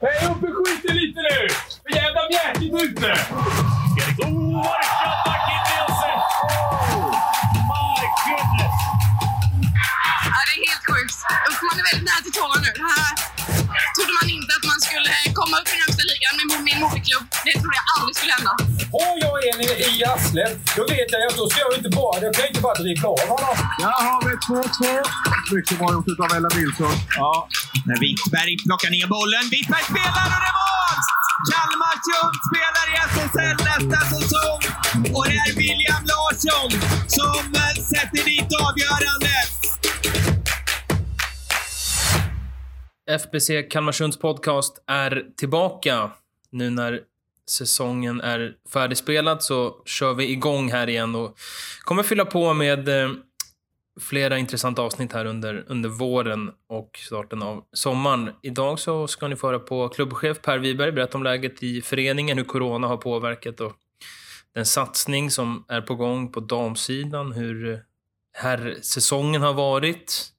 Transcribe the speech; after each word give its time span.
Hej 0.00 0.28
upp 0.30 0.42
och 0.42 0.66
skiten 0.66 0.96
lite 0.96 1.20
nu! 1.20 1.48
För 1.82 1.96
jävla 1.96 2.20
mjäkigt 2.30 2.74
ute! 2.82 3.12
Oh, 4.26 4.54
what! 4.54 4.92
Ja, 10.24 10.38
det 10.46 10.54
är 10.56 10.68
helt 10.68 10.86
sjukt. 10.90 11.16
Usch, 11.50 11.62
man 11.68 11.78
är 11.80 11.84
väldigt 11.90 12.06
nära 12.08 12.22
till 12.22 12.32
tårna 12.32 12.56
nu. 12.64 12.70
Det 12.74 12.86
här 12.92 13.12
trodde 13.94 14.12
man 14.20 14.28
inte 14.36 14.50
att 14.58 14.66
man 14.72 14.78
skulle 14.86 15.12
komma 15.38 15.54
upp 15.60 15.68
i 15.74 15.76
högsta 15.84 16.02
ligan 16.10 16.32
med 16.38 16.46
min 16.68 16.78
moderklubb. 16.84 17.26
Det 17.46 17.54
trodde 17.60 17.76
jag 17.80 17.86
aldrig 17.94 18.14
skulle 18.18 18.34
hända. 18.38 18.52
Har 18.96 19.14
jag 19.24 19.36
en 19.48 19.58
i, 19.90 19.92
arslet, 20.12 20.52
då 20.76 20.82
vet 20.94 21.08
jag 21.12 21.20
att 21.28 21.36
då 21.40 21.44
ska 21.50 21.58
jag 21.66 21.72
inte 21.80 21.92
bara, 22.00 22.14
jag 22.24 22.32
kan 22.36 22.44
inte 22.50 22.62
bara 22.66 22.78
dribbla 22.84 23.08
av 23.14 23.24
honom. 23.32 23.56
Där 23.82 23.98
har 24.08 24.20
vi 24.26 24.32
2-2. 24.46 25.56
Mycket 25.56 25.76
bra 25.80 25.88
gjort 25.96 26.20
av 26.24 26.30
Ella 26.36 26.50
Nilsson. 26.58 26.96
Ja. 27.20 27.32
När 27.88 27.96
Wittberg 28.04 28.52
plockar 28.66 28.90
ner 28.96 29.06
bollen. 29.16 29.44
Wittberg 29.54 29.84
spelar 29.92 30.26
och 30.34 30.40
det 30.44 30.50
är 30.52 30.56
mål! 30.60 30.98
Kalmarsund 31.50 32.36
spelar 32.48 32.86
i 32.92 32.96
SSL 33.10 33.56
nästa 33.70 34.00
säsong. 34.12 34.60
Och 35.16 35.24
det 35.28 35.38
är 35.46 35.52
William 35.62 36.02
Larsson 36.12 36.70
som 37.18 37.44
eh, 37.62 37.74
sätter 37.92 38.24
dit 38.30 38.50
avgörandet. 38.66 39.51
FBC 43.18 43.62
Kalmarsunds 43.70 44.18
podcast 44.18 44.82
är 44.86 45.26
tillbaka. 45.36 46.10
Nu 46.50 46.70
när 46.70 47.00
säsongen 47.50 48.20
är 48.20 48.54
färdigspelad 48.72 49.42
så 49.42 49.82
kör 49.84 50.14
vi 50.14 50.30
igång 50.30 50.70
här 50.70 50.88
igen 50.88 51.14
och 51.14 51.38
kommer 51.82 52.02
fylla 52.02 52.24
på 52.24 52.54
med 52.54 52.88
eh, 52.88 53.10
flera 54.00 54.38
intressanta 54.38 54.82
avsnitt 54.82 55.12
här 55.12 55.24
under, 55.24 55.64
under 55.66 55.88
våren 55.88 56.50
och 56.68 56.98
starten 57.06 57.42
av 57.42 57.64
sommaren. 57.72 58.30
Idag 58.42 58.78
så 58.78 59.08
ska 59.08 59.28
ni 59.28 59.36
föra 59.36 59.58
på 59.58 59.88
klubbchef 59.88 60.42
Per 60.42 60.58
Wiberg 60.58 60.92
berätta 60.92 61.18
om 61.18 61.24
läget 61.24 61.62
i 61.62 61.82
föreningen, 61.82 62.38
hur 62.38 62.44
corona 62.44 62.88
har 62.88 62.96
påverkat 62.96 63.60
och 63.60 63.72
den 64.54 64.66
satsning 64.66 65.30
som 65.30 65.64
är 65.68 65.80
på 65.80 65.94
gång 65.94 66.32
på 66.32 66.40
damsidan, 66.40 67.32
hur 67.32 67.72
eh, 67.72 67.78
här 68.32 68.76
säsongen 68.82 69.42
har 69.42 69.52
varit, 69.52 70.31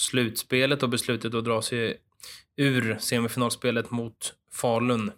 slutspelet 0.00 0.82
och 0.82 0.88
beslutet 0.88 1.34
att 1.34 1.44
dra 1.44 1.62
sig 1.62 1.96
ur 2.56 2.96
semifinalspelet 3.00 3.90
mot 3.90 4.34
Falun. 4.52 5.12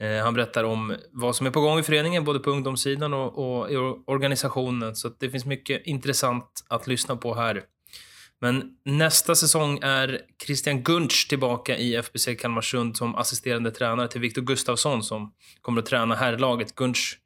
Eh, 0.00 0.24
han 0.24 0.34
berättar 0.34 0.64
om 0.64 0.96
vad 1.12 1.36
som 1.36 1.46
är 1.46 1.50
på 1.50 1.60
gång 1.60 1.78
i 1.78 1.82
föreningen, 1.82 2.24
både 2.24 2.38
på 2.38 2.50
ungdomssidan 2.50 3.14
och, 3.14 3.38
och 3.38 3.70
i 3.70 3.76
organisationen. 4.06 4.96
Så 4.96 5.08
att 5.08 5.20
det 5.20 5.30
finns 5.30 5.44
mycket 5.44 5.86
intressant 5.86 6.64
att 6.68 6.86
lyssna 6.86 7.16
på 7.16 7.34
här. 7.34 7.62
Men 8.40 8.76
nästa 8.84 9.34
säsong 9.34 9.78
är 9.82 10.20
Christian 10.46 10.82
Gunsch 10.82 11.26
tillbaka 11.28 11.76
i 11.76 11.96
FBC 11.96 12.28
Kalmarsund 12.38 12.96
som 12.96 13.14
assisterande 13.14 13.70
tränare 13.70 14.08
till 14.08 14.20
Viktor 14.20 14.42
Gustafsson 14.42 15.02
som 15.02 15.32
kommer 15.62 15.82
att 15.82 15.86
träna 15.86 16.14
herrlaget. 16.14 16.74
Gunsch 16.74 17.18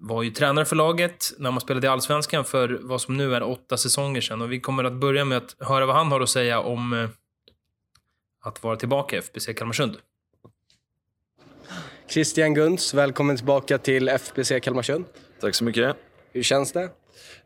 var 0.00 0.22
ju 0.22 0.30
tränare 0.30 0.64
för 0.64 0.76
laget 0.76 1.32
när 1.38 1.50
man 1.50 1.60
spelade 1.60 1.86
i 1.86 1.90
Allsvenskan 1.90 2.44
för 2.44 2.78
vad 2.82 3.00
som 3.00 3.16
nu 3.16 3.34
är 3.34 3.42
åtta 3.42 3.76
säsonger 3.76 4.20
sedan. 4.20 4.42
Och 4.42 4.52
vi 4.52 4.60
kommer 4.60 4.84
att 4.84 4.92
börja 4.92 5.24
med 5.24 5.38
att 5.38 5.56
höra 5.68 5.86
vad 5.86 5.96
han 5.96 6.12
har 6.12 6.20
att 6.20 6.28
säga 6.28 6.60
om 6.60 6.92
eh, 6.92 7.08
att 8.42 8.62
vara 8.62 8.76
tillbaka 8.76 9.16
i 9.16 9.18
FBC 9.18 9.46
Kalmarsund. 9.56 9.96
Christian 12.08 12.54
Gunts, 12.54 12.94
välkommen 12.94 13.36
tillbaka 13.36 13.78
till 13.78 14.08
FBC 14.08 14.52
Kalmarsund. 14.62 15.04
Tack 15.40 15.54
så 15.54 15.64
mycket. 15.64 15.96
Hur 16.32 16.42
känns 16.42 16.72
det? 16.72 16.82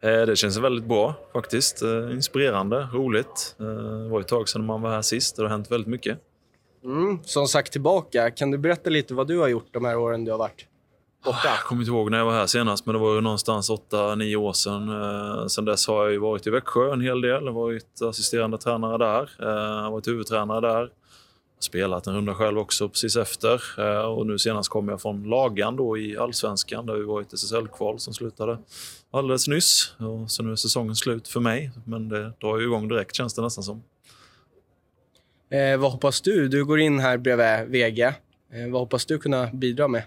Eh, 0.00 0.22
Det 0.26 0.36
känns 0.36 0.56
väldigt 0.56 0.84
bra 0.84 1.14
faktiskt. 1.32 1.82
Eh, 1.82 2.10
Inspirerande, 2.12 2.88
roligt. 2.92 3.54
Det 3.58 4.08
var 4.08 4.20
ett 4.20 4.28
tag 4.28 4.48
sedan 4.48 4.66
man 4.66 4.82
var 4.82 4.90
här 4.90 5.02
sist 5.02 5.38
och 5.38 5.44
det 5.44 5.48
har 5.50 5.56
hänt 5.56 5.70
väldigt 5.70 5.88
mycket. 5.88 6.18
Mm, 6.84 7.18
som 7.24 7.48
sagt 7.48 7.72
tillbaka. 7.72 8.30
Kan 8.30 8.50
du 8.50 8.58
berätta 8.58 8.90
lite 8.90 9.14
vad 9.14 9.26
du 9.28 9.38
har 9.38 9.48
gjort 9.48 9.68
de 9.70 9.84
här 9.84 9.96
åren 9.96 10.24
du 10.24 10.30
har 10.30 10.38
varit 10.38 10.66
borta? 11.24 11.48
Jag 11.48 11.58
kommer 11.58 11.82
inte 11.82 11.90
ihåg 11.90 12.10
när 12.10 12.18
jag 12.18 12.24
var 12.24 12.32
här 12.32 12.46
senast, 12.46 12.86
men 12.86 12.92
det 12.94 12.98
var 13.00 13.14
ju 13.14 13.20
någonstans 13.20 13.70
8-9 13.70 14.36
år 14.36 14.52
sedan. 14.52 14.88
Eh, 14.88 15.46
Sen 15.46 15.64
dess 15.64 15.86
har 15.86 16.02
jag 16.04 16.12
ju 16.12 16.18
varit 16.18 16.46
i 16.46 16.50
Växjö 16.50 16.92
en 16.92 17.00
hel 17.00 17.20
del. 17.20 17.48
Varit 17.48 18.02
assisterande 18.02 18.58
tränare 18.58 18.98
där. 18.98 19.30
Eh, 19.40 19.90
varit 19.90 20.08
huvudtränare 20.08 20.60
där. 20.60 20.90
Spelat 21.60 22.06
en 22.06 22.14
runda 22.14 22.34
själv 22.34 22.58
också 22.58 22.88
precis 22.88 23.16
efter. 23.16 23.62
Eh, 23.78 24.00
Och 24.04 24.26
nu 24.26 24.38
senast 24.38 24.68
kom 24.68 24.88
jag 24.88 25.00
från 25.02 25.22
Lagan 25.24 25.76
då 25.76 25.98
i 25.98 26.18
Allsvenskan 26.18 26.86
där 26.86 26.94
vi 26.94 27.02
var 27.04 27.20
i 27.20 27.22
ett 27.22 27.32
SSL-kval 27.32 27.98
som 27.98 28.14
slutade 28.14 28.58
alldeles 29.10 29.48
nyss. 29.48 29.94
Och 29.98 30.30
så 30.30 30.42
nu 30.42 30.52
är 30.52 30.56
säsongen 30.56 30.96
slut 30.96 31.28
för 31.28 31.40
mig, 31.40 31.70
men 31.84 32.08
det 32.08 32.32
drar 32.40 32.58
ju 32.58 32.64
igång 32.64 32.88
direkt 32.88 33.14
känns 33.16 33.34
det 33.34 33.42
nästan 33.42 33.64
som. 33.64 33.82
Eh, 35.50 35.80
vad 35.80 35.92
hoppas 35.92 36.20
du? 36.20 36.48
Du 36.48 36.64
går 36.64 36.80
in 36.80 36.98
här 36.98 37.18
bredvid 37.18 37.70
VG. 37.70 38.02
Eh, 38.02 38.14
vad 38.70 38.80
hoppas 38.80 39.06
du 39.06 39.18
kunna 39.18 39.46
bidra 39.52 39.88
med? 39.88 40.02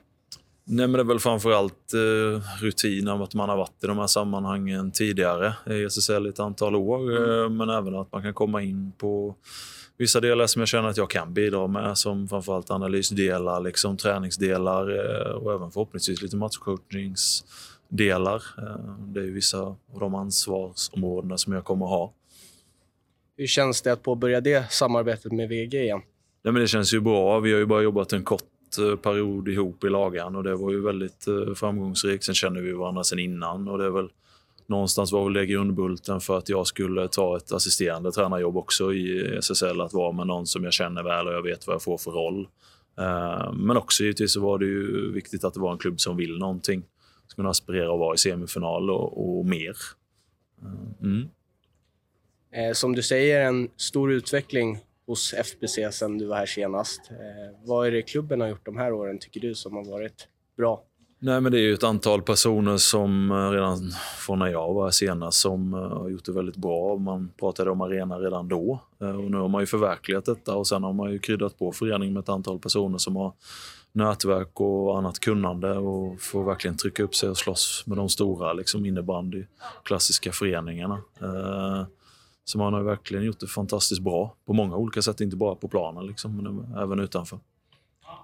Nej, 0.68 0.88
men 0.88 0.94
det 0.94 1.00
är 1.00 1.04
väl 1.04 1.20
framförallt 1.20 1.94
eh, 1.94 2.42
rutin 2.62 3.08
att 3.08 3.34
man 3.34 3.50
har 3.50 3.58
varit 3.58 3.84
i 3.84 3.88
de 3.88 3.98
här 3.98 4.08
sammanhangen 4.08 4.92
tidigare 4.92 5.54
i 5.70 5.84
SSL 5.84 6.26
i 6.26 6.30
ett 6.30 6.40
antal 6.40 6.76
år. 6.76 7.00
Eh, 7.00 7.50
men 7.50 7.70
även 7.70 7.96
att 7.96 8.12
man 8.12 8.22
kan 8.22 8.34
komma 8.34 8.62
in 8.62 8.92
på 8.98 9.36
vissa 9.98 10.20
delar 10.20 10.48
som 10.48 10.60
jag 10.60 10.70
känner 10.70 10.90
att 10.90 10.98
jag 10.98 11.10
kan 11.10 11.34
bidra 11.34 11.68
med. 11.68 11.98
Som 11.98 12.28
framförallt 12.28 12.72
analysdelar, 12.72 13.62
liksom 13.62 13.98
träningsdelar 13.98 14.90
eh, 14.90 15.32
och 15.32 15.54
även 15.54 15.72
förhoppningsvis 15.72 16.22
lite 16.22 16.36
matchcoachningsdelar. 16.36 18.44
Eh, 18.58 18.96
det 19.00 19.20
är 19.20 19.32
vissa 19.32 19.60
av 19.60 19.78
de 20.00 20.16
ansvarsområdena 20.16 21.38
som 21.38 21.54
jag 21.54 21.64
kommer 21.64 21.86
ha. 21.86 22.14
Hur 23.38 23.48
känns 23.48 23.82
det 23.82 23.94
att 23.94 24.04
påbörja 24.04 24.42
det 24.42 24.72
samarbetet 24.72 25.32
med 25.32 25.50
VG 25.50 25.84
igen? 25.84 26.02
Nej, 26.44 26.54
men 26.54 26.62
det 26.62 26.68
känns 26.68 26.94
ju 26.94 27.00
bra. 27.00 27.40
Vi 27.40 27.52
har 27.52 27.60
ju 27.60 27.66
bara 27.66 27.82
jobbat 27.82 28.14
en 28.14 28.24
kort 28.24 28.44
Eh, 28.80 28.96
period 28.96 29.48
ihop 29.48 29.84
i 29.84 29.90
lagan 29.90 30.36
och 30.36 30.44
det 30.44 30.56
var 30.56 30.72
ju 30.72 30.82
väldigt 30.82 31.28
eh, 31.28 31.54
framgångsrikt. 31.56 32.24
Sen 32.24 32.36
känner 32.36 32.62
vi 32.62 32.72
varandra 32.72 33.04
sen 33.04 33.20
innan 33.20 33.68
och 33.68 33.78
det 33.78 33.86
är 33.86 33.90
väl 33.90 34.10
någonstans 34.68 35.12
var 35.12 35.24
väl 35.24 35.34
det 35.34 35.46
grundbulten 35.46 36.22
för 36.22 36.38
att 36.38 36.50
jag 36.50 36.68
skulle 36.68 37.08
ta 37.08 37.38
ett 37.38 37.52
assisterande 37.52 38.12
tränarjobb 38.12 38.58
också 38.58 38.94
i 38.94 39.38
SSL. 39.38 39.82
Att 39.82 39.94
vara 39.94 40.12
med 40.12 40.28
någon 40.28 40.48
som 40.48 40.64
jag 40.64 40.74
känner 40.74 41.04
väl 41.04 41.28
och 41.28 41.34
jag 41.34 41.44
vet 41.44 41.68
vad 41.68 41.74
jag 41.74 41.82
får 41.82 41.98
för 41.98 42.12
roll. 42.12 42.48
Eh, 42.98 43.54
men 43.54 43.78
också 43.78 44.04
givetvis 44.04 44.34
så 44.34 44.42
var 44.42 44.58
det 44.58 44.66
ju 44.66 45.12
viktigt 45.12 45.44
att 45.44 45.54
det 45.54 45.60
var 45.60 45.72
en 45.72 45.78
klubb 45.78 46.00
som 46.00 46.18
vill 46.18 46.38
någonting. 46.38 46.84
Som 47.28 47.36
kunde 47.36 47.50
aspirera 47.50 47.94
att 47.94 48.00
vara 48.00 48.16
i 48.16 48.18
semifinal 48.18 48.90
och, 48.90 49.38
och 49.40 49.46
mer. 49.46 49.76
Mm. 51.02 51.30
Som 52.74 52.96
du 52.96 53.04
säger, 53.04 53.42
en 53.42 53.70
stor 53.78 54.12
utveckling 54.12 54.80
hos 55.08 55.34
FBC 55.34 55.92
sen 55.92 56.18
du 56.18 56.26
var 56.26 56.36
här 56.36 56.46
senast. 56.46 57.12
Eh, 57.12 57.68
vad 57.68 57.88
är 57.88 57.92
det 57.92 58.02
klubben 58.02 58.42
har 58.42 58.48
gjort 58.48 58.66
de 58.66 58.78
här 58.78 58.94
åren, 58.94 59.20
tycker 59.20 59.40
du, 59.40 59.56
som 59.56 59.76
har 59.76 59.86
varit 59.86 60.28
bra? 60.58 60.84
Nej, 61.20 61.42
men 61.42 61.52
det 61.52 61.58
är 61.58 61.62
ju 61.62 61.74
ett 61.74 61.84
antal 61.84 62.22
personer 62.22 62.78
som 62.78 63.32
eh, 63.32 63.50
redan 63.50 63.92
från 64.18 64.40
när 64.40 64.48
jag 64.48 64.74
var 64.74 64.84
här 64.84 64.92
senast 64.92 65.42
som 65.42 65.74
eh, 65.74 65.80
har 65.80 66.10
gjort 66.10 66.26
det 66.26 66.32
väldigt 66.32 66.56
bra. 66.56 66.98
Man 66.98 67.32
pratade 67.40 67.72
om 67.72 67.82
arena 67.82 68.20
redan 68.20 68.48
då 68.48 68.80
eh, 69.02 69.16
och 69.16 69.32
nu 69.32 69.38
har 69.38 69.48
man 69.48 69.62
ju 69.62 69.66
förverkligat 69.66 70.26
detta 70.26 70.56
och 70.56 70.68
sen 70.68 70.84
har 70.84 70.94
man 70.94 71.12
ju 71.12 71.20
kryddat 71.20 71.58
på 71.58 71.72
föreningen 71.72 72.14
med 72.14 72.22
ett 72.22 72.30
antal 72.30 72.60
personer 72.60 72.98
som 72.98 73.16
har 73.16 73.34
nätverk 73.92 74.62
och 74.62 74.98
annat 74.98 75.20
kunnande 75.20 75.72
och 75.72 76.22
får 76.22 76.44
verkligen 76.44 76.78
trycka 76.78 77.04
upp 77.04 77.16
sig 77.16 77.30
och 77.30 77.38
slåss 77.38 77.84
med 77.86 77.98
de 77.98 78.10
stora 78.10 78.54
liksom 78.54 78.86
innebandy, 78.86 79.46
klassiska 79.84 80.32
föreningarna. 80.32 81.02
Så 82.46 82.58
man 82.58 82.74
har 82.74 82.84
verkligen 82.84 83.24
gjort 83.24 83.40
det 83.40 83.48
fantastiskt 83.48 84.02
bra 84.02 84.36
på 84.46 84.54
många 84.54 84.76
olika 84.76 85.02
sätt, 85.02 85.22
inte 85.22 85.36
bara 85.36 85.56
på 85.56 85.68
planen 85.68 86.08
liksom, 86.08 86.38
men 86.38 86.78
även 86.84 87.00
utanför. 87.00 87.40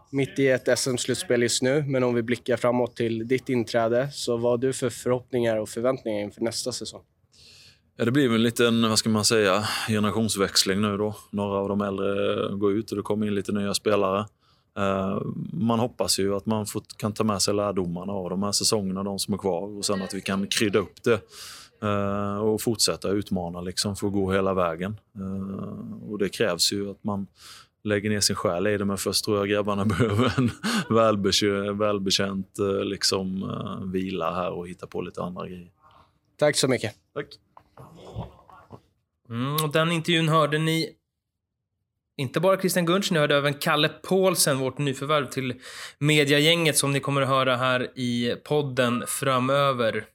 Mitt 0.09 0.40
i 0.40 0.48
ett 0.48 0.80
SM-slutspel 0.80 1.42
just 1.42 1.62
nu, 1.62 1.84
men 1.88 2.04
om 2.04 2.14
vi 2.14 2.22
blickar 2.24 2.58
framåt 2.58 2.96
till 2.96 3.28
ditt 3.28 3.50
inträde, 3.50 4.09
så 4.12 4.38
vad 4.38 4.52
har 4.52 4.58
du 4.58 4.74
för 4.74 4.90
förhoppningar 4.90 5.58
och 5.58 5.70
förväntningar 5.70 6.22
inför 6.24 6.42
nästa 6.42 6.72
säsong? 6.72 7.02
Ja, 7.98 8.06
det 8.06 8.12
blir 8.12 8.28
väl 8.28 8.36
en 8.36 8.44
liten, 8.44 8.90
vad 8.90 9.00
ska 9.00 9.09
man 9.09 9.26
säga, 9.26 9.64
generationsväxling 9.88 10.82
nu 10.82 10.98
då. 10.98 11.16
Några 11.32 11.58
av 11.58 11.70
de 11.70 11.82
äldre 11.82 12.08
går 12.56 12.72
ut 12.74 12.92
och 12.92 12.98
det 12.98 13.03
kommer 13.03 13.28
in 13.28 13.36
lite 13.36 13.52
nya 13.52 13.73
spelare. 13.73 14.26
Eh, 14.78 15.22
Man 15.53 15.79
hoppas 15.79 16.20
ju 16.20 16.35
att 16.35 16.46
man 16.46 16.66
får, 16.66 16.84
kan 16.97 17.14
ta 17.14 17.23
med 17.23 17.41
sig 17.41 17.53
lärdomarna 17.53 18.14
av 18.14 18.29
de 18.29 18.44
här 18.44 18.52
säsongerna, 18.52 19.03
de 19.03 19.20
som 19.20 19.34
är 19.34 19.38
kvar, 19.38 19.78
och 19.78 19.85
sen 19.85 20.02
att 20.02 20.14
vi 20.14 20.22
kan 20.22 20.47
krydda 20.47 20.79
upp 20.79 21.03
det 21.03 21.20
eh, 21.82 22.38
och 22.38 22.62
fortsätta 22.62 23.10
utmana 23.10 23.62
liksom 23.62 23.96
för 23.96 24.08
att 24.08 24.14
gå 24.14 24.32
hela 24.32 24.54
vägen. 24.54 25.00
Eh, 25.16 26.10
Och 26.12 26.18
det 26.18 26.30
krävs 26.30 26.74
ju 26.74 26.92
att 26.92 27.04
man 27.04 27.28
lägger 27.84 28.10
ner 28.10 28.20
sin 28.20 28.36
själ 28.36 28.68
i 28.68 28.78
det, 28.78 28.86
men 28.86 28.98
först 28.98 29.26
tror 29.26 29.38
jag 29.38 29.50
grabbarna 29.50 29.86
behöver 30.00 30.34
en 30.38 30.52
välbekänt, 30.96 31.80
välbekänt 31.80 32.60
eh, 32.60 32.84
liksom, 32.86 33.44
eh, 33.44 33.92
vila 33.92 34.34
här 34.34 34.52
och 34.52 34.68
hitta 34.68 34.88
på 34.88 35.02
lite 35.02 35.22
andra 35.22 35.48
grejer. 35.48 35.72
Tack 36.38 36.58
så 36.58 36.68
mycket. 36.68 36.96
Tack. 37.14 37.26
Mm, 39.30 39.54
och 39.56 39.72
den 39.72 39.92
intervjun 39.92 40.30
hörde 40.30 40.58
ni 40.58 40.90
inte 42.18 42.40
bara 42.40 42.60
Christian 42.60 42.86
Gunsch, 42.86 43.12
ni 43.12 43.20
hörde 43.20 43.36
även 43.38 43.54
Kalle 43.54 43.90
Paulsen, 43.90 44.60
vårt 44.60 44.78
nyförvärv 44.78 45.26
till 45.26 45.54
mediagänget 46.00 46.78
som 46.78 46.92
ni 46.92 47.00
kommer 47.00 47.22
att 47.22 47.28
höra 47.28 47.56
här 47.56 48.00
i 48.00 48.36
podden 48.44 49.04
framöver. 49.08 50.06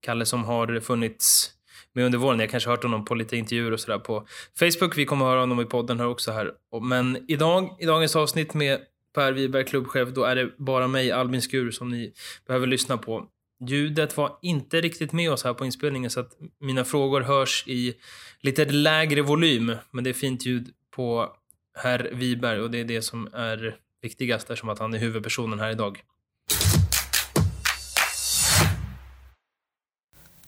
Kalle 0.00 0.26
som 0.26 0.44
har 0.44 0.80
funnits 0.80 1.52
med 1.92 2.04
under 2.04 2.18
våren. 2.18 2.40
Jag 2.40 2.50
kanske 2.50 2.70
har 2.70 2.76
hört 2.76 2.84
honom 2.84 3.04
på 3.04 3.14
lite 3.14 3.36
intervjuer 3.36 3.72
och 3.72 3.80
sådär 3.80 3.98
på 3.98 4.26
Facebook. 4.58 4.98
Vi 4.98 5.04
kommer 5.04 5.24
höra 5.24 5.40
honom 5.40 5.60
i 5.60 5.64
podden 5.64 6.00
här 6.00 6.06
också 6.06 6.32
här. 6.32 6.52
Men 6.82 7.24
idag, 7.28 7.76
i 7.80 7.86
dagens 7.86 8.16
avsnitt 8.16 8.54
med 8.54 8.80
Per 9.14 9.32
Wiberg, 9.32 9.64
klubbchef, 9.64 10.08
då 10.08 10.24
är 10.24 10.36
det 10.36 10.50
bara 10.58 10.88
mig, 10.88 11.12
Albin 11.12 11.42
Skur, 11.42 11.70
som 11.70 11.88
ni 11.88 12.12
behöver 12.46 12.66
lyssna 12.66 12.98
på. 12.98 13.26
Ljudet 13.66 14.16
var 14.16 14.38
inte 14.42 14.80
riktigt 14.80 15.12
med 15.12 15.32
oss 15.32 15.44
här 15.44 15.54
på 15.54 15.64
inspelningen 15.64 16.10
så 16.10 16.20
att 16.20 16.32
mina 16.60 16.84
frågor 16.84 17.20
hörs 17.20 17.64
i 17.66 17.94
lite 18.40 18.64
lägre 18.64 19.22
volym. 19.22 19.76
Men 19.90 20.04
det 20.04 20.10
är 20.10 20.14
fint 20.14 20.46
ljud 20.46 20.68
på 20.96 21.32
herr 21.78 22.10
Wiberg 22.12 22.60
och 22.60 22.70
det 22.70 22.78
är 22.78 22.84
det 22.84 23.02
som 23.02 23.28
är 23.32 23.76
viktigast 24.02 24.42
eftersom 24.42 24.68
att 24.68 24.78
han 24.78 24.94
är 24.94 24.98
huvudpersonen 24.98 25.58
här 25.58 25.70
idag. 25.70 26.02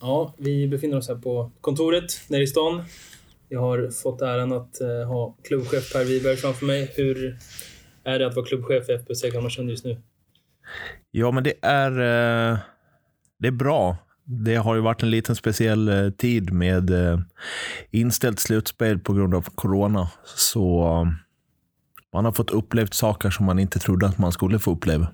Ja, 0.00 0.35
vi 0.38 0.69
befinner 0.69 0.97
oss 0.97 1.08
här 1.08 1.17
på 1.17 1.50
kontoret 1.61 2.20
nere 2.29 2.43
i 2.43 2.47
stan. 2.47 2.82
Jag 3.49 3.61
har 3.61 3.91
fått 4.02 4.23
äran 4.23 4.52
att 4.52 4.81
eh, 4.81 5.08
ha 5.08 5.37
klubbchef 5.43 5.93
Per 5.93 6.05
Wiberg 6.05 6.37
framför 6.37 6.67
mig. 6.67 6.93
Hur 6.97 7.38
är 8.05 8.19
det 8.19 8.26
att 8.26 8.37
vara 8.37 8.47
klubbchef 8.47 8.88
i 8.88 8.93
FBC 8.93 9.31
Kalmarsund 9.32 9.70
just 9.70 9.85
nu? 9.85 10.02
Ja, 11.11 11.31
men 11.31 11.44
det 11.44 11.55
är, 11.62 11.91
eh, 11.91 12.58
det 13.38 13.49
är 13.49 13.52
bra. 13.52 13.97
Det 14.25 14.55
har 14.55 14.75
ju 14.75 14.81
varit 14.81 15.02
en 15.02 15.11
liten 15.11 15.37
speciell 15.37 15.88
eh, 15.88 16.11
tid 16.11 16.53
med 16.53 16.91
eh, 16.91 17.20
inställt 17.91 18.41
slutspel 18.41 18.99
på 18.99 19.12
grund 19.12 19.35
av 19.35 19.43
corona. 19.55 20.11
Så 20.25 20.82
eh, 20.82 21.12
man 22.12 22.25
har 22.25 22.32
fått 22.32 22.50
upplevt 22.50 22.94
saker 22.94 23.31
som 23.31 23.46
man 23.46 23.58
inte 23.58 23.79
trodde 23.79 24.06
att 24.06 24.19
man 24.19 24.32
skulle 24.32 24.58
få 24.58 24.73
uppleva. 24.73 25.08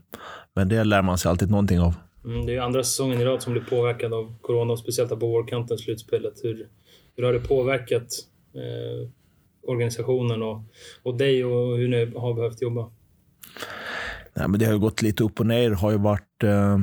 Men 0.55 0.69
det 0.69 0.85
lär 0.85 1.03
man 1.03 1.19
sig 1.19 1.29
alltid 1.29 1.51
någonting 1.51 1.81
av. 1.81 1.95
Mm, 2.27 2.47
det 2.47 2.57
är 2.57 2.61
andra 2.61 2.85
säsongen 2.85 3.21
i 3.21 3.25
rad 3.25 3.43
som 3.43 3.53
blir 3.53 3.63
påverkad 3.63 4.15
av 4.15 4.35
corona, 4.41 4.73
och 4.73 4.79
speciellt 4.79 5.11
på 5.11 5.17
vårkanten, 5.17 5.79
slutspelet. 5.79 6.35
Hur, 6.43 6.69
hur 7.17 7.25
har 7.25 7.33
det 7.33 7.41
påverkat 7.41 8.09
eh, 8.55 9.09
organisationen 9.63 10.43
och, 10.43 10.63
och 11.03 11.17
dig 11.17 11.45
och 11.45 11.77
hur 11.77 11.89
ni 11.89 12.19
har 12.19 12.35
behövt 12.35 12.63
jobba? 12.63 12.91
Nej, 14.35 14.49
men 14.49 14.61
det 14.61 14.67
har 14.67 14.73
ju 14.73 14.79
gått 14.79 15.03
lite 15.03 15.25
upp 15.25 15.41
och 15.41 15.47
ner. 15.47 15.71
Det 15.71 15.77
har 15.77 15.91
ju 15.91 15.99
varit 15.99 16.43
eh, 16.45 16.79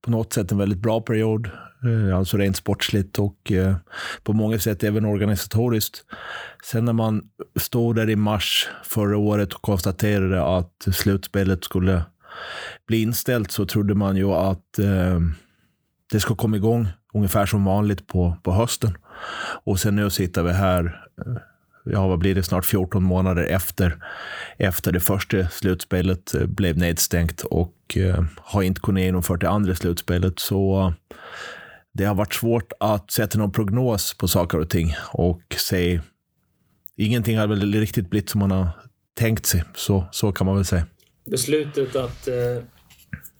på 0.00 0.10
något 0.10 0.32
sätt 0.32 0.52
en 0.52 0.58
väldigt 0.58 0.78
bra 0.78 1.00
period. 1.00 1.50
Eh, 1.84 2.18
alltså 2.18 2.36
rent 2.36 2.56
sportsligt 2.56 3.18
och 3.18 3.52
eh, 3.52 3.76
på 4.22 4.32
många 4.32 4.58
sätt 4.58 4.84
även 4.84 5.04
organisatoriskt. 5.04 6.04
Sen 6.64 6.84
när 6.84 6.92
man 6.92 7.22
stod 7.56 7.96
där 7.96 8.10
i 8.10 8.16
mars 8.16 8.68
förra 8.84 9.18
året 9.18 9.52
och 9.52 9.62
konstaterade 9.62 10.44
att 10.44 10.86
slutspelet 10.92 11.64
skulle 11.64 12.02
bli 12.86 13.02
inställt 13.02 13.50
så 13.50 13.66
trodde 13.66 13.94
man 13.94 14.16
ju 14.16 14.32
att 14.32 14.78
eh, 14.78 15.20
det 16.12 16.20
ska 16.20 16.34
komma 16.34 16.56
igång 16.56 16.88
ungefär 17.14 17.46
som 17.46 17.64
vanligt 17.64 18.06
på, 18.06 18.36
på 18.42 18.52
hösten. 18.52 18.96
Och 19.64 19.80
sen 19.80 19.96
nu 19.96 20.10
sitter 20.10 20.42
vi 20.42 20.52
här, 20.52 20.84
eh, 21.26 21.36
ja 21.84 22.08
vad 22.08 22.18
blir 22.18 22.34
det, 22.34 22.42
snart 22.42 22.64
14 22.64 23.02
månader 23.02 23.42
efter, 23.42 24.04
efter 24.58 24.92
det 24.92 25.00
första 25.00 25.48
slutspelet 25.48 26.34
eh, 26.34 26.46
blev 26.46 26.78
nedstängt 26.78 27.40
och 27.40 27.96
eh, 27.96 28.24
har 28.36 28.62
inte 28.62 28.80
kunnat 28.80 29.02
genomföra 29.02 29.36
det 29.36 29.48
andra 29.48 29.74
slutspelet. 29.74 30.38
Så 30.38 30.80
eh, 30.80 31.16
det 31.92 32.04
har 32.04 32.14
varit 32.14 32.34
svårt 32.34 32.72
att 32.80 33.10
sätta 33.10 33.38
någon 33.38 33.52
prognos 33.52 34.14
på 34.18 34.28
saker 34.28 34.58
och 34.58 34.70
ting 34.70 34.94
och 35.12 35.42
se. 35.56 36.00
Ingenting 36.96 37.38
har 37.38 37.46
väl 37.46 37.74
riktigt 37.74 38.10
blivit 38.10 38.30
som 38.30 38.38
man 38.38 38.50
har 38.50 38.68
tänkt 39.14 39.46
sig, 39.46 39.64
så, 39.74 40.04
så 40.10 40.32
kan 40.32 40.46
man 40.46 40.56
väl 40.56 40.64
säga. 40.64 40.86
Beslutet 41.30 41.96
att 41.96 42.28
eh, 42.28 42.62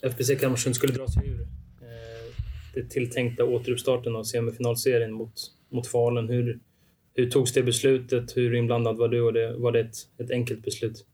FBC 0.02 0.40
Kalmarsund 0.40 0.76
skulle 0.76 0.92
dra 0.92 1.08
sig 1.08 1.28
ur 1.28 1.40
eh, 1.40 2.34
den 2.74 2.88
tilltänkta 2.88 3.44
återuppstarten 3.44 4.16
av 4.16 4.24
semifinalserien 4.24 5.12
mot, 5.12 5.32
mot 5.72 5.86
Falun. 5.86 6.28
Hur, 6.28 6.58
hur 7.14 7.30
togs 7.30 7.52
det 7.52 7.62
beslutet? 7.62 8.36
Hur 8.36 8.54
inblandad 8.54 8.96
var 8.96 9.08
du? 9.08 9.20
Och 9.20 9.32
det, 9.32 9.56
var 9.56 9.72
det 9.72 9.80
ett, 9.80 9.96
ett 10.18 10.30
enkelt 10.30 10.64
beslut? 10.64 11.06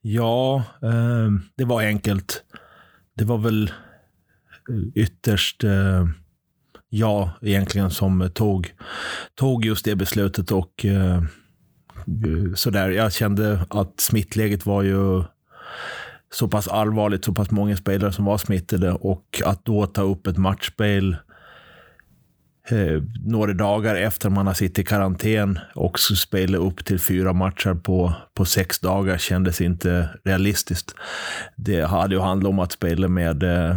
Ja, 0.00 0.64
eh, 0.82 1.30
det 1.56 1.64
var 1.64 1.82
enkelt. 1.82 2.44
Det 3.14 3.24
var 3.24 3.38
väl 3.38 3.70
ytterst 4.94 5.64
eh, 5.64 6.06
jag 6.88 7.30
egentligen 7.42 7.90
som 7.90 8.30
tog, 8.34 8.74
tog 9.34 9.64
just 9.64 9.84
det 9.84 9.96
beslutet 9.96 10.52
och 10.52 10.84
eh, 10.84 11.22
sådär. 12.54 12.90
Jag 12.90 13.12
kände 13.12 13.66
att 13.70 14.00
smittläget 14.00 14.66
var 14.66 14.82
ju 14.82 15.22
så 16.34 16.48
pass 16.48 16.68
allvarligt, 16.68 17.24
så 17.24 17.34
pass 17.34 17.50
många 17.50 17.76
spelare 17.76 18.12
som 18.12 18.24
var 18.24 18.38
smittade 18.38 18.92
och 18.92 19.42
att 19.44 19.64
då 19.64 19.86
ta 19.86 20.02
upp 20.02 20.26
ett 20.26 20.38
matchspel 20.38 21.16
eh, 22.68 23.02
några 23.24 23.52
dagar 23.52 23.96
efter 23.96 24.30
man 24.30 24.46
har 24.46 24.54
suttit 24.54 24.78
i 24.78 24.84
karantän 24.84 25.58
och 25.74 25.98
spela 25.98 26.58
upp 26.58 26.84
till 26.84 27.00
fyra 27.00 27.32
matcher 27.32 27.74
på, 27.74 28.12
på 28.34 28.44
sex 28.44 28.78
dagar 28.78 29.18
kändes 29.18 29.60
inte 29.60 30.08
realistiskt. 30.24 30.94
Det 31.56 31.82
hade 31.82 32.14
ju 32.14 32.20
handlat 32.20 32.50
om 32.50 32.58
att 32.58 32.72
spela 32.72 33.08
med, 33.08 33.42
eh, 33.42 33.76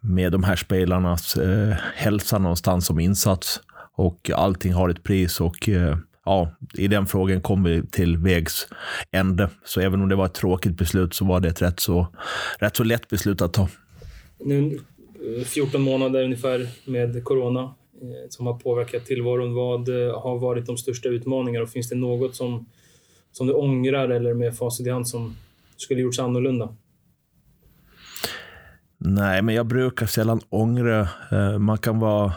med 0.00 0.32
de 0.32 0.44
här 0.44 0.56
spelarnas 0.56 1.36
eh, 1.36 1.76
hälsa 1.94 2.38
någonstans 2.38 2.86
som 2.86 3.00
insats 3.00 3.60
och 3.96 4.30
allting 4.34 4.72
har 4.72 4.88
ett 4.88 5.02
pris 5.02 5.40
och 5.40 5.68
eh, 5.68 5.96
ja, 6.30 6.50
i 6.74 6.88
den 6.88 7.06
frågan 7.06 7.40
kom 7.40 7.62
vi 7.62 7.82
till 7.86 8.16
vägs 8.16 8.68
ände. 9.10 9.50
Så 9.64 9.80
även 9.80 10.02
om 10.02 10.08
det 10.08 10.16
var 10.16 10.26
ett 10.26 10.34
tråkigt 10.34 10.76
beslut 10.76 11.14
så 11.14 11.24
var 11.24 11.40
det 11.40 11.48
ett 11.48 11.62
rätt 11.62 11.80
så, 11.80 12.06
rätt 12.58 12.76
så 12.76 12.84
lätt 12.84 13.08
beslut 13.08 13.42
att 13.42 13.52
ta. 13.52 13.68
Nu 14.38 14.78
14 15.44 15.82
månader 15.82 16.24
ungefär 16.24 16.68
med 16.84 17.24
corona 17.24 17.62
eh, 18.02 18.28
som 18.28 18.46
har 18.46 18.54
påverkat 18.54 19.06
tillvaron. 19.06 19.54
Vad 19.54 19.88
eh, 19.88 20.20
har 20.20 20.38
varit 20.38 20.66
de 20.66 20.76
största 20.76 21.08
utmaningarna 21.08 21.62
och 21.62 21.70
finns 21.70 21.88
det 21.88 21.96
något 21.96 22.34
som, 22.34 22.66
som 23.32 23.46
du 23.46 23.52
ångrar 23.52 24.08
eller 24.08 24.34
med 24.34 24.56
facit 24.56 24.86
i 24.86 24.90
hand 24.90 25.08
som 25.08 25.36
skulle 25.76 26.00
gjorts 26.00 26.18
annorlunda? 26.18 26.76
Nej, 28.98 29.42
men 29.42 29.54
jag 29.54 29.66
brukar 29.66 30.06
sällan 30.06 30.40
ångra. 30.48 31.08
Eh, 31.32 31.58
man 31.58 31.78
kan 31.78 32.00
vara 32.00 32.32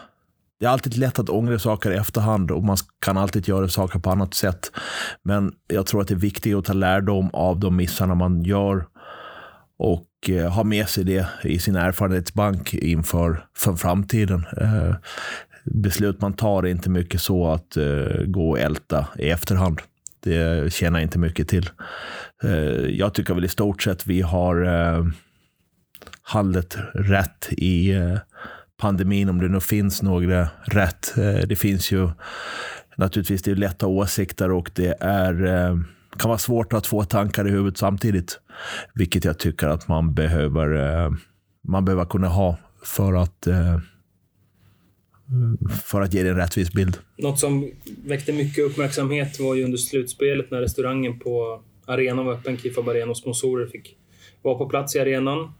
det 0.60 0.66
är 0.66 0.70
alltid 0.70 0.96
lätt 0.96 1.18
att 1.18 1.28
ångra 1.28 1.58
saker 1.58 1.90
i 1.90 1.96
efterhand 1.96 2.50
och 2.50 2.64
man 2.64 2.76
kan 3.04 3.16
alltid 3.16 3.48
göra 3.48 3.68
saker 3.68 3.98
på 3.98 4.10
annat 4.10 4.34
sätt. 4.34 4.70
Men 5.22 5.52
jag 5.68 5.86
tror 5.86 6.00
att 6.00 6.08
det 6.08 6.14
är 6.14 6.18
viktigt 6.18 6.54
att 6.54 6.64
ta 6.64 6.72
lärdom 6.72 7.30
av 7.32 7.60
de 7.60 7.76
missarna 7.76 8.14
man 8.14 8.42
gör 8.42 8.86
och 9.78 10.30
eh, 10.30 10.52
ha 10.52 10.64
med 10.64 10.88
sig 10.88 11.04
det 11.04 11.26
i 11.42 11.58
sin 11.58 11.76
erfarenhetsbank 11.76 12.74
inför 12.74 13.46
för 13.56 13.74
framtiden. 13.74 14.46
Eh, 14.60 14.94
beslut 15.64 16.20
man 16.20 16.32
tar 16.32 16.62
är 16.62 16.66
inte 16.66 16.90
mycket 16.90 17.20
så 17.20 17.52
att 17.52 17.76
eh, 17.76 18.24
gå 18.24 18.50
och 18.50 18.58
älta 18.58 19.06
i 19.18 19.30
efterhand. 19.30 19.80
Det 20.20 20.72
tjänar 20.72 21.00
inte 21.00 21.18
mycket 21.18 21.48
till. 21.48 21.70
Eh, 22.42 22.50
jag 22.98 23.14
tycker 23.14 23.34
väl 23.34 23.44
i 23.44 23.48
stort 23.48 23.82
sett 23.82 24.06
vi 24.06 24.20
har 24.20 24.64
eh, 24.64 25.04
handlat 26.22 26.76
rätt 26.94 27.48
i 27.50 27.90
eh, 27.90 28.18
pandemin, 28.76 29.28
om 29.28 29.40
det 29.40 29.48
nu 29.48 29.60
finns 29.60 30.02
några 30.02 30.48
rätt. 30.64 31.18
Eh, 31.18 31.46
det 31.48 31.56
finns 31.56 31.92
ju 31.92 32.08
naturligtvis 32.96 33.42
det 33.42 33.50
är 33.50 33.54
lätta 33.54 33.86
åsikter 33.86 34.50
och 34.50 34.70
det 34.74 34.94
är, 35.00 35.44
eh, 35.44 35.78
kan 36.16 36.28
vara 36.28 36.38
svårt 36.38 36.72
att 36.72 36.86
få 36.86 37.04
tankar 37.04 37.48
i 37.48 37.50
huvudet 37.50 37.78
samtidigt. 37.78 38.40
Vilket 38.94 39.24
jag 39.24 39.38
tycker 39.38 39.66
att 39.66 39.88
man 39.88 40.14
behöver, 40.14 41.04
eh, 41.04 41.12
man 41.68 41.84
behöver 41.84 42.04
kunna 42.04 42.28
ha 42.28 42.56
för 42.82 43.14
att 43.14 43.48
för 45.84 46.00
att 46.00 46.14
ge 46.14 46.22
dig 46.22 46.30
en 46.30 46.36
rättvis 46.36 46.72
bild. 46.72 46.98
Något 47.16 47.38
som 47.38 47.70
väckte 48.04 48.32
mycket 48.32 48.64
uppmärksamhet 48.64 49.40
var 49.40 49.54
ju 49.54 49.64
under 49.64 49.78
slutspelet 49.78 50.50
när 50.50 50.60
restaurangen 50.60 51.18
på 51.18 51.62
arenan 51.86 52.26
var 52.26 52.32
öppen. 52.32 52.56
Kifab 52.56 52.88
Arena 52.88 53.10
och 53.10 53.16
sponsorer 53.16 53.66
fick 53.66 53.96
vara 54.42 54.58
på 54.58 54.66
plats 54.68 54.96
i 54.96 55.00
arenan. 55.00 55.52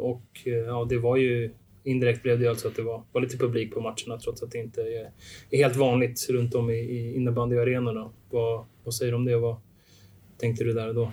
Och 0.00 0.26
ja, 0.44 0.86
det 0.88 0.98
var 0.98 1.16
ju 1.16 1.50
indirekt 1.84 2.22
blev 2.22 2.40
det 2.40 2.48
alltså 2.48 2.68
att 2.68 2.76
det 2.76 2.82
var, 2.82 3.02
var 3.12 3.20
lite 3.20 3.36
publik 3.36 3.74
på 3.74 3.80
matcherna 3.80 4.18
trots 4.24 4.42
att 4.42 4.50
det 4.50 4.58
inte 4.58 4.80
är, 4.80 5.10
är 5.50 5.62
helt 5.62 5.76
vanligt 5.76 6.26
runt 6.30 6.54
om 6.54 6.70
i, 6.70 6.74
i 6.74 7.14
innebandyarenorna. 7.16 8.10
Vad, 8.30 8.64
vad 8.84 8.94
säger 8.94 9.12
du 9.12 9.16
om 9.16 9.24
det 9.24 9.36
vad 9.36 9.56
tänkte 10.40 10.64
du 10.64 10.72
där 10.72 10.88
och 10.88 10.94
då? 10.94 11.12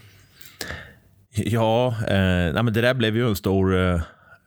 Ja, 1.35 1.87
eh, 1.87 2.53
nej 2.53 2.63
men 2.63 2.73
det 2.73 2.81
där 2.81 2.93
blev 2.93 3.15
ju 3.15 3.27
en 3.27 3.35
stor 3.35 3.75
eh, 3.75 4.01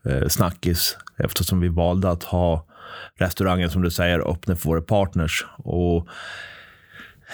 eh, 0.04 0.28
snackis 0.28 0.96
eftersom 1.18 1.60
vi 1.60 1.68
valde 1.68 2.10
att 2.10 2.22
ha 2.22 2.66
restaurangen 3.18 3.70
som 3.70 3.82
du 3.82 3.90
säger 3.90 4.30
öppen 4.30 4.56
för 4.56 4.68
våra 4.68 4.82
partners. 4.82 5.46
Och 5.58 6.08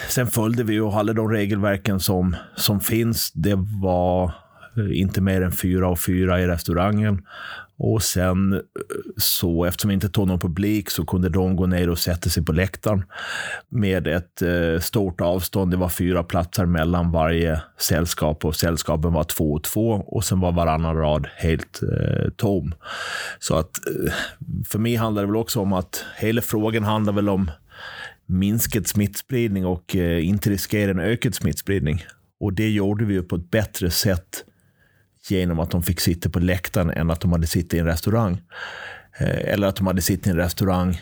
sen 0.09 0.27
följde 0.27 0.63
vi 0.63 0.73
ju 0.73 0.87
alla 0.87 1.13
de 1.13 1.29
regelverken 1.29 1.99
som, 1.99 2.35
som 2.55 2.79
finns. 2.79 3.31
Det 3.33 3.55
var 3.81 4.25
eh, 4.77 4.99
inte 4.99 5.21
mer 5.21 5.41
än 5.41 5.51
fyra 5.51 5.89
och 5.89 5.99
fyra 5.99 6.41
i 6.41 6.47
restaurangen. 6.47 7.25
Och 7.79 8.03
sen 8.03 8.53
eh, 8.53 8.59
så, 9.17 9.65
eftersom 9.65 9.87
vi 9.89 9.93
inte 9.93 10.09
tog 10.09 10.27
någon 10.27 10.39
publik, 10.39 10.89
så 10.89 11.05
kunde 11.05 11.29
de 11.29 11.55
gå 11.55 11.65
ner 11.65 11.89
och 11.89 11.99
sätta 11.99 12.29
sig 12.29 12.45
på 12.45 12.51
läktaren 12.51 13.03
med 13.69 14.07
ett 14.07 14.41
eh, 14.41 14.79
stort 14.79 15.21
avstånd. 15.21 15.71
Det 15.71 15.77
var 15.77 15.89
fyra 15.89 16.23
platser 16.23 16.65
mellan 16.65 17.11
varje 17.11 17.61
sällskap 17.77 18.45
och 18.45 18.55
sällskapen 18.55 19.13
var 19.13 19.23
två 19.23 19.53
och 19.53 19.63
två 19.63 19.89
och 19.89 20.23
sen 20.23 20.39
var 20.39 20.51
varannan 20.51 20.95
rad 20.95 21.27
helt 21.35 21.81
eh, 21.83 22.29
tom. 22.35 22.73
Så 23.39 23.55
att 23.55 23.71
eh, 23.87 24.13
för 24.67 24.79
mig 24.79 24.95
handlar 24.95 25.21
det 25.21 25.27
väl 25.27 25.35
också 25.35 25.59
om 25.59 25.73
att 25.73 26.05
hela 26.17 26.41
frågan 26.41 26.83
handlar 26.83 27.13
väl 27.13 27.29
om 27.29 27.51
minskad 28.25 28.87
smittspridning 28.87 29.65
och 29.65 29.95
eh, 29.95 30.27
inte 30.27 30.49
riskera 30.49 30.91
en 30.91 30.99
ökad 30.99 31.35
smittspridning. 31.35 32.05
Och 32.39 32.53
det 32.53 32.69
gjorde 32.69 33.05
vi 33.05 33.13
ju 33.13 33.23
på 33.23 33.35
ett 33.35 33.51
bättre 33.51 33.91
sätt 33.91 34.43
genom 35.31 35.59
att 35.59 35.71
de 35.71 35.83
fick 35.83 35.99
sitta 35.99 36.29
på 36.29 36.39
läktaren 36.39 36.89
än 36.89 37.11
att 37.11 37.21
de 37.21 37.31
hade 37.31 37.47
suttit 37.47 37.73
i 37.73 37.79
en 37.79 37.85
restaurang. 37.85 38.41
Eh, 39.19 39.53
eller 39.53 39.67
att 39.67 39.75
de 39.75 39.87
hade 39.87 40.01
suttit 40.01 40.27
i 40.27 40.29
en 40.29 40.35
restaurang 40.35 41.01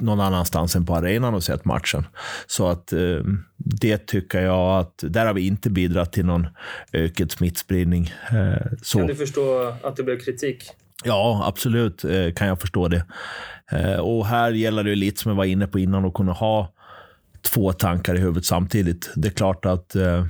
någon 0.00 0.20
annanstans 0.20 0.76
än 0.76 0.86
på 0.86 0.94
arenan 0.96 1.34
och 1.34 1.44
sett 1.44 1.64
matchen. 1.64 2.06
Så 2.46 2.68
att 2.68 2.92
eh, 2.92 3.20
det 3.56 4.06
tycker 4.06 4.40
jag 4.42 4.80
att, 4.80 5.04
där 5.08 5.26
har 5.26 5.34
vi 5.34 5.46
inte 5.46 5.70
bidragit 5.70 6.12
till 6.12 6.26
någon 6.26 6.46
ökad 6.92 7.30
smittspridning. 7.32 8.12
Eh, 8.32 8.66
så. 8.82 8.98
Kan 8.98 9.06
du 9.06 9.14
förstå 9.14 9.74
att 9.82 9.96
det 9.96 10.02
blev 10.02 10.18
kritik? 10.18 10.70
Ja, 11.04 11.42
absolut 11.46 12.04
eh, 12.04 12.32
kan 12.32 12.48
jag 12.48 12.60
förstå 12.60 12.88
det. 12.88 13.04
Eh, 13.72 13.98
och 13.98 14.26
här 14.26 14.50
gäller 14.50 14.84
det 14.84 14.94
lite 14.94 15.20
som 15.20 15.30
jag 15.30 15.36
var 15.36 15.44
inne 15.44 15.66
på 15.66 15.78
innan, 15.78 16.04
att 16.04 16.14
kunna 16.14 16.32
ha 16.32 16.72
två 17.42 17.72
tankar 17.72 18.14
i 18.14 18.18
huvudet 18.18 18.44
samtidigt. 18.44 19.10
Det 19.16 19.28
är 19.28 19.32
klart 19.32 19.64
att 19.64 19.94
eh, 19.94 20.26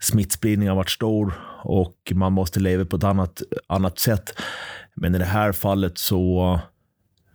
smittspridningen 0.00 0.70
har 0.70 0.76
varit 0.76 0.90
stor 0.90 1.34
och 1.68 2.12
man 2.14 2.32
måste 2.32 2.60
leva 2.60 2.84
på 2.84 2.96
ett 2.96 3.04
annat, 3.04 3.42
annat 3.66 3.98
sätt. 3.98 4.40
Men 4.94 5.14
i 5.14 5.18
det 5.18 5.24
här 5.24 5.52
fallet 5.52 5.98
så, 5.98 6.60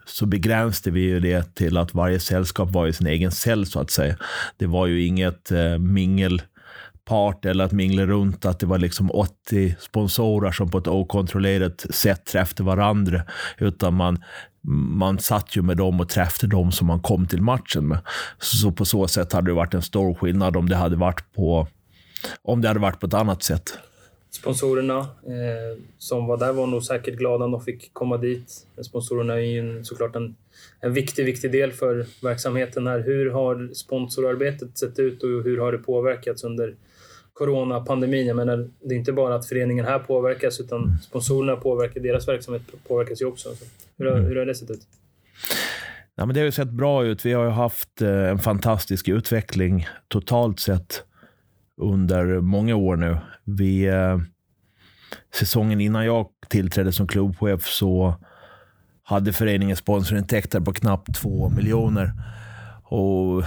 så 0.05 0.25
begränsade 0.25 0.91
vi 0.91 1.01
ju 1.01 1.19
det 1.19 1.55
till 1.55 1.77
att 1.77 1.93
varje 1.93 2.19
sällskap 2.19 2.71
var 2.71 2.87
i 2.87 2.93
sin 2.93 3.07
egen 3.07 3.31
cell, 3.31 3.65
så 3.65 3.79
att 3.79 3.91
säga. 3.91 4.15
Det 4.57 4.65
var 4.65 4.87
ju 4.87 5.05
inget 5.05 5.51
eh, 5.51 5.77
mingelpart 5.77 7.45
eller 7.45 7.65
att 7.65 7.71
mingla 7.71 8.05
runt, 8.05 8.45
att 8.45 8.59
det 8.59 8.65
var 8.65 8.77
liksom 8.77 9.11
80 9.11 9.75
sponsorer 9.79 10.51
som 10.51 10.69
på 10.69 10.77
ett 10.77 10.87
okontrollerat 10.87 11.85
sätt 11.89 12.25
träffade 12.25 12.63
varandra, 12.63 13.21
utan 13.57 13.93
man 13.93 14.23
man 14.67 15.19
satt 15.19 15.55
ju 15.55 15.61
med 15.61 15.77
dem 15.77 15.99
och 15.99 16.09
träffade 16.09 16.55
dem 16.55 16.71
som 16.71 16.87
man 16.87 16.99
kom 16.99 17.27
till 17.27 17.41
matchen 17.41 17.87
med. 17.87 17.99
Så 18.39 18.71
på 18.71 18.85
så 18.85 19.07
sätt 19.07 19.33
hade 19.33 19.51
det 19.51 19.55
varit 19.55 19.73
en 19.73 19.81
stor 19.81 20.13
skillnad 20.13 20.57
om 20.57 20.69
det 20.69 20.75
hade 20.75 20.95
varit 20.95 21.33
på, 21.35 21.67
om 22.43 22.61
det 22.61 22.67
hade 22.67 22.79
varit 22.79 22.99
på 22.99 23.07
ett 23.07 23.13
annat 23.13 23.43
sätt. 23.43 23.77
Sponsorerna 24.35 24.99
eh, 24.99 25.79
som 25.97 26.27
var 26.27 26.37
där 26.37 26.53
var 26.53 26.67
nog 26.67 26.83
säkert 26.83 27.15
glada 27.15 27.45
när 27.45 27.57
de 27.57 27.61
fick 27.61 27.93
komma 27.93 28.17
dit. 28.17 28.67
Sponsorerna 28.81 29.33
är 29.33 29.37
ju 29.37 29.59
en, 29.59 29.85
såklart 29.85 30.15
en, 30.15 30.35
en 30.79 30.93
viktig, 30.93 31.25
viktig 31.25 31.51
del 31.51 31.71
för 31.71 32.05
verksamheten 32.21 32.87
här. 32.87 32.99
Hur 32.99 33.31
har 33.31 33.73
sponsorarbetet 33.73 34.77
sett 34.77 34.99
ut 34.99 35.23
och 35.23 35.29
hur 35.29 35.57
har 35.57 35.71
det 35.71 35.77
påverkats 35.77 36.43
under 36.43 36.75
coronapandemin? 37.33 38.27
Jag 38.27 38.35
menar, 38.35 38.69
det 38.81 38.95
är 38.95 38.99
inte 38.99 39.13
bara 39.13 39.35
att 39.35 39.47
föreningen 39.47 39.85
här 39.85 39.99
påverkas 39.99 40.59
utan 40.59 40.97
sponsorerna 41.03 41.55
påverkar, 41.55 42.01
deras 42.01 42.27
verksamhet 42.27 42.61
påverkas 42.87 43.21
ju 43.21 43.25
också. 43.25 43.55
Så 43.55 43.65
hur, 43.97 44.05
har, 44.05 44.19
hur 44.19 44.35
har 44.35 44.45
det 44.45 44.55
sett 44.55 44.71
ut? 44.71 44.87
Ja, 46.15 46.25
men 46.25 46.33
det 46.33 46.39
har 46.39 46.45
ju 46.45 46.51
sett 46.51 46.69
bra 46.69 47.05
ut. 47.05 47.25
Vi 47.25 47.33
har 47.33 47.43
ju 47.43 47.49
haft 47.49 48.01
eh, 48.01 48.29
en 48.29 48.39
fantastisk 48.39 49.09
utveckling 49.09 49.87
totalt 50.07 50.59
sett 50.59 51.03
under 51.81 52.39
många 52.39 52.75
år 52.75 52.95
nu. 52.95 53.17
Vi, 53.45 53.85
eh, 53.88 54.17
säsongen 55.35 55.81
innan 55.81 56.05
jag 56.05 56.27
tillträdde 56.50 56.91
som 56.91 57.07
klubbchef 57.07 57.65
så 57.65 58.15
hade 59.03 59.33
föreningen 59.33 59.75
sponsorintäkter 59.75 60.59
på 60.59 60.73
knappt 60.73 61.15
två 61.15 61.50
miljoner. 61.50 62.12
Och 62.83 63.43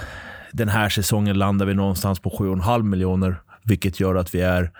den 0.51 0.69
här 0.69 0.89
säsongen 0.89 1.37
landar 1.37 1.65
vi 1.65 1.73
någonstans 1.73 2.19
på 2.19 2.29
7,5 2.29 2.83
miljoner, 2.83 3.41
vilket 3.65 3.99
gör 3.99 4.15
att 4.15 4.35
vi 4.35 4.41
är, 4.41 4.71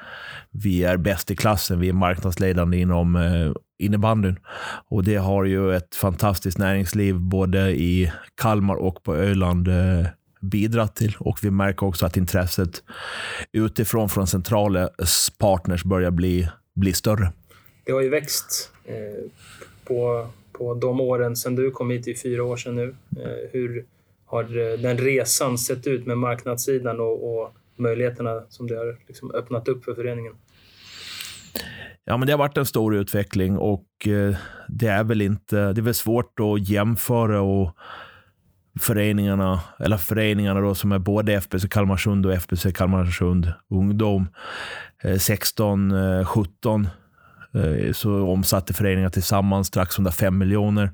vi 0.52 0.84
är 0.84 0.98
bäst 0.98 1.32
i 1.32 1.36
klassen. 1.36 1.80
Vi 1.80 1.90
är 1.90 1.94
marknadsledande 1.94 2.78
inom 2.78 3.16
eh, 3.16 3.52
innebandyn. 3.80 4.40
Och 4.90 5.04
det 5.04 5.16
har 5.16 5.46
ju 5.46 5.76
ett 5.76 5.96
fantastiskt 5.96 6.58
näringsliv 6.58 7.20
både 7.20 7.72
i 7.72 8.12
Kalmar 8.42 8.76
och 8.76 9.04
på 9.04 9.16
Öland 9.16 9.68
eh, 9.68 10.08
bidragit 10.42 10.96
till. 10.96 11.16
Och 11.20 11.40
vi 11.42 11.52
märker 11.52 11.86
också 11.86 12.06
att 12.06 12.18
intresset 12.18 12.84
utifrån 13.52 14.10
från 14.10 14.28
centrala 14.28 14.90
partners 15.38 15.84
börjar 15.84 16.12
bli, 16.12 16.50
bli 16.76 16.94
större. 16.94 17.32
Det 17.84 17.92
har 17.92 18.02
ju 18.02 18.10
växt 18.10 18.72
eh, 18.86 18.96
på, 19.84 20.28
på 20.52 20.74
de 20.74 21.02
åren 21.02 21.36
sedan 21.36 21.56
du 21.56 21.72
kom 21.72 21.90
hit, 21.90 22.08
i 22.08 22.16
fyra 22.16 22.44
år 22.44 22.58
sedan 22.58 22.76
nu. 22.76 22.96
Eh, 23.18 23.50
hur 23.52 23.86
har 24.26 24.44
eh, 24.44 24.80
den 24.80 24.98
resan 24.98 25.58
sett 25.58 25.88
ut 25.88 26.06
med 26.06 26.18
marknadssidan 26.18 27.00
och, 27.00 27.40
och 27.40 27.54
möjligheterna 27.76 28.44
som 28.50 28.68
det 28.68 28.76
har 28.76 28.98
liksom 29.08 29.32
öppnat 29.32 29.68
upp 29.68 29.86
för 29.86 29.94
föreningen? 29.94 30.34
Ja, 32.10 32.18
men 32.18 32.28
det 32.28 32.34
har 32.34 32.38
varit 32.38 32.58
en 32.58 32.66
stor 32.66 32.96
utveckling 32.96 33.58
och 33.58 34.08
eh, 34.08 34.36
det 34.68 34.88
är 34.88 35.04
väl 35.04 35.22
inte, 35.22 35.74
det 35.74 35.82
är 35.82 35.84
väl 35.84 35.94
svårt 35.94 36.40
att 36.40 36.70
jämföra 36.70 37.42
och 37.42 37.78
föreningarna, 38.80 39.60
eller 39.80 39.98
föreningarna 39.98 40.62
då 40.62 40.76
som 40.76 40.92
är 40.92 41.00
både 41.00 41.34
FBC 41.34 41.68
Kalmarsund 41.70 42.26
och 42.26 42.34
FBC 42.34 42.72
Kalmarsund 42.72 43.54
Ungdom. 43.70 44.28
Eh, 45.04 45.14
16-17 45.14 46.88
eh, 47.54 47.62
eh, 47.62 47.94
så 47.94 48.28
omsatte 48.28 48.74
föreningar 48.74 49.10
tillsammans 49.10 49.68
strax 49.68 49.98
under 49.98 50.12
5 50.12 50.38
miljoner. 50.38 50.92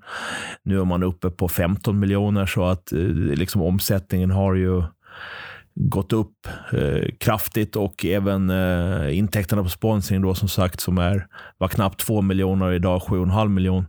Nu 0.63 0.79
är 0.79 0.85
man 0.85 1.03
uppe 1.03 1.29
på 1.29 1.47
15 1.47 1.99
miljoner 1.99 2.45
så 2.45 2.65
att 2.65 2.91
liksom 3.35 3.61
omsättningen 3.61 4.31
har 4.31 4.53
ju 4.53 4.83
gått 5.75 6.13
upp 6.13 6.47
eh, 6.73 7.09
kraftigt 7.17 7.75
och 7.75 8.05
även 8.05 8.49
eh, 8.49 9.17
intäkterna 9.17 9.63
på 9.63 9.69
sponsring 9.69 10.21
då 10.21 10.35
som 10.35 10.47
sagt 10.47 10.79
som 10.79 10.97
är, 10.97 11.27
var 11.57 11.67
knappt 11.67 11.99
2 11.99 12.21
miljoner 12.21 12.71
idag 12.71 13.01
7,5 13.01 13.47
miljoner. 13.47 13.85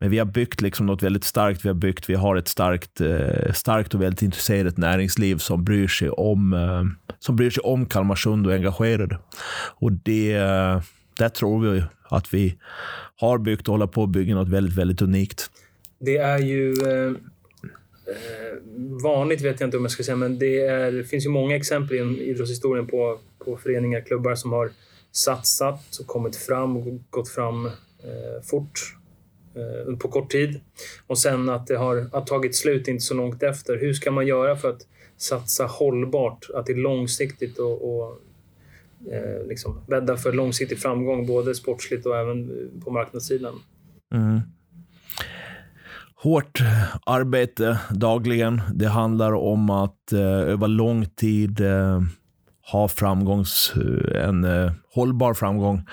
Men 0.00 0.10
vi 0.10 0.18
har 0.18 0.26
byggt 0.26 0.60
liksom 0.60 0.86
något 0.86 1.02
väldigt 1.02 1.24
starkt. 1.24 1.64
Vi 1.64 1.68
har 1.68 1.74
byggt, 1.74 2.08
vi 2.10 2.14
har 2.14 2.36
ett 2.36 2.48
starkt, 2.48 3.00
eh, 3.00 3.52
starkt 3.52 3.94
och 3.94 4.02
väldigt 4.02 4.22
intresserat 4.22 4.76
näringsliv 4.76 5.36
som 5.36 5.64
bryr 5.64 5.88
sig 5.88 6.10
om, 6.10 6.52
eh, 6.52 7.08
som 7.18 7.36
bryr 7.36 7.50
sig 7.50 7.62
om 7.62 7.86
Kalmarsund 7.86 8.46
och 8.46 8.52
är 8.52 8.56
engagerade. 8.56 9.18
Och 9.74 9.92
det, 9.92 10.32
eh, 10.32 10.80
där 11.18 11.28
tror 11.28 11.60
vi 11.60 11.82
att 12.08 12.34
vi 12.34 12.58
har 13.16 13.38
byggt 13.38 13.68
och 13.68 13.72
håller 13.72 13.86
på 13.86 14.02
att 14.02 14.10
bygga 14.10 14.34
något 14.34 14.48
väldigt, 14.48 14.76
väldigt 14.78 15.02
unikt. 15.02 15.50
Det 16.00 16.16
är 16.16 16.38
ju 16.38 16.72
Eh, 16.72 17.12
Eh, 18.06 18.58
vanligt 19.02 19.40
vet 19.40 19.60
jag 19.60 19.66
inte 19.66 19.76
om 19.76 19.84
jag 19.84 19.90
ska 19.90 20.02
säga, 20.02 20.16
men 20.16 20.38
det, 20.38 20.60
är, 20.60 20.92
det 20.92 21.04
finns 21.04 21.26
ju 21.26 21.28
många 21.28 21.56
exempel 21.56 21.96
i 21.96 22.30
idrottshistorien 22.30 22.86
på, 22.86 23.18
på 23.38 23.56
föreningar, 23.56 24.00
klubbar 24.00 24.34
som 24.34 24.52
har 24.52 24.70
satsat 25.12 25.96
och 26.00 26.06
kommit 26.06 26.36
fram 26.36 26.76
och 26.76 27.00
gått 27.10 27.28
fram 27.28 27.66
eh, 27.66 28.42
fort 28.42 28.96
eh, 29.54 29.96
på 29.96 30.08
kort 30.08 30.30
tid. 30.30 30.60
Och 31.06 31.18
sen 31.18 31.48
att 31.48 31.66
det 31.66 31.76
har, 31.76 32.08
att 32.12 32.26
tagit 32.26 32.56
slut 32.56 32.88
inte 32.88 33.04
så 33.04 33.14
långt 33.14 33.42
efter. 33.42 33.76
Hur 33.76 33.92
ska 33.92 34.10
man 34.10 34.26
göra 34.26 34.56
för 34.56 34.70
att 34.70 34.86
satsa 35.16 35.64
hållbart, 35.64 36.50
att 36.54 36.66
det 36.66 36.72
är 36.72 36.76
långsiktigt 36.76 37.58
och, 37.58 37.96
och 37.96 38.20
eh, 39.12 39.46
liksom 39.46 39.80
bädda 39.88 40.16
för 40.16 40.32
långsiktig 40.32 40.78
framgång, 40.78 41.26
både 41.26 41.54
sportsligt 41.54 42.06
och 42.06 42.16
även 42.16 42.70
på 42.84 42.90
marknadssidan? 42.90 43.54
Mm 44.14 44.40
hårt 46.22 46.60
eh, 46.60 46.96
arbete 47.06 47.78
dagligen. 47.90 48.62
Det 48.74 48.88
handlar 48.88 49.32
om 49.32 49.70
att 49.70 50.12
eh, 50.12 50.20
över 50.20 50.68
lång 50.68 51.06
tid 51.06 51.60
eh, 51.60 52.00
ha 52.72 52.88
framgångs, 52.88 53.74
eh, 53.76 54.28
en 54.28 54.44
eh, 54.44 54.72
hållbar 54.94 55.34
framgång, 55.34 55.86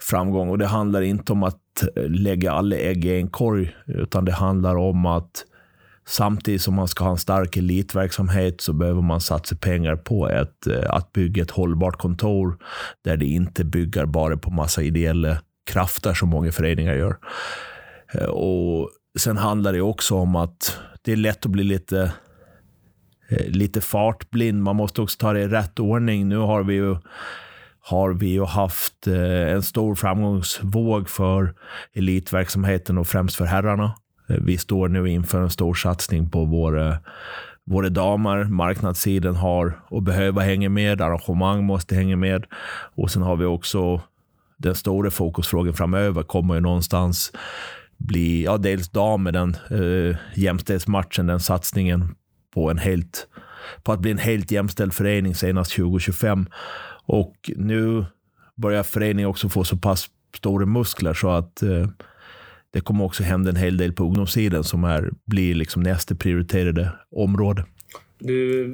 framgång. 0.00 0.48
Och 0.48 0.58
det 0.58 0.66
handlar 0.66 1.02
inte 1.02 1.32
om 1.32 1.42
att 1.42 1.82
eh, 1.96 2.08
lägga 2.08 2.52
alla 2.52 2.76
ägg 2.76 3.04
i 3.04 3.16
en 3.16 3.28
korg, 3.28 3.76
utan 3.86 4.24
det 4.24 4.32
handlar 4.32 4.76
om 4.76 5.06
att 5.06 5.44
samtidigt 6.06 6.62
som 6.62 6.74
man 6.74 6.88
ska 6.88 7.04
ha 7.04 7.10
en 7.10 7.16
stark 7.16 7.56
elitverksamhet 7.56 8.60
så 8.60 8.72
behöver 8.72 9.02
man 9.02 9.20
satsa 9.20 9.56
pengar 9.56 9.96
på 9.96 10.28
ett, 10.28 10.66
att 10.86 11.12
bygga 11.12 11.42
ett 11.42 11.50
hållbart 11.50 11.96
kontor 11.96 12.58
där 13.04 13.16
det 13.16 13.26
inte 13.26 13.64
bygger 13.64 14.06
bara 14.06 14.36
på 14.36 14.50
massa 14.50 14.82
ideella 14.82 15.36
krafter 15.70 16.14
som 16.14 16.28
många 16.28 16.52
föreningar 16.52 16.94
gör. 16.94 17.16
Och 18.28 18.90
Sen 19.18 19.36
handlar 19.36 19.72
det 19.72 19.80
också 19.80 20.14
om 20.14 20.36
att 20.36 20.78
det 21.02 21.12
är 21.12 21.16
lätt 21.16 21.46
att 21.46 21.52
bli 21.52 21.64
lite, 21.64 22.12
eh, 23.30 23.46
lite 23.46 23.80
fartblind. 23.80 24.62
Man 24.62 24.76
måste 24.76 25.02
också 25.02 25.18
ta 25.18 25.32
det 25.32 25.40
i 25.40 25.48
rätt 25.48 25.78
ordning. 25.78 26.28
Nu 26.28 26.36
har 26.36 26.62
vi 26.62 26.74
ju, 26.74 26.96
har 27.80 28.12
vi 28.12 28.26
ju 28.26 28.44
haft 28.44 29.06
eh, 29.06 29.52
en 29.52 29.62
stor 29.62 29.94
framgångsvåg 29.94 31.08
för 31.08 31.54
elitverksamheten 31.94 32.98
och 32.98 33.06
främst 33.06 33.36
för 33.36 33.44
herrarna. 33.44 33.94
Eh, 34.28 34.36
vi 34.36 34.58
står 34.58 34.88
nu 34.88 35.08
inför 35.08 35.40
en 35.40 35.50
stor 35.50 35.74
satsning 35.74 36.30
på 36.30 36.44
våra, 36.44 36.98
våra 37.64 37.88
damer. 37.88 38.44
Marknadssidan 38.44 39.36
har 39.36 39.80
och 39.88 40.02
behöver 40.02 40.40
hänga 40.42 40.68
med. 40.68 41.00
Arrangemang 41.00 41.64
måste 41.64 41.94
hänga 41.94 42.16
med. 42.16 42.44
Och 42.96 43.10
sen 43.10 43.22
har 43.22 43.36
vi 43.36 43.44
också 43.44 44.00
den 44.56 44.74
stora 44.74 45.10
fokusfrågan 45.10 45.74
framöver 45.74 46.22
kommer 46.22 46.54
ju 46.54 46.60
någonstans 46.60 47.32
bli, 48.00 48.44
ja, 48.44 48.58
dels 48.58 48.88
dam 48.88 49.22
med 49.22 49.34
den 49.34 49.56
eh, 49.70 50.16
jämställdhetsmatchen, 50.34 51.26
den 51.26 51.40
satsningen 51.40 52.14
på, 52.54 52.70
en 52.70 52.78
helt, 52.78 53.28
på 53.82 53.92
att 53.92 54.00
bli 54.00 54.10
en 54.10 54.18
helt 54.18 54.50
jämställd 54.50 54.92
förening 54.92 55.34
senast 55.34 55.76
2025. 55.76 56.46
Och 57.06 57.50
nu 57.56 58.04
börjar 58.56 58.82
föreningen 58.82 59.30
också 59.30 59.48
få 59.48 59.64
så 59.64 59.76
pass 59.76 60.06
stora 60.36 60.66
muskler 60.66 61.14
så 61.14 61.30
att 61.30 61.62
eh, 61.62 61.88
det 62.72 62.80
kommer 62.80 63.04
också 63.04 63.22
hända 63.22 63.50
en 63.50 63.56
hel 63.56 63.76
del 63.76 63.92
på 63.92 64.04
ungdomssidan 64.04 64.64
som 64.64 64.84
är, 64.84 65.10
blir 65.24 65.54
liksom 65.54 65.82
nästa 65.82 66.14
prioriterade 66.14 66.92
område. 67.10 67.64
Du 68.18 68.64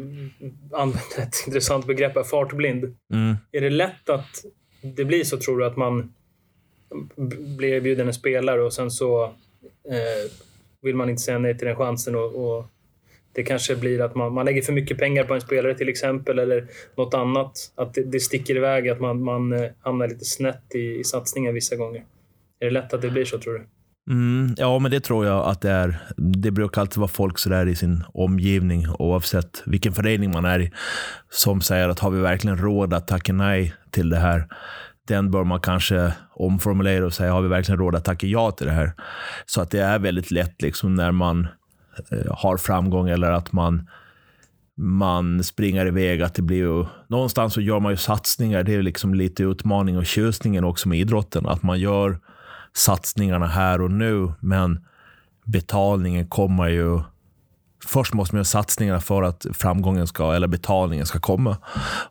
använder 0.73 1.23
ett 1.23 1.35
intressant 1.47 1.87
begrepp, 1.87 2.15
här, 2.15 2.25
fartblind. 2.25 2.85
Mm. 3.13 3.37
Är 3.53 3.61
det 3.61 3.71
lätt 3.71 4.11
att 4.11 4.45
det 4.97 5.05
blir 5.05 5.25
så, 5.25 5.37
tror 5.37 5.59
du, 5.59 5.67
att 5.67 5.77
man 5.77 6.13
blir 7.57 7.69
erbjuden 7.69 8.07
en 8.07 8.15
spelare 8.15 8.63
och 8.63 8.73
sen 8.73 8.91
så 8.91 9.25
eh, 9.91 10.31
vill 10.83 10.97
man 10.97 11.11
inte 11.11 11.23
säga 11.23 11.39
nej 11.39 11.59
till 11.59 11.67
den 11.67 11.77
chansen 11.77 12.15
och, 12.15 12.35
och 12.35 12.67
det 13.33 13.43
kanske 13.43 13.77
blir 13.77 14.01
att 14.01 14.15
man, 14.15 14.33
man 14.33 14.47
lägger 14.47 14.63
för 14.63 14.73
mycket 14.73 14.99
pengar 14.99 15.25
på 15.25 15.35
en 15.35 15.41
spelare 15.41 15.75
till 15.75 15.89
exempel 15.89 16.39
eller 16.39 16.67
något 16.97 17.15
annat. 17.15 17.53
Att 17.75 17.95
det, 17.95 18.03
det 18.03 18.21
sticker 18.21 18.57
iväg, 18.57 18.89
att 18.89 19.01
man, 19.01 19.23
man 19.23 19.53
eh, 19.53 19.71
hamnar 19.81 20.09
lite 20.09 20.25
snett 20.25 20.75
i, 20.75 20.99
i 20.99 21.05
satsningar 21.05 21.53
vissa 21.53 21.77
gånger. 21.77 22.05
Är 22.61 22.65
det 22.67 22.71
lätt 22.71 22.95
att 22.95 23.03
det 23.03 23.11
blir 23.11 23.25
så, 23.25 23.39
tror 23.39 23.55
du? 23.55 23.67
Mm, 24.11 24.55
ja, 24.57 24.79
men 24.79 24.91
det 24.91 25.01
tror 25.01 25.27
jag 25.27 25.47
att 25.47 25.61
det 25.61 25.71
är. 25.71 25.99
Det 26.17 26.51
brukar 26.51 26.81
alltid 26.81 26.99
vara 26.99 27.09
folk 27.09 27.39
sådär 27.39 27.67
i 27.67 27.75
sin 27.75 28.05
omgivning, 28.15 28.87
oavsett 28.99 29.63
vilken 29.67 29.93
förening 29.93 30.31
man 30.31 30.45
är 30.45 30.61
i, 30.61 30.73
som 31.31 31.61
säger 31.61 31.89
att 31.89 31.99
har 31.99 32.11
vi 32.11 32.21
verkligen 32.21 32.59
råd 32.59 32.95
att 32.95 33.09
tacka 33.09 33.33
nej 33.33 33.75
till 33.91 34.11
det 34.11 34.19
här? 34.19 34.49
Den 35.07 35.31
bör 35.31 35.45
man 35.45 35.61
kanske 35.61 36.13
omformulera 36.31 37.07
och 37.07 37.15
säga, 37.15 37.33
har 37.33 37.43
vi 37.43 37.49
verkligen 37.49 37.79
råd 37.79 37.95
att 37.95 38.05
tacka 38.05 38.27
ja 38.27 38.51
till 38.51 38.67
det 38.67 38.73
här? 38.73 38.93
Så 39.47 39.61
att 39.61 39.71
det 39.71 39.81
är 39.81 39.99
väldigt 39.99 40.31
lätt 40.31 40.63
liksom 40.63 40.95
när 40.95 41.13
man 41.13 41.49
eh, 42.11 42.35
har 42.35 42.57
framgång 42.57 43.09
eller 43.09 43.31
att 43.31 43.53
man 43.53 43.89
man 44.79 45.45
springer 45.45 45.87
iväg, 45.87 46.23
att 46.23 46.35
det 46.35 46.43
blir 46.43 46.57
ju... 46.57 46.85
Någonstans 47.09 47.55
så 47.55 47.61
gör 47.61 47.81
man 47.81 47.93
ju 47.93 47.97
satsningar. 47.97 48.63
Det 48.63 48.75
är 48.75 48.83
liksom 48.83 49.15
lite 49.15 49.43
utmaning 49.43 49.99
och 49.99 50.07
tjusningen 50.07 50.65
också 50.65 50.89
med 50.89 50.99
idrotten. 50.99 51.47
Att 51.47 51.63
man 51.63 51.81
gör 51.81 52.19
satsningarna 52.75 53.47
här 53.47 53.81
och 53.81 53.91
nu, 53.91 54.33
men 54.41 54.87
betalningen 55.45 56.29
kommer 56.29 56.69
ju... 56.69 57.01
Först 57.85 58.15
måste 58.15 58.35
man 58.35 58.39
göra 58.39 58.45
satsningarna 58.45 59.01
för 59.01 59.23
att 59.23 59.47
framgången 59.53 60.07
ska, 60.07 60.35
eller 60.35 60.47
betalningen 60.47 61.07
ska 61.07 61.19
komma. 61.19 61.57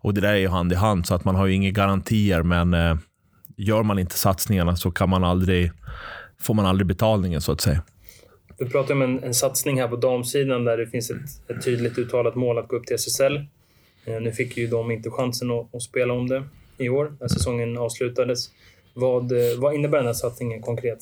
Och 0.02 0.14
det 0.14 0.22
där 0.22 0.34
är 0.34 0.38
ju 0.38 0.48
hand 0.48 0.72
i 0.72 0.76
hand, 0.76 1.08
så 1.08 1.16
att 1.16 1.26
man 1.26 1.36
har 1.36 1.46
ju 1.46 1.54
inga 1.54 1.72
garantier, 1.72 2.44
men 2.44 2.74
eh, 2.74 2.96
gör 3.58 3.84
man 3.84 4.00
inte 4.00 4.18
satsningarna 4.18 4.76
så 4.76 4.92
kan 4.92 5.10
man 5.10 5.24
aldrig, 5.24 5.72
får 6.42 6.54
man 6.54 6.66
aldrig 6.66 6.88
betalningen 6.88 7.42
så 7.42 7.52
att 7.52 7.62
säga. 7.62 7.84
Du 8.58 8.70
pratar 8.70 8.94
om 8.94 9.02
en, 9.02 9.24
en 9.24 9.34
satsning 9.34 9.82
här 9.82 9.88
på 9.88 9.96
damsidan 9.96 10.66
där 10.66 10.78
det 10.78 10.88
finns 10.88 11.12
ett, 11.12 11.50
ett 11.50 11.64
tydligt 11.64 11.98
uttalat 11.98 12.36
mål 12.36 12.58
att 12.58 12.68
gå 12.68 12.76
upp 12.76 12.86
till 12.86 12.96
SSL. 12.96 13.36
Eh, 14.06 14.22
nu 14.22 14.32
fick 14.32 14.58
ju 14.58 14.68
de 14.68 14.92
inte 14.92 15.10
chansen 15.10 15.52
att, 15.52 15.76
att 15.76 15.82
spela 15.82 16.14
om 16.14 16.28
det 16.28 16.44
i 16.78 16.90
år, 16.90 17.16
när 17.20 17.28
säsongen 17.28 17.78
avslutades. 17.78 18.50
Vad, 18.94 19.32
eh, 19.32 19.58
vad 19.58 19.76
innebär 19.76 19.98
den 19.98 20.08
här 20.08 20.14
satsningen 20.14 20.62
konkret? 20.62 21.00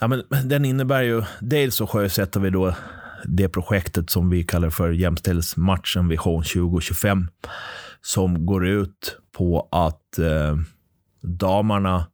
Ja, 0.00 0.08
men 0.08 0.22
den 0.44 0.64
innebär 0.64 1.02
ju, 1.02 1.22
dels 1.40 1.74
så 1.74 1.86
sjösätter 1.86 2.40
vi 2.40 2.50
då 2.50 2.74
det 3.24 3.48
projektet 3.48 4.10
som 4.10 4.30
vi 4.30 4.44
kallar 4.44 4.70
för 4.70 4.90
jämställdhetsmatchen 4.90 6.08
Vision 6.08 6.42
2025, 6.42 7.26
som 8.00 8.46
går 8.46 8.66
ut 8.66 9.18
på 9.36 9.68
att 9.72 10.18
eh, 10.18 10.56
damerna 11.22 12.06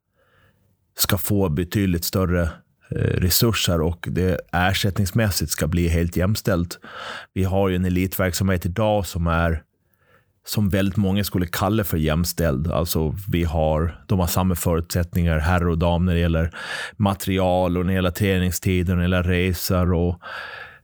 ska 0.98 1.18
få 1.18 1.48
betydligt 1.48 2.04
större 2.04 2.42
eh, 2.90 3.20
resurser 3.20 3.80
och 3.80 4.08
det 4.10 4.40
ersättningsmässigt 4.52 5.50
ska 5.50 5.66
bli 5.66 5.88
helt 5.88 6.16
jämställt. 6.16 6.78
Vi 7.32 7.44
har 7.44 7.68
ju 7.68 7.76
en 7.76 7.84
elitverksamhet 7.84 8.66
idag 8.66 9.06
som 9.06 9.26
är 9.26 9.62
som 10.46 10.68
väldigt 10.68 10.96
många 10.96 11.24
skulle 11.24 11.46
kalla 11.46 11.84
för 11.84 11.96
jämställd. 11.96 12.72
Alltså 12.72 13.14
vi 13.28 13.44
har, 13.44 14.04
de 14.06 14.18
har 14.18 14.26
samma 14.26 14.54
förutsättningar, 14.54 15.38
herr 15.38 15.68
och 15.68 15.78
dam, 15.78 16.04
när 16.04 16.14
det 16.14 16.20
gäller 16.20 16.50
material 16.96 17.76
och 17.76 17.86
när 17.86 17.92
det 17.92 17.96
gäller 17.96 18.10
träningstider, 18.10 18.94
när 18.94 19.00
det 19.00 19.04
gäller 19.04 19.22
resor 19.22 19.92
och 19.92 20.20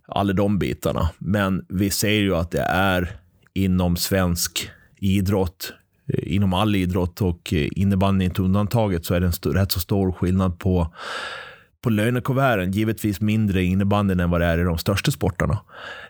alla 0.09 0.33
de 0.33 0.59
bitarna. 0.59 1.11
Men 1.19 1.65
vi 1.69 1.91
ser 1.91 2.11
ju 2.11 2.37
att 2.37 2.51
det 2.51 2.63
är 2.63 3.17
inom 3.55 3.97
svensk 3.97 4.71
idrott, 4.97 5.73
eh, 6.13 6.35
inom 6.35 6.55
all 6.55 6.77
idrott 6.77 7.21
och 7.21 7.53
eh, 7.53 7.69
innebandy 7.71 8.25
inte 8.25 8.43
undantaget, 8.43 9.05
så 9.05 9.15
är 9.15 9.21
det 9.21 9.47
en 9.47 9.53
rätt 9.53 9.73
så 9.73 9.81
stor 9.81 10.13
skillnad 10.13 10.59
på 10.59 10.95
på 11.83 11.91
lönekuverten, 11.91 12.73
givetvis 12.73 13.21
mindre 13.21 13.63
i 13.63 13.65
innebandyn 13.65 14.21
än 14.21 14.31
vad 14.31 14.41
det 14.41 14.47
är 14.47 14.59
i 14.59 14.63
de 14.63 14.79
största 14.79 15.11
sporterna. 15.11 15.59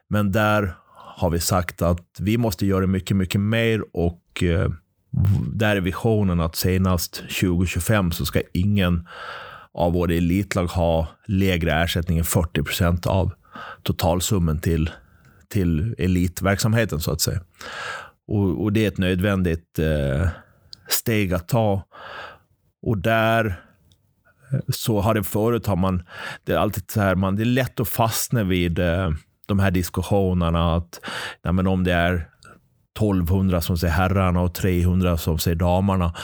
Men 0.08 0.32
där 0.32 0.74
har 1.20 1.30
vi 1.30 1.40
sagt 1.40 1.82
att 1.82 2.06
vi 2.20 2.38
måste 2.38 2.66
göra 2.66 2.86
mycket, 2.86 3.16
mycket 3.16 3.40
mer 3.40 3.84
och 3.92 4.42
eh, 4.42 4.70
där 5.52 5.76
är 5.76 5.80
visionen 5.80 6.40
att 6.40 6.56
senast 6.56 7.14
2025 7.14 8.12
så 8.12 8.26
ska 8.26 8.42
ingen 8.52 9.08
av 9.72 9.92
våra 9.92 10.14
elitlag 10.14 10.66
ha 10.66 11.08
lägre 11.26 11.82
ersättning 11.82 12.18
än 12.18 12.24
40 12.24 12.62
procent 12.62 13.06
av 13.06 13.32
totalsummen 13.82 14.60
till, 14.60 14.90
till 15.48 15.94
elitverksamheten 15.98 17.00
så 17.00 17.12
att 17.12 17.20
säga. 17.20 17.40
Och, 18.28 18.62
och 18.62 18.72
det 18.72 18.84
är 18.84 18.88
ett 18.88 18.98
nödvändigt 18.98 19.78
eh, 19.78 20.28
steg 20.88 21.32
att 21.32 21.48
ta. 21.48 21.82
Och 22.82 22.98
där 22.98 23.46
eh, 24.52 24.60
så 24.68 25.00
har 25.00 25.14
det 25.14 25.24
förut, 25.24 25.66
har 25.66 25.76
man, 25.76 26.02
det 26.44 26.52
är 26.52 26.58
alltid 26.58 26.90
så 26.90 27.00
här, 27.00 27.14
man, 27.14 27.36
det 27.36 27.42
är 27.42 27.44
lätt 27.44 27.80
att 27.80 27.88
fastna 27.88 28.44
vid 28.44 28.78
eh, 28.78 29.10
de 29.50 29.58
här 29.58 29.70
diskussionerna 29.70 30.76
att 30.76 31.00
nej, 31.44 31.52
men 31.52 31.66
om 31.66 31.84
det 31.84 31.92
är 31.92 32.28
1200 32.96 33.60
som 33.60 33.76
säger 33.76 33.94
herrarna 33.94 34.40
och 34.40 34.54
300 34.54 35.16
som 35.16 35.38
säger 35.38 35.56
damerna, 35.56 36.14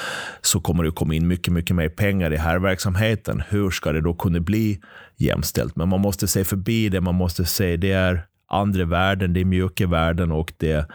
så 0.43 0.61
kommer 0.61 0.85
det 0.85 0.91
komma 0.91 1.15
in 1.15 1.29
mycket, 1.29 1.53
mycket 1.53 1.77
mer 1.77 1.89
pengar 1.89 2.33
i 2.33 2.37
herrverksamheten. 2.37 3.43
Hur 3.49 3.71
ska 3.71 3.93
det 3.93 4.01
då 4.01 4.15
kunna 4.15 4.41
bli 4.41 4.81
jämställt? 5.17 5.77
Men 5.77 5.89
man 5.89 6.01
måste 6.01 6.29
se 6.29 6.45
förbi 6.45 6.89
det. 6.89 7.01
Man 7.01 7.15
måste 7.15 7.45
se 7.45 7.77
det 7.77 7.93
är 7.93 8.27
andra 8.49 8.85
värden, 8.85 9.33
det 9.33 9.41
är 9.41 9.45
mjuka 9.45 9.87
värden 9.87 10.33
och 10.33 10.53
det, 10.57 10.87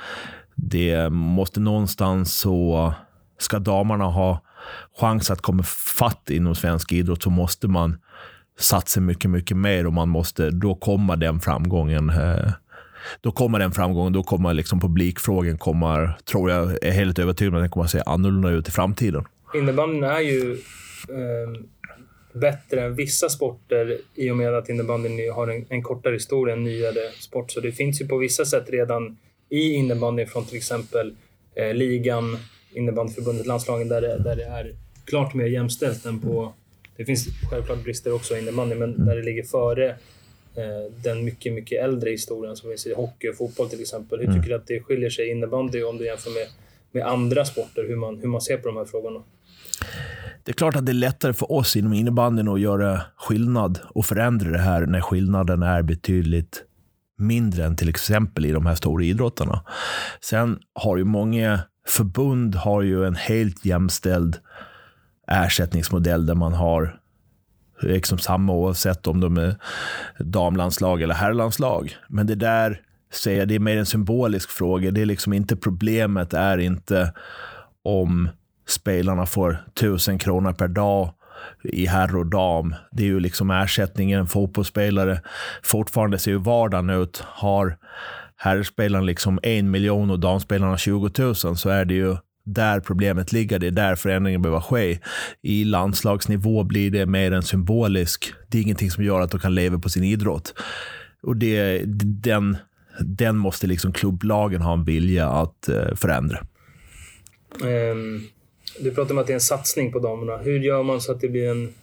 det 0.55 1.09
måste 1.09 1.59
någonstans 1.59 2.39
så 2.39 2.93
ska 3.39 3.59
damerna 3.59 4.05
ha 4.05 4.41
chans 4.99 5.31
att 5.31 5.41
komma 5.41 5.63
fatt 5.97 6.29
inom 6.29 6.55
svensk 6.55 6.91
idrott 6.91 7.23
så 7.23 7.29
måste 7.29 7.67
man 7.67 7.97
satsa 8.61 9.01
mycket, 9.01 9.31
mycket 9.31 9.57
mer 9.57 9.87
och 9.87 9.93
man 9.93 10.09
måste, 10.09 10.49
då 10.49 10.75
kommer 10.75 11.15
den 11.15 11.39
framgången. 11.39 12.09
Eh, 12.09 12.51
då 13.21 13.31
kommer 13.31 13.59
den 13.59 13.71
framgången, 13.71 14.13
då 14.13 14.23
kommer 14.23 14.53
liksom 14.53 14.79
publikfrågan, 14.79 15.57
kommer, 15.57 16.17
tror 16.25 16.51
jag, 16.51 16.83
är 16.83 16.91
helt 16.91 17.19
övertygad 17.19 17.53
om 17.53 17.57
att 17.57 17.63
den 17.63 17.69
kommer 17.69 17.85
att 17.85 17.91
se 17.91 18.01
annorlunda 18.05 18.49
ut 18.49 18.67
i 18.67 18.71
framtiden. 18.71 19.23
Innebandyn 19.55 20.03
är 20.03 20.19
ju 20.19 20.53
eh, 21.09 21.61
bättre 22.33 22.85
än 22.85 22.95
vissa 22.95 23.29
sporter 23.29 23.97
i 24.15 24.31
och 24.31 24.37
med 24.37 24.53
att 24.53 24.69
innebandyn 24.69 25.33
har 25.33 25.47
en, 25.47 25.65
en 25.69 25.83
kortare 25.83 26.13
historia 26.13 26.55
än 26.55 26.63
nyare 26.63 27.11
sport. 27.19 27.51
Så 27.51 27.59
det 27.59 27.71
finns 27.71 28.01
ju 28.01 28.07
på 28.07 28.17
vissa 28.17 28.45
sätt 28.45 28.69
redan 28.69 29.17
i 29.49 29.73
innebandyn 29.73 30.27
från 30.27 30.45
till 30.45 30.57
exempel 30.57 31.15
eh, 31.55 31.73
ligan, 31.73 32.37
innebandyförbundet, 32.73 33.45
landslagen 33.45 33.87
där 33.87 34.01
det, 34.01 34.17
där 34.23 34.35
det 34.35 34.45
är 34.45 34.75
klart 35.05 35.33
mer 35.33 35.45
jämställt 35.45 36.05
än 36.05 36.19
på... 36.19 36.53
Det 36.97 37.05
finns 37.05 37.27
självklart 37.49 37.83
brister 37.83 38.13
också 38.13 38.35
i 38.35 38.39
innebandy, 38.39 38.75
men 38.75 39.05
där 39.05 39.15
det 39.15 39.23
ligger 39.23 39.43
före 39.43 39.89
eh, 40.55 40.93
den 41.03 41.25
mycket, 41.25 41.53
mycket 41.53 41.83
äldre 41.83 42.09
historien 42.09 42.55
som 42.55 42.69
finns 42.69 42.87
i 42.87 42.93
hockey 42.93 43.29
och 43.29 43.37
fotboll 43.37 43.69
till 43.69 43.81
exempel. 43.81 44.19
Hur 44.19 44.33
tycker 44.33 44.49
du 44.49 44.55
att 44.55 44.67
det 44.67 44.81
skiljer 44.81 45.09
sig 45.09 45.27
i 45.27 45.31
innebandy 45.31 45.83
om 45.83 45.97
du 45.97 46.05
jämför 46.05 46.29
med, 46.29 46.47
med 46.91 47.13
andra 47.13 47.45
sporter, 47.45 47.85
hur 47.87 47.95
man, 47.95 48.19
hur 48.19 48.27
man 48.27 48.41
ser 48.41 48.57
på 48.57 48.67
de 48.67 48.77
här 48.77 48.85
frågorna? 48.85 49.23
Det 50.43 50.51
är 50.51 50.53
klart 50.53 50.75
att 50.75 50.85
det 50.85 50.91
är 50.91 50.93
lättare 50.93 51.33
för 51.33 51.51
oss 51.51 51.75
inom 51.75 51.93
innebandyn 51.93 52.47
att 52.47 52.59
göra 52.59 53.01
skillnad 53.15 53.79
och 53.89 54.05
förändra 54.05 54.49
det 54.49 54.57
här 54.57 54.85
när 54.85 55.01
skillnaden 55.01 55.63
är 55.63 55.81
betydligt 55.81 56.63
mindre 57.17 57.65
än 57.65 57.75
till 57.75 57.89
exempel 57.89 58.45
i 58.45 58.51
de 58.51 58.65
här 58.65 58.75
stora 58.75 59.03
idrotterna. 59.03 59.63
Sen 60.21 60.59
har 60.73 60.97
ju 60.97 61.03
många 61.03 61.59
förbund 61.87 62.55
har 62.55 62.81
ju 62.81 63.05
en 63.05 63.15
helt 63.15 63.65
jämställd 63.65 64.37
ersättningsmodell 65.31 66.25
där 66.25 66.35
man 66.35 66.53
har 66.53 66.99
liksom 67.81 68.17
samma 68.17 68.53
oavsett 68.53 69.07
om 69.07 69.19
de 69.19 69.37
är 69.37 69.55
damlandslag 70.19 71.01
eller 71.01 71.15
herrlandslag. 71.15 71.95
Men 72.09 72.27
det 72.27 72.35
där 72.35 72.81
säger 73.13 73.39
jag, 73.39 73.47
det 73.47 73.55
är 73.55 73.59
mer 73.59 73.77
en 73.77 73.85
symbolisk 73.85 74.49
fråga. 74.49 74.91
Det 74.91 75.01
är 75.01 75.05
liksom 75.05 75.33
inte 75.33 75.55
problemet 75.55 76.33
är 76.33 76.57
inte 76.57 77.13
om 77.83 78.29
spelarna 78.67 79.25
får 79.25 79.57
tusen 79.73 80.19
kronor 80.19 80.53
per 80.53 80.67
dag 80.67 81.13
i 81.63 81.85
herr 81.85 82.15
och 82.15 82.25
dam. 82.25 82.75
Det 82.91 83.03
är 83.03 83.07
ju 83.07 83.19
liksom 83.19 83.51
ersättningen. 83.51 84.27
Fotbollsspelare, 84.27 85.21
fortfarande 85.63 86.17
ser 86.17 86.31
ju 86.31 86.37
vardagen 86.37 86.89
ut. 86.89 87.23
Har 87.27 87.77
herrspelaren 88.37 89.05
liksom 89.05 89.39
en 89.43 89.71
miljon 89.71 90.11
och 90.11 90.19
damspelarna 90.19 90.77
20 90.77 91.09
000 91.17 91.35
så 91.35 91.69
är 91.69 91.85
det 91.85 91.93
ju 91.93 92.17
där 92.43 92.79
problemet 92.79 93.31
ligger. 93.31 93.59
Det 93.59 93.67
är 93.67 93.71
där 93.71 93.95
förändringen 93.95 94.41
behöver 94.41 94.59
ske. 94.59 94.99
I 95.41 95.63
landslagsnivå 95.63 96.63
blir 96.63 96.91
det 96.91 97.05
mer 97.05 97.31
en 97.31 97.43
symbolisk. 97.43 98.33
Det 98.47 98.57
är 98.57 98.61
ingenting 98.61 98.91
som 98.91 99.03
gör 99.03 99.21
att 99.21 99.31
de 99.31 99.39
kan 99.39 99.55
leva 99.55 99.79
på 99.79 99.89
sin 99.89 100.03
idrott. 100.03 100.53
Och 101.23 101.35
det, 101.35 101.83
den, 102.23 102.57
den 102.99 103.37
måste 103.37 103.67
liksom 103.67 103.93
klubblagen 103.93 104.61
ha 104.61 104.73
en 104.73 104.83
vilja 104.83 105.29
att 105.29 105.69
eh, 105.69 105.95
förändra. 105.95 106.37
Um, 107.63 108.27
du 108.79 108.91
pratar 108.91 109.11
om 109.11 109.17
att 109.17 109.27
det 109.27 109.33
är 109.33 109.35
en 109.35 109.41
satsning 109.41 109.91
på 109.91 109.99
damerna. 109.99 110.37
Hur 110.37 110.59
gör 110.59 110.83
man 110.83 111.01
så 111.01 111.11
att 111.11 111.21
det 111.21 111.29
blir 111.29 111.49
en, 111.49 111.73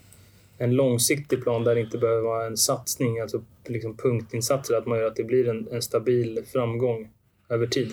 en 0.59 0.75
långsiktig 0.75 1.43
plan 1.43 1.65
där 1.65 1.75
det 1.75 1.81
inte 1.81 1.99
behöver 1.99 2.23
vara 2.23 2.47
en 2.47 2.57
satsning, 2.57 3.21
alltså 3.21 3.43
liksom 3.67 3.97
punktinsatser, 3.97 4.75
att 4.75 4.87
man 4.87 4.99
gör 4.99 5.07
att 5.07 5.17
det 5.17 5.25
blir 5.25 5.49
en, 5.49 5.69
en 5.73 5.83
stabil 5.83 6.41
framgång 6.53 7.09
över 7.49 7.67
tid? 7.67 7.93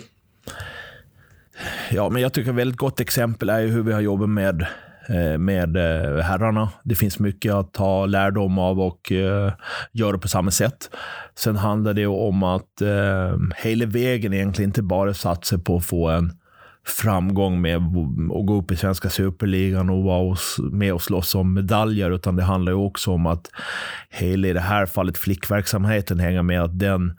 Ja, 1.92 2.10
men 2.10 2.22
jag 2.22 2.34
tycker 2.34 2.50
ett 2.50 2.56
väldigt 2.56 2.78
gott 2.78 3.00
exempel 3.00 3.50
är 3.50 3.68
hur 3.68 3.84
vi 3.84 3.94
har 3.94 4.02
jobbat 4.02 4.30
med 4.30 4.62
eh, 5.10 5.38
med 5.38 5.78
eh, 5.78 6.24
herrarna. 6.24 6.70
Det 6.84 6.96
finns 6.96 7.20
mycket 7.20 7.54
att 7.54 7.74
ta 7.74 8.06
lärdom 8.06 8.60
av 8.60 8.80
och 8.82 9.12
eh, 9.12 9.54
göra 9.92 10.18
på 10.18 10.28
samma 10.28 10.52
sätt. 10.52 10.90
Sen 11.36 11.56
handlar 11.56 11.94
det 11.94 12.08
om 12.08 12.44
att 12.44 12.82
hela 13.56 13.86
vägen 13.86 14.34
egentligen 14.34 14.70
inte 14.70 14.82
bara 14.82 15.14
satsa 15.14 15.58
på 15.58 15.76
att 15.76 15.86
få 15.86 16.10
en 16.10 16.34
framgång 16.90 17.62
med 17.62 17.76
att 17.76 18.46
gå 18.46 18.58
upp 18.58 18.72
i 18.72 18.76
svenska 18.76 19.10
superligan 19.10 19.90
och 19.90 20.04
vara 20.04 20.38
med 20.72 20.94
och 20.94 21.02
slåss 21.02 21.36
om 21.36 21.54
medaljer, 21.54 22.12
utan 22.12 22.36
det 22.36 22.44
handlar 22.44 22.72
ju 22.72 22.78
också 22.78 23.12
om 23.12 23.26
att 23.26 23.52
hela 24.10 24.48
i 24.48 24.54
det 24.54 24.60
här 24.60 24.86
fallet 24.86 25.18
flickverksamheten 25.18 26.20
hänger 26.20 26.42
med, 26.42 26.62
att 26.62 26.80
den 26.80 27.14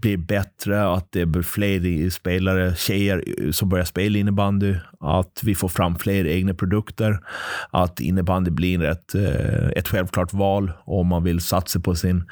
blir 0.00 0.16
bättre, 0.16 0.88
att 0.88 1.12
det 1.12 1.26
blir 1.26 1.42
fler 1.42 2.10
spelare, 2.10 2.74
tjejer 2.76 3.52
som 3.52 3.68
börjar 3.68 3.84
spela 3.84 4.18
innebandy, 4.18 4.74
att 5.00 5.40
vi 5.42 5.54
får 5.54 5.68
fram 5.68 5.96
fler 5.96 6.26
egna 6.26 6.54
produkter, 6.54 7.20
att 7.70 8.00
innebandy 8.00 8.50
blir 8.50 8.82
ett, 8.84 9.14
eh, 9.14 9.68
ett 9.68 9.88
självklart 9.88 10.32
val 10.32 10.72
om 10.84 11.06
man 11.06 11.24
vill 11.24 11.40
satsa 11.40 11.80
på 11.80 11.94
sin, 11.94 12.24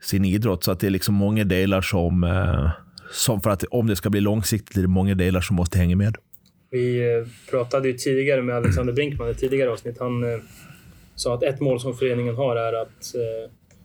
sin 0.00 0.24
idrott. 0.24 0.64
Så 0.64 0.72
att 0.72 0.80
det 0.80 0.86
är 0.86 0.90
liksom 0.90 1.14
många 1.14 1.44
delar 1.44 1.80
som, 1.80 2.24
eh, 2.24 2.70
som 3.12 3.40
för 3.40 3.50
att 3.50 3.64
om 3.64 3.86
det 3.86 3.96
ska 3.96 4.10
bli 4.10 4.20
långsiktigt, 4.20 4.76
är 4.76 4.82
det 4.82 4.88
många 4.88 5.14
delar 5.14 5.40
som 5.40 5.56
måste 5.56 5.78
hänga 5.78 5.96
med. 5.96 6.16
Vi 6.72 7.14
eh, 7.14 7.26
pratade 7.50 7.88
ju 7.88 7.94
tidigare 7.94 8.42
med 8.42 8.56
Alexander 8.56 8.92
Brinkman 8.92 9.30
i 9.30 9.34
tidigare 9.34 9.70
avsnitt. 9.70 9.98
Han 9.98 10.42
sa 11.14 11.34
att 11.34 11.42
ett 11.42 11.60
mål 11.60 11.80
som 11.80 11.94
föreningen 11.94 12.36
har 12.36 12.56
är 12.56 12.72
att 12.72 13.14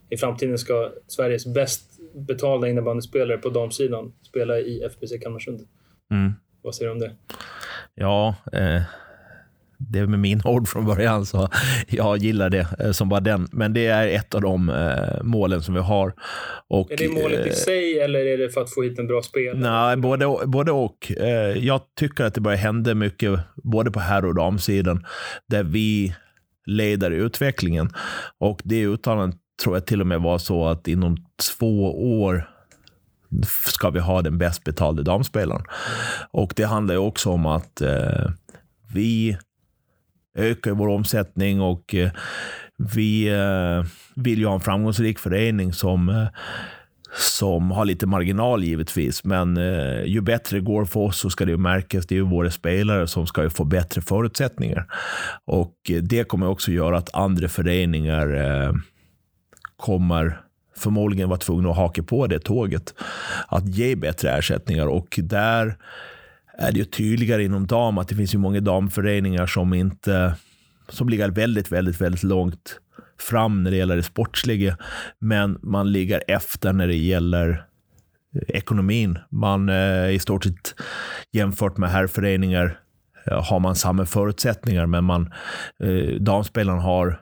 i 0.10 0.17
framtiden 0.17 0.58
ska 0.58 0.91
Sveriges 1.08 1.45
bäst 1.45 1.88
betalda 2.13 2.67
innebandyspelare 2.67 3.38
på 3.38 3.50
damsidan 3.50 4.13
spela 4.21 4.60
i 4.60 4.84
FBC 4.84 5.17
Kalmarsund. 5.21 5.67
Mm. 6.12 6.34
Vad 6.62 6.76
säger 6.76 6.89
du 6.89 6.93
om 6.93 7.00
det? 7.00 7.15
Ja, 7.95 8.36
eh, 8.54 8.82
det 9.78 10.00
är 10.00 10.08
med 10.08 10.20
min 10.20 10.42
ord 10.46 10.68
från 10.68 10.86
början, 10.86 11.26
så 11.26 11.50
jag 11.88 12.18
gillar 12.18 12.50
det 12.50 12.68
eh, 12.80 12.92
som 12.92 13.10
bara 13.10 13.20
den. 13.20 13.48
Men 13.52 13.74
det 13.74 13.86
är 13.86 14.08
ett 14.08 14.36
av 14.36 14.42
de 14.42 14.70
eh, 14.70 15.24
målen 15.24 15.62
som 15.62 15.74
vi 15.74 15.80
har. 15.80 16.13
Och, 16.68 16.92
är 16.92 16.98
det 16.98 17.10
målet 17.10 17.46
i 17.46 17.50
eh, 17.50 17.56
sig 17.56 18.00
eller 18.00 18.20
är 18.20 18.38
det 18.38 18.50
för 18.50 18.62
att 18.62 18.74
få 18.74 18.84
hit 18.84 19.00
en 19.00 19.08
bra 19.08 19.22
spelare? 19.22 19.58
Nej, 19.58 19.98
både, 19.98 20.26
både 20.46 20.72
och. 20.72 21.12
Jag 21.56 21.82
tycker 22.00 22.24
att 22.24 22.34
det 22.34 22.42
börjar 22.42 22.58
hända 22.58 22.96
mycket, 22.96 23.40
både 23.56 23.92
på 23.92 24.00
herr 24.00 24.26
och 24.26 24.36
damsidan, 24.36 25.06
där 25.48 25.63
vi 25.63 26.16
leder 26.66 27.12
utvecklingen. 27.12 27.90
Och 28.38 28.62
det 28.63 28.86
uttalandet 28.86 29.40
tror 29.63 29.76
jag 29.76 29.86
till 29.86 30.02
och 30.02 30.08
med 30.08 30.22
var 30.22 30.38
så 30.38 30.68
att 30.68 30.88
inom 30.88 31.18
två 31.58 32.02
år 32.22 32.50
ska 33.68 33.90
vi 33.90 34.00
ha 34.00 34.22
den 34.22 34.38
bäst 34.38 34.63
betalde 34.63 35.04
damspelaren. 35.04 35.63
Och 36.32 36.54
det 36.56 36.63
handlar 36.63 36.96
ju 36.96 37.00
också 37.00 37.30
om 37.30 37.46
att 37.46 37.82
eh, 37.82 38.32
vi 38.94 39.38
ökar 40.38 40.71
vår 40.71 40.88
omsättning 40.88 41.62
och 41.62 41.95
eh, 41.95 42.10
vi 42.78 43.28
eh, 43.28 43.86
vill 44.15 44.39
ju 44.39 44.45
ha 44.45 44.54
en 44.54 44.62
framgångsrik 44.62 45.19
förening 45.19 45.73
som 45.73 46.10
eh, 46.10 46.28
som 47.17 47.71
har 47.71 47.86
lite 47.86 48.06
marginal 48.06 48.63
givetvis, 48.63 49.23
men 49.23 49.58
eh, 49.58 50.04
ju 50.04 50.21
bättre 50.21 50.58
det 50.58 50.63
går 50.63 50.86
för 50.86 51.00
oss 51.00 51.19
så 51.19 51.30
ska 51.30 51.45
det 51.45 51.52
ju 51.52 51.58
märkas. 51.58 52.06
Det 52.06 52.15
är 52.15 52.17
ju 52.17 52.26
våra 52.26 52.52
spelare 52.52 53.08
som 53.08 53.28
ska 53.28 53.50
få 53.50 53.63
bättre 53.63 54.02
förutsättningar 54.02 54.86
och 55.45 55.73
eh, 55.89 55.95
det 55.95 56.23
kommer 56.23 56.47
också 56.47 56.71
göra 56.71 56.97
att 56.97 57.15
andra 57.15 57.47
föreningar 57.47 58.34
eh, 58.36 58.73
kommer 59.78 60.41
förmodligen 60.78 61.30
vara 61.30 61.39
tvungna 61.39 61.69
att 61.69 61.78
haka 61.78 62.04
på 62.04 62.28
det 62.28 62.39
tåget. 62.39 62.93
Att 63.47 63.67
ge 63.67 63.95
bättre 63.95 64.32
ersättningar 64.32 64.88
och 64.88 65.19
där 65.23 65.78
är 66.58 66.72
det 66.72 66.80
ju 66.80 66.86
tydligare 66.86 67.43
inom 67.43 67.67
dam 67.67 67.98
att 67.98 68.08
det 68.08 68.15
finns 68.15 68.34
ju 68.34 68.38
många 68.38 68.60
damföreningar 68.60 69.48
som 69.48 69.74
inte 69.74 70.36
som 70.89 71.10
ligger 71.10 71.30
väldigt, 71.30 71.72
väldigt, 71.72 72.02
väldigt 72.02 72.24
långt 72.24 72.80
fram 73.20 73.63
när 73.63 73.72
det 73.72 73.78
gäller 73.78 73.96
det 73.96 74.04
sportsliga. 74.04 74.78
Men 75.20 75.60
man 75.62 75.91
ligger 75.91 76.24
efter 76.28 76.74
när 76.74 76.88
det 76.88 76.96
gäller 76.96 77.65
eh, 78.36 78.56
ekonomin. 78.56 79.17
Man 79.30 79.70
är 79.70 80.10
i 80.10 80.20
stort 80.20 80.43
sett 80.43 80.76
jämfört 81.32 81.78
med 81.78 81.89
herrföreningar 81.89 82.80
eh, 83.26 83.43
har 83.43 83.60
man 83.60 83.76
samma 83.76 84.06
förutsättningar, 84.06 84.86
men 84.86 85.04
man, 85.04 85.34
eh, 85.84 86.80
har 86.80 87.22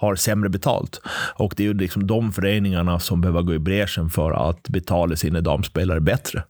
har 0.00 0.14
sämre 0.14 0.48
betalt. 0.48 1.00
Och 1.34 1.54
det 1.56 1.62
är 1.62 1.66
ju 1.66 1.74
liksom 1.74 2.06
de 2.06 2.32
föreningarna 2.32 2.98
som 2.98 3.20
behöver 3.20 3.42
gå 3.42 3.54
i 3.54 3.58
bräschen 3.58 4.10
för 4.10 4.50
att 4.50 4.68
betala 4.68 5.16
sina 5.16 5.40
damspelare 5.40 6.00
bättre. 6.00 6.42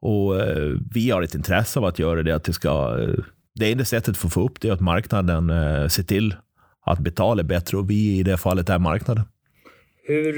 Och 0.00 0.40
eh, 0.40 0.74
vi 0.94 1.10
har 1.10 1.22
ett 1.22 1.34
intresse 1.34 1.78
av 1.78 1.84
att 1.84 1.98
göra 1.98 2.22
det. 2.22 2.34
Att 2.34 2.44
det, 2.44 2.52
ska, 2.52 2.98
eh, 3.00 3.24
det 3.54 3.72
enda 3.72 3.84
sättet 3.84 4.16
för 4.16 4.26
att 4.26 4.34
få 4.34 4.44
upp 4.44 4.60
det 4.60 4.68
är 4.68 4.72
att 4.72 4.80
marknaden 4.80 5.50
eh, 5.50 5.88
ser 5.88 6.02
till 6.02 6.34
att 6.86 6.98
betala 6.98 7.42
bättre 7.42 7.76
och 7.76 7.90
vi 7.90 8.18
i 8.18 8.22
det 8.22 8.36
fallet 8.36 8.68
är 8.68 8.78
marknaden. 8.78 9.24
Hur, 10.08 10.32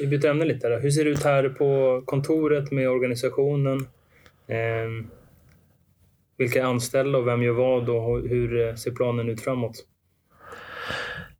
vi 0.00 0.06
byter 0.06 0.26
ämne 0.26 0.44
lite. 0.44 0.68
Då. 0.68 0.76
Hur 0.76 0.90
ser 0.90 1.04
det 1.04 1.10
ut 1.10 1.24
här 1.24 1.48
på 1.48 2.02
kontoret 2.06 2.72
med 2.72 2.90
organisationen? 2.90 3.80
Eh, 4.48 5.06
vilka 6.38 6.60
är 6.60 6.64
anställda 6.64 7.18
och 7.18 7.26
vem 7.26 7.42
gör 7.42 7.52
vad 7.52 7.88
och 7.88 8.28
hur 8.28 8.76
ser 8.76 8.90
planen 8.90 9.28
ut 9.28 9.40
framåt? 9.40 9.84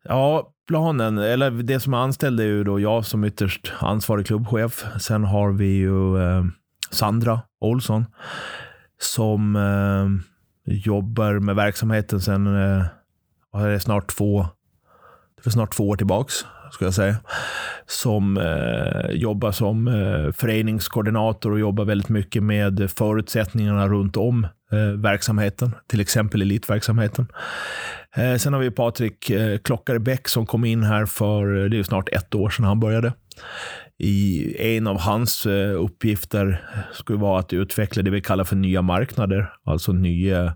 Ja, 0.02 0.52
planen, 0.68 1.18
eller 1.18 1.50
det 1.50 1.80
som 1.80 1.94
är 1.94 1.98
anställd 1.98 2.40
är 2.40 2.44
ju 2.44 2.64
då 2.64 2.80
jag 2.80 3.04
som 3.04 3.24
ytterst 3.24 3.72
ansvarig 3.78 4.26
klubbchef. 4.26 4.84
Sen 5.00 5.24
har 5.24 5.52
vi 5.52 5.66
ju 5.66 6.18
eh, 6.18 6.44
Sandra 6.90 7.40
Olsson 7.60 8.04
som 9.00 9.56
eh, 9.56 10.06
jobbar 10.74 11.38
med 11.38 11.56
verksamheten 11.56 12.20
sen 12.20 12.46
eh, 12.46 12.86
är 13.52 13.78
snart 13.78 14.08
två, 14.08 14.46
det 15.36 15.48
är 15.48 15.50
snart 15.50 15.72
två 15.72 15.88
år 15.88 15.96
tillbaks, 15.96 16.34
ska 16.72 16.84
jag 16.84 16.94
säga. 16.94 17.16
Som 17.86 18.36
eh, 18.36 19.10
jobbar 19.10 19.52
som 19.52 19.88
eh, 19.88 20.32
föreningskoordinator 20.32 21.52
och 21.52 21.60
jobbar 21.60 21.84
väldigt 21.84 22.08
mycket 22.08 22.42
med 22.42 22.90
förutsättningarna 22.90 23.88
runt 23.88 24.16
om 24.16 24.44
eh, 24.72 24.78
verksamheten, 24.78 25.74
till 25.86 26.00
exempel 26.00 26.42
elitverksamheten. 26.42 27.26
Eh, 28.16 28.36
sen 28.36 28.52
har 28.52 28.60
vi 28.60 28.70
Patrik 28.70 29.30
eh, 29.30 29.58
Klockarebäck 29.58 30.28
som 30.28 30.46
kom 30.46 30.64
in 30.64 30.82
här 30.82 31.06
för, 31.06 31.62
eh, 31.62 31.70
det 31.70 31.78
är 31.78 31.82
snart 31.82 32.08
ett 32.08 32.34
år 32.34 32.50
sedan 32.50 32.64
han 32.64 32.80
började. 32.80 33.12
I 33.98 34.54
en 34.76 34.86
av 34.86 35.00
hans 35.00 35.46
eh, 35.46 35.82
uppgifter 35.82 36.64
skulle 36.92 37.18
vara 37.18 37.40
att 37.40 37.52
utveckla 37.52 38.02
det 38.02 38.10
vi 38.10 38.20
kallar 38.20 38.44
för 38.44 38.56
nya 38.56 38.82
marknader, 38.82 39.52
alltså 39.64 39.92
nya 39.92 40.54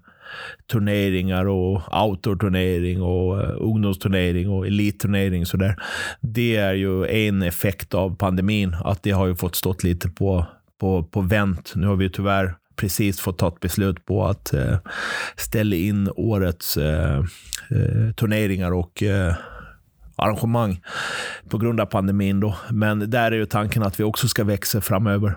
turneringar 0.72 1.46
och 1.46 1.82
outdoor-turnering 2.04 3.02
och 3.02 3.42
eh, 3.42 3.56
ungdomsturnering 3.56 4.48
och 4.48 4.66
elitturnering. 4.66 5.46
Så 5.46 5.56
där. 5.56 5.76
Det 6.20 6.56
är 6.56 6.74
ju 6.74 7.06
en 7.06 7.42
effekt 7.42 7.94
av 7.94 8.16
pandemin, 8.16 8.76
att 8.84 9.02
det 9.02 9.10
har 9.10 9.26
ju 9.26 9.34
fått 9.34 9.56
stått 9.56 9.84
lite 9.84 10.08
på, 10.08 10.46
på, 10.80 11.02
på 11.04 11.20
vänt. 11.20 11.72
Nu 11.76 11.86
har 11.86 11.96
vi 11.96 12.10
tyvärr 12.10 12.54
precis 12.76 13.20
fått 13.20 13.38
ta 13.38 13.48
ett 13.48 13.60
beslut 13.60 14.04
på 14.04 14.26
att 14.26 14.52
eh, 14.52 14.78
ställa 15.36 15.76
in 15.76 16.10
årets 16.16 16.76
uh, 16.76 17.24
turneringar 18.16 18.72
och 18.72 19.02
arrangemang 20.20 20.80
på 21.48 21.58
grund 21.58 21.80
av 21.80 21.86
pandemin. 21.86 22.40
Då. 22.40 22.56
Men 22.70 23.10
där 23.10 23.32
är 23.32 23.36
ju 23.36 23.46
tanken 23.46 23.82
att 23.82 24.00
vi 24.00 24.04
också 24.04 24.28
ska 24.28 24.44
växa 24.44 24.80
framöver. 24.80 25.34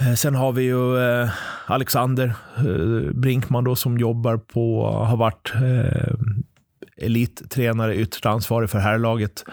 Eh, 0.00 0.14
sen 0.14 0.34
har 0.34 0.52
vi 0.52 0.62
ju 0.62 0.98
eh, 0.98 1.30
Alexander 1.66 2.34
eh, 2.56 3.12
Brinkman 3.14 3.64
då, 3.64 3.76
som 3.76 3.98
jobbar 3.98 4.36
på, 4.36 4.86
har 4.90 5.16
varit 5.16 5.52
elittränare, 6.96 7.96
ytterst 7.96 8.26
ansvarig 8.26 8.70
för 8.70 8.78
herrlaget 8.78 9.44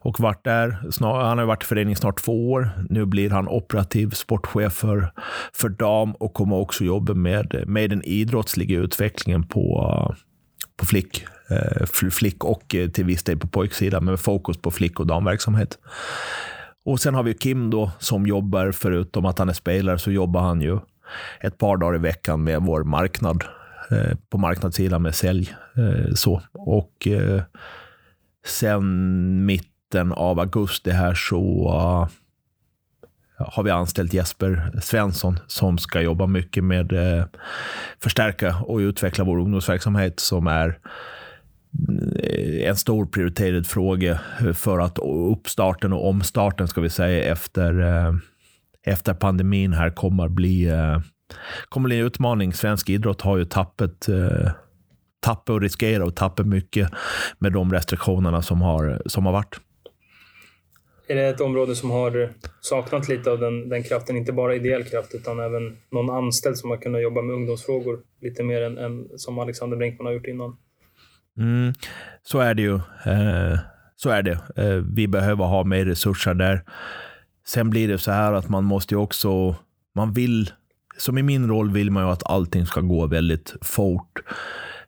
och 0.00 0.20
varit 0.20 0.44
där. 0.44 0.78
han 1.00 1.38
har 1.38 1.44
varit 1.44 1.62
i 1.62 1.66
föreningen 1.66 1.96
snart 1.96 2.22
två 2.24 2.52
år. 2.52 2.70
Nu 2.90 3.04
blir 3.04 3.30
han 3.30 3.48
operativ 3.48 4.10
sportchef 4.10 4.72
för, 4.72 5.12
för 5.52 5.68
dam 5.68 6.12
och 6.12 6.34
kommer 6.34 6.56
också 6.56 6.84
jobba 6.84 7.14
med, 7.14 7.64
med 7.66 7.90
den 7.90 8.02
idrottsliga 8.02 8.78
utvecklingen 8.78 9.42
på, 9.42 10.14
på 10.76 10.86
flick, 10.86 11.26
Eh, 11.52 12.10
flick 12.10 12.44
och 12.44 12.74
eh, 12.74 12.88
till 12.88 13.04
viss 13.04 13.22
del 13.22 13.38
på 13.38 13.46
pojksidan, 13.46 14.04
med 14.04 14.20
fokus 14.20 14.56
på 14.56 14.70
flick 14.70 15.00
och 15.00 15.06
damverksamhet. 15.06 15.78
Och 16.84 17.00
sen 17.00 17.14
har 17.14 17.22
vi 17.22 17.34
Kim 17.34 17.70
då 17.70 17.90
som 17.98 18.26
jobbar, 18.26 18.72
förutom 18.72 19.26
att 19.26 19.38
han 19.38 19.48
är 19.48 19.52
spelare, 19.52 19.98
så 19.98 20.10
jobbar 20.10 20.40
han 20.40 20.60
ju 20.60 20.78
ett 21.40 21.58
par 21.58 21.76
dagar 21.76 21.94
i 21.94 21.98
veckan 21.98 22.44
med 22.44 22.62
vår 22.62 22.84
marknad 22.84 23.44
eh, 23.90 24.16
på 24.28 24.38
marknadssidan 24.38 25.02
med 25.02 25.14
sälj. 25.14 25.54
Eh, 25.76 26.14
så. 26.14 26.42
Och 26.52 27.06
eh, 27.06 27.42
sen 28.46 29.46
mitten 29.46 30.12
av 30.12 30.40
augusti 30.40 30.90
här 30.90 31.14
så 31.14 31.68
uh, 31.68 32.08
har 33.38 33.62
vi 33.62 33.70
anställt 33.70 34.12
Jesper 34.12 34.70
Svensson 34.82 35.38
som 35.46 35.78
ska 35.78 36.00
jobba 36.00 36.26
mycket 36.26 36.64
med 36.64 36.92
eh, 36.92 37.24
förstärka 38.02 38.56
och 38.56 38.78
utveckla 38.78 39.24
vår 39.24 39.38
ungdomsverksamhet 39.38 40.20
som 40.20 40.46
är 40.46 40.78
en 42.64 42.76
stor 42.76 43.06
prioriterad 43.06 43.66
fråga 43.66 44.20
för 44.54 44.78
att 44.78 44.98
uppstarten 45.32 45.92
och 45.92 46.08
omstarten 46.08 46.68
ska 46.68 46.80
vi 46.80 46.90
säga 46.90 47.24
efter, 47.24 47.80
eh, 47.80 48.14
efter 48.86 49.14
pandemin 49.14 49.72
här 49.72 49.90
kommer 49.90 50.28
bli, 50.28 50.64
eh, 50.68 51.00
kommer 51.68 51.88
bli 51.88 51.98
en 51.98 52.06
utmaning. 52.06 52.52
Svensk 52.52 52.90
idrott 52.90 53.20
har 53.20 53.36
ju 53.36 53.44
tappat 53.44 54.08
eh, 54.08 54.52
tappat 55.22 55.48
och 55.48 55.60
riskerar 55.60 56.06
att 56.06 56.16
tappa 56.16 56.42
mycket 56.42 56.90
med 57.38 57.52
de 57.52 57.72
restriktionerna 57.72 58.42
som 58.42 58.62
har, 58.62 59.02
som 59.06 59.26
har 59.26 59.32
varit. 59.32 59.60
Är 61.06 61.14
det 61.14 61.28
ett 61.28 61.40
område 61.40 61.74
som 61.74 61.90
har 61.90 62.32
saknat 62.60 63.08
lite 63.08 63.30
av 63.30 63.38
den, 63.38 63.68
den 63.68 63.82
kraften, 63.82 64.16
inte 64.16 64.32
bara 64.32 64.54
ideell 64.54 64.84
kraft 64.84 65.14
utan 65.14 65.40
även 65.40 65.76
någon 65.90 66.10
anställd 66.10 66.56
som 66.56 66.70
har 66.70 66.76
kunnat 66.76 67.02
jobba 67.02 67.22
med 67.22 67.34
ungdomsfrågor 67.34 68.00
lite 68.20 68.42
mer 68.42 68.62
än, 68.62 68.78
än 68.78 69.08
som 69.16 69.38
Alexander 69.38 69.76
Brinkman 69.76 70.06
har 70.06 70.12
gjort 70.12 70.26
innan? 70.26 70.56
Mm, 71.38 71.72
så 72.22 72.38
är 72.38 72.54
det 72.54 72.62
ju. 72.62 72.74
Eh, 73.04 73.58
så 73.96 74.10
är 74.10 74.22
det. 74.22 74.38
Eh, 74.56 74.82
vi 74.94 75.08
behöver 75.08 75.44
ha 75.44 75.64
mer 75.64 75.84
resurser 75.84 76.34
där. 76.34 76.64
Sen 77.46 77.70
blir 77.70 77.88
det 77.88 77.98
så 77.98 78.10
här 78.10 78.32
att 78.32 78.48
man 78.48 78.64
måste 78.64 78.94
ju 78.94 78.98
också, 79.00 79.56
man 79.94 80.12
vill, 80.12 80.50
som 80.98 81.18
i 81.18 81.22
min 81.22 81.48
roll 81.48 81.70
vill 81.70 81.90
man 81.90 82.04
ju 82.04 82.10
att 82.10 82.30
allting 82.30 82.66
ska 82.66 82.80
gå 82.80 83.06
väldigt 83.06 83.54
fort. 83.60 84.18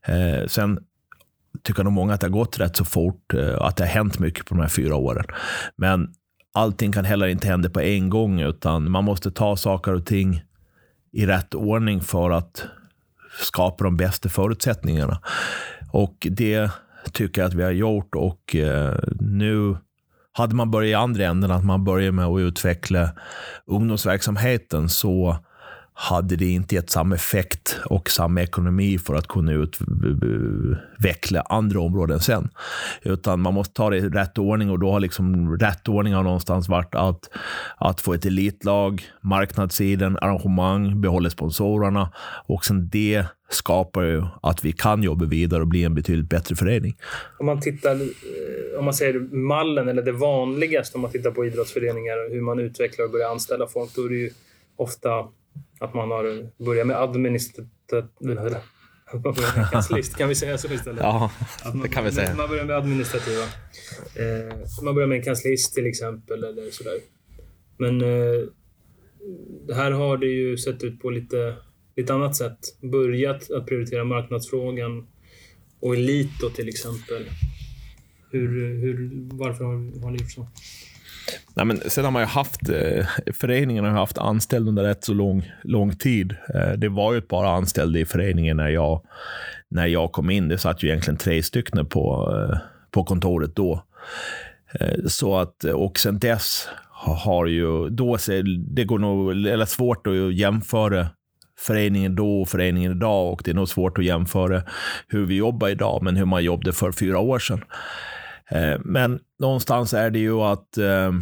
Eh, 0.07 0.46
sen 0.46 0.78
tycker 1.62 1.85
nog 1.85 1.92
många 1.92 2.14
att 2.14 2.20
det 2.20 2.26
har 2.26 2.33
gått 2.33 2.61
rätt 2.61 2.76
så 2.76 2.85
fort, 2.85 3.35
eh, 3.35 3.61
att 3.61 3.76
det 3.76 3.85
har 3.85 3.90
hänt 3.90 4.18
mycket 4.18 4.46
på 4.46 4.54
de 4.54 4.61
här 4.61 4.68
fyra 4.68 4.96
åren. 4.96 5.24
Men 5.76 6.14
allting 6.52 6.92
kan 6.92 7.04
heller 7.04 7.26
inte 7.26 7.46
hända 7.48 7.70
på 7.70 7.80
en 7.80 8.09
gång, 8.11 8.40
utan 8.40 8.90
man 8.90 9.04
måste 9.04 9.30
ta 9.30 9.57
saker 9.57 9.94
och 9.94 10.07
ting 10.07 10.42
i 11.12 11.26
rätt 11.26 11.54
ordning 11.54 12.00
för 12.00 12.30
att 12.30 12.66
skapa 13.40 13.85
de 13.85 13.96
bästa 13.96 14.28
förutsättningarna. 14.28 15.20
Och 15.94 16.26
det 16.30 16.70
tycker 17.12 17.40
jag 17.40 17.48
att 17.48 17.54
vi 17.54 17.62
har 17.62 17.70
gjort 17.70 18.14
och 18.14 18.57
eh, 18.57 18.94
nu 19.20 19.76
hade 20.33 20.54
man 20.54 20.70
börjat 20.70 20.90
i 20.90 20.94
andra 20.94 21.24
änden, 21.24 21.50
att 21.50 21.64
man 21.64 21.85
börjar 21.85 22.12
med 22.12 22.24
att 22.24 22.40
utveckla 22.40 23.11
ungdomsverksamheten, 23.66 24.88
så 24.88 25.37
hade 25.94 26.37
det 26.37 26.50
inte 26.50 26.74
gett 26.74 26.90
samma 26.90 27.14
effekt 27.14 27.80
och 27.85 28.11
samma 28.11 28.42
ekonomi 28.42 28.98
för 28.98 29.14
att 29.14 29.28
kunna 29.28 29.52
eh, 29.52 29.59
utveckla 29.59 31.40
andra 31.40 31.80
områden 31.80 32.20
sen. 32.20 32.48
Utan 33.02 33.40
man 33.40 33.54
måste 33.54 33.74
ta 33.74 33.90
det 33.90 33.96
i 33.96 34.09
rätt 34.09 34.38
ordning 34.38 34.70
och 34.70 34.78
då 34.78 34.92
har 34.92 35.00
liksom 35.00 35.59
rätt 35.59 35.88
ordning 35.88 36.14
har 36.14 36.22
någonstans 36.22 36.68
varit 36.68 36.94
att, 36.94 37.30
att 37.76 38.00
få 38.00 38.14
ett 38.14 38.26
elitlag, 38.26 39.02
marknadssidan, 39.20 40.18
arrangemang, 40.20 41.00
behålla 41.00 41.30
sponsorerna 41.30 42.12
och 42.46 42.64
sen 42.64 42.88
det 42.88 43.26
skapar 43.55 44.03
ju 44.03 44.23
att 44.43 44.64
vi 44.64 44.73
kan 44.73 45.03
jobba 45.03 45.25
vidare 45.25 45.61
och 45.61 45.69
bli 45.69 45.85
en 45.85 45.95
betydligt 45.95 46.29
bättre 46.29 46.57
förening. 46.57 46.97
Om 47.38 47.47
man 47.47 47.61
tittar, 47.61 48.01
om 48.79 48.85
man 48.85 48.95
säger 48.95 49.21
mallen 49.35 49.88
eller 49.88 50.03
det 50.03 50.12
vanligaste 50.12 50.97
om 50.97 51.03
man 51.03 51.11
tittar 51.11 51.31
på 51.31 51.47
idrottsföreningar, 51.47 52.31
hur 52.31 52.40
man 52.40 52.59
utvecklar 52.59 53.05
och 53.05 53.11
börjar 53.11 53.31
anställa 53.31 53.67
folk, 53.67 53.95
då 53.95 54.05
är 54.05 54.09
det 54.09 54.14
ju 54.14 54.31
ofta 54.77 55.29
att 55.81 55.95
man 55.95 56.11
har 56.11 56.51
börjat 56.64 56.87
med 56.87 56.97
administrativt... 56.97 57.71
Kanslist, 59.73 60.17
kan 60.17 60.29
vi 60.29 60.35
säga 60.35 60.59
så 60.59 60.73
istället? 60.73 61.01
Ja, 61.03 61.31
man, 61.64 61.81
det 61.81 61.88
kan 61.88 62.05
vi 62.05 62.12
säga. 62.12 62.35
Man 62.35 62.49
börjar 62.49 62.64
med 62.64 62.77
administrativa. 62.77 63.43
Eh, 64.17 64.57
man 64.85 64.95
börjar 64.95 65.09
med 65.09 65.19
en 65.19 65.25
kanslist 65.25 65.75
till 65.75 65.87
exempel 65.87 66.45
eller 66.45 66.71
sådär. 66.71 66.99
Men 67.79 68.01
eh, 68.01 68.47
här 69.75 69.90
har 69.90 70.17
det 70.17 70.27
ju 70.27 70.57
sett 70.57 70.85
ut 70.85 71.01
på 71.01 71.11
lite, 71.11 71.57
ett 71.96 72.11
annat 72.11 72.37
sätt. 72.37 72.59
Börjat 72.80 73.50
att 73.50 73.66
prioritera 73.66 74.04
marknadsfrågan 74.04 75.07
och 75.80 75.94
elit 75.94 76.30
då 76.40 76.50
till 76.50 76.68
exempel. 76.68 77.24
Hur, 78.30 78.80
hur, 78.80 79.11
varför 79.33 79.64
har, 79.64 80.02
har 80.02 80.11
ni 80.11 80.18
gjort 80.18 80.33
så? 80.33 80.48
Nej, 81.54 81.66
men 81.66 81.80
sen 81.87 82.04
har 82.04 82.11
man 82.11 82.22
ju 82.22 82.26
haft, 82.26 82.68
eh, 82.68 83.07
föreningen 83.33 83.85
har 83.85 83.90
haft 83.92 84.18
anställda 84.18 84.68
under 84.68 84.83
rätt 84.83 85.04
så 85.04 85.14
lång, 85.14 85.52
lång 85.62 85.96
tid. 85.96 86.37
Eh, 86.54 86.72
det 86.72 86.88
var 86.88 87.12
ju 87.12 87.18
ett 87.18 87.28
par 87.28 87.44
anställda 87.44 87.98
i 87.98 88.04
föreningen 88.04 88.57
när 88.57 88.68
jag, 88.68 89.02
när 89.70 89.87
jag 89.87 90.12
kom 90.12 90.30
in. 90.30 90.48
Det 90.48 90.59
satt 90.59 90.83
ju 90.83 90.88
egentligen 90.88 91.18
tre 91.18 91.42
stycken 91.42 91.87
på, 91.87 92.33
eh, 92.33 92.59
på 92.90 93.04
kontoret 93.04 93.57
då. 93.57 93.85
Eh, 94.80 95.04
så 95.07 95.37
att, 95.37 95.64
och 95.64 95.98
sen 95.98 96.18
dess 96.18 96.68
har 97.16 97.46
ju, 97.46 97.88
då 97.88 98.18
det 98.68 98.85
går 98.85 98.98
nog, 98.98 99.30
eller 99.30 99.66
svårt 99.66 100.07
att 100.07 100.35
jämföra 100.35 101.09
föreningen 101.59 102.14
då 102.17 102.40
och 102.40 102.49
föreningen 102.49 102.93
idag 102.93 103.33
och 103.33 103.43
det 103.45 103.51
är 103.51 103.55
nog 103.55 103.69
svårt 103.69 103.99
att 103.99 104.05
jämföra 104.05 104.62
hur 105.09 105.27
vi 105.27 105.37
jobbar 105.37 105.69
idag 105.69 106.03
men 106.03 106.17
hur 106.17 106.25
man 106.25 106.45
jobbade 106.45 106.73
för 106.73 106.93
fyra 106.93 107.19
år 107.19 107.38
sedan. 107.38 107.64
Eh, 108.51 108.79
men 108.85 109.21
någonstans 109.40 109.95
är 109.95 110.11
det 110.11 110.19
ju 110.19 110.40
att 110.40 110.79
eh, 110.79 111.12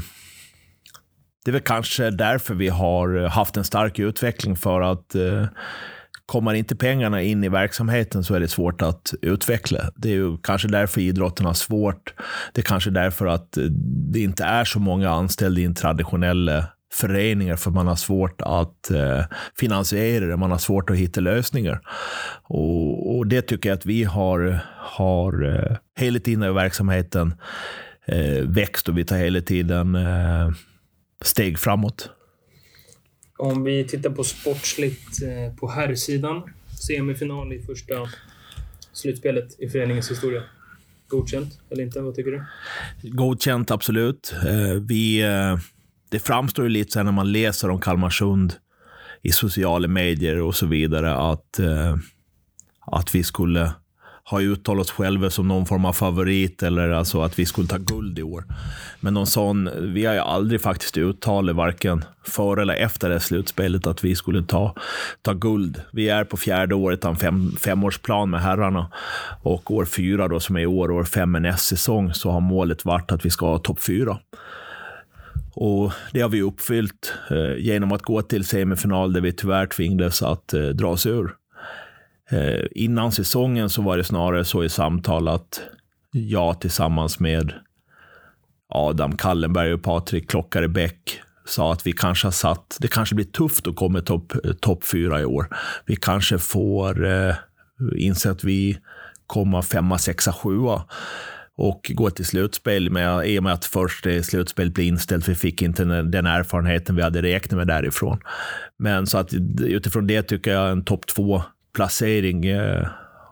det 1.45 1.51
är 1.51 1.53
väl 1.53 1.61
kanske 1.61 2.11
därför 2.11 2.55
vi 2.55 2.69
har 2.69 3.29
haft 3.29 3.57
en 3.57 3.65
stark 3.65 3.99
utveckling 3.99 4.57
för 4.57 4.81
att 4.81 5.15
eh, 5.15 5.47
kommer 6.27 6.55
inte 6.55 6.77
pengarna 6.77 7.23
in 7.23 7.45
i 7.45 7.49
verksamheten 7.49 8.25
så 8.25 8.35
är 8.35 8.41
det 8.41 8.49
svårt 8.49 8.83
att 8.83 9.15
utveckla. 9.23 9.79
Det 9.97 10.09
är 10.09 10.15
ju 10.15 10.39
kanske 10.39 10.69
därför 10.69 11.01
idrotten 11.01 11.47
har 11.47 11.55
svårt. 11.55 12.15
Det 12.53 12.61
är 12.61 12.65
kanske 12.65 12.91
därför 12.91 13.27
att 13.27 13.59
det 14.13 14.21
inte 14.21 14.45
är 14.45 14.65
så 14.65 14.79
många 14.79 15.11
anställda 15.11 15.61
i 15.61 15.65
en 15.65 15.75
traditionella 15.75 16.65
föreningar 16.93 17.57
för 17.57 17.71
man 17.71 17.87
har 17.87 17.97
svårt 17.97 18.41
att 18.41 18.91
eh, 18.91 19.25
finansiera 19.59 20.27
det, 20.27 20.37
man 20.37 20.51
har 20.51 20.59
svårt 20.59 20.91
att 20.91 20.97
hitta 20.97 21.21
lösningar. 21.21 21.81
Och, 22.43 23.17
och 23.17 23.27
det 23.27 23.43
tycker 23.43 23.69
jag 23.69 23.77
att 23.77 23.87
vi 23.87 24.05
har, 24.05 24.61
har 24.77 25.45
eh, 25.45 25.77
hela 25.99 26.19
tiden 26.19 26.43
i 26.43 26.53
verksamheten 26.53 27.35
eh, 28.07 28.45
växt 28.45 28.89
och 28.89 28.99
vi 28.99 29.05
tar 29.05 29.17
hela 29.17 29.41
tiden 29.41 29.99
steg 31.25 31.59
framåt. 31.59 32.11
Om 33.39 33.65
vi 33.65 33.85
tittar 33.85 34.11
på 34.11 34.25
sportsligt 34.25 35.19
på 35.61 35.69
herrsidan. 35.69 36.43
Semifinal 36.87 37.53
i 37.53 37.63
första 37.63 37.95
slutspelet 38.93 39.61
i 39.61 39.69
föreningens 39.69 40.11
historia. 40.11 40.43
Godkänt 41.09 41.61
eller 41.71 41.83
inte? 41.83 42.01
Vad 42.01 42.15
tycker 42.15 42.31
du? 42.31 42.45
Godkänt, 43.09 43.71
absolut. 43.71 44.35
Vi, 44.89 45.25
det 46.13 46.19
framstår 46.19 46.65
ju 46.65 46.69
lite 46.69 46.93
så 46.93 47.03
när 47.03 47.13
man 47.13 47.33
läser 47.33 47.71
om 47.71 47.81
Kalmarsund 47.81 48.55
i 49.23 49.33
sociala 49.33 49.89
medier 49.89 50.41
och 50.41 50.57
så 50.57 50.67
vidare 50.67 51.15
att, 51.15 51.59
eh, 51.59 51.97
att 52.87 53.15
vi 53.15 53.23
skulle 53.23 53.73
ha 54.25 54.41
uttalat 54.41 54.81
oss 54.81 54.91
själva 54.91 55.31
som 55.31 55.49
någon 55.49 55.67
form 55.67 55.85
av 55.85 55.93
favorit 55.93 56.63
eller 56.63 56.91
alltså 56.91 57.23
att 57.23 57.39
vi 57.39 57.47
skulle 57.47 57.69
ta 57.69 57.77
guld 57.79 58.19
i 58.19 58.23
år. 58.23 58.45
Men 59.01 59.15
någon 59.15 59.27
sån, 59.27 59.71
vi 59.95 60.05
har 60.05 60.15
ju 60.15 60.21
aldrig 60.21 60.61
faktiskt 60.61 60.97
uttalat, 60.97 61.57
varken 61.57 62.05
före 62.25 62.63
eller 62.63 62.75
efter 62.75 63.09
det 63.09 63.21
slutspelet, 63.21 63.87
att 63.87 64.05
vi 64.05 64.17
skulle 64.17 64.43
ta, 64.43 64.75
ta 65.23 65.33
guld. 65.33 65.83
Vi 65.93 66.09
är 66.09 66.25
på 66.25 66.37
fjärde 66.37 66.75
året 66.75 67.05
av 67.05 67.11
en 67.11 67.19
fem, 67.19 67.57
femårsplan 67.61 68.31
med 68.31 68.41
herrarna 68.41 68.91
och 69.43 69.71
år 69.71 69.85
fyra 69.85 70.29
då, 70.29 70.41
som 70.41 70.57
är 70.57 70.61
i 70.61 70.67
år, 70.67 70.91
år 70.91 71.05
fem 71.05 71.35
är 71.35 71.41
näst 71.41 71.67
säsong, 71.67 72.15
så 72.15 72.31
har 72.31 72.41
målet 72.41 72.85
varit 72.85 73.13
att 73.13 73.25
vi 73.25 73.31
ska 73.31 73.47
ha 73.47 73.59
topp 73.59 73.81
fyra. 73.83 74.19
Och 75.55 75.93
det 76.13 76.21
har 76.21 76.29
vi 76.29 76.43
uppfyllt 76.43 77.13
eh, 77.31 77.57
genom 77.59 77.93
att 77.93 78.03
gå 78.03 78.23
till 78.23 78.45
semifinal 78.45 79.13
där 79.13 79.21
vi 79.21 79.33
tyvärr 79.33 79.67
tvingades 79.67 80.23
att 80.23 80.55
eh, 80.55 80.63
dra 80.63 80.89
oss 80.89 81.07
ur. 81.07 81.37
Eh, 82.31 82.67
innan 82.71 83.13
säsongen 83.13 83.71
så 83.71 83.83
var 83.83 83.97
det 83.97 84.05
snarare 84.05 84.45
så 84.45 84.65
i 84.65 84.69
samtal 84.69 85.29
att 85.29 85.63
jag 86.11 86.61
tillsammans 86.61 87.21
med 87.21 87.53
Adam 88.69 89.17
Kallenberg 89.17 89.73
och 89.73 89.83
Patrik 89.83 90.31
Klockare 90.31 90.69
Bäck 90.69 91.21
sa 91.45 91.73
att 91.73 91.87
vi 91.87 91.93
kanske 91.93 92.27
har 92.27 92.33
satt, 92.33 92.77
det 92.81 92.89
kanske 92.89 93.15
blir 93.15 93.25
tufft 93.25 93.67
att 93.67 93.77
komma 93.77 94.01
topp 94.01 94.33
eh, 94.45 94.53
top 94.53 94.85
fyra 94.85 95.21
i 95.21 95.25
år. 95.25 95.47
Vi 95.87 95.97
kanske 95.97 96.39
får 96.39 97.07
eh, 97.07 97.35
inse 97.97 98.31
att 98.31 98.45
vi 98.45 98.79
kommer 99.27 99.63
femma, 99.63 99.99
sexa, 99.99 100.33
sjua 100.33 100.83
och 101.57 101.91
gå 101.95 102.11
till 102.11 102.25
slutspel 102.25 102.91
med, 102.91 103.27
i 103.27 103.39
och 103.39 103.43
med 103.43 103.53
att 103.53 103.65
först 103.65 104.07
slutspelet 104.23 104.75
blev 104.75 104.87
inställt. 104.87 105.29
Vi 105.29 105.35
fick 105.35 105.63
inte 105.63 105.85
den 105.85 106.27
erfarenheten 106.27 106.97
vi 106.97 107.03
hade 107.03 107.23
räknat 107.23 107.59
med 107.59 107.67
därifrån. 107.67 108.19
Men 108.79 109.07
så 109.07 109.19
att 109.19 109.35
utifrån 109.61 110.07
det 110.07 110.23
tycker 110.23 110.53
jag 110.53 110.71
en 110.71 110.85
topp 110.85 111.07
två 111.07 111.43
placering 111.75 112.47
eh, 112.47 112.89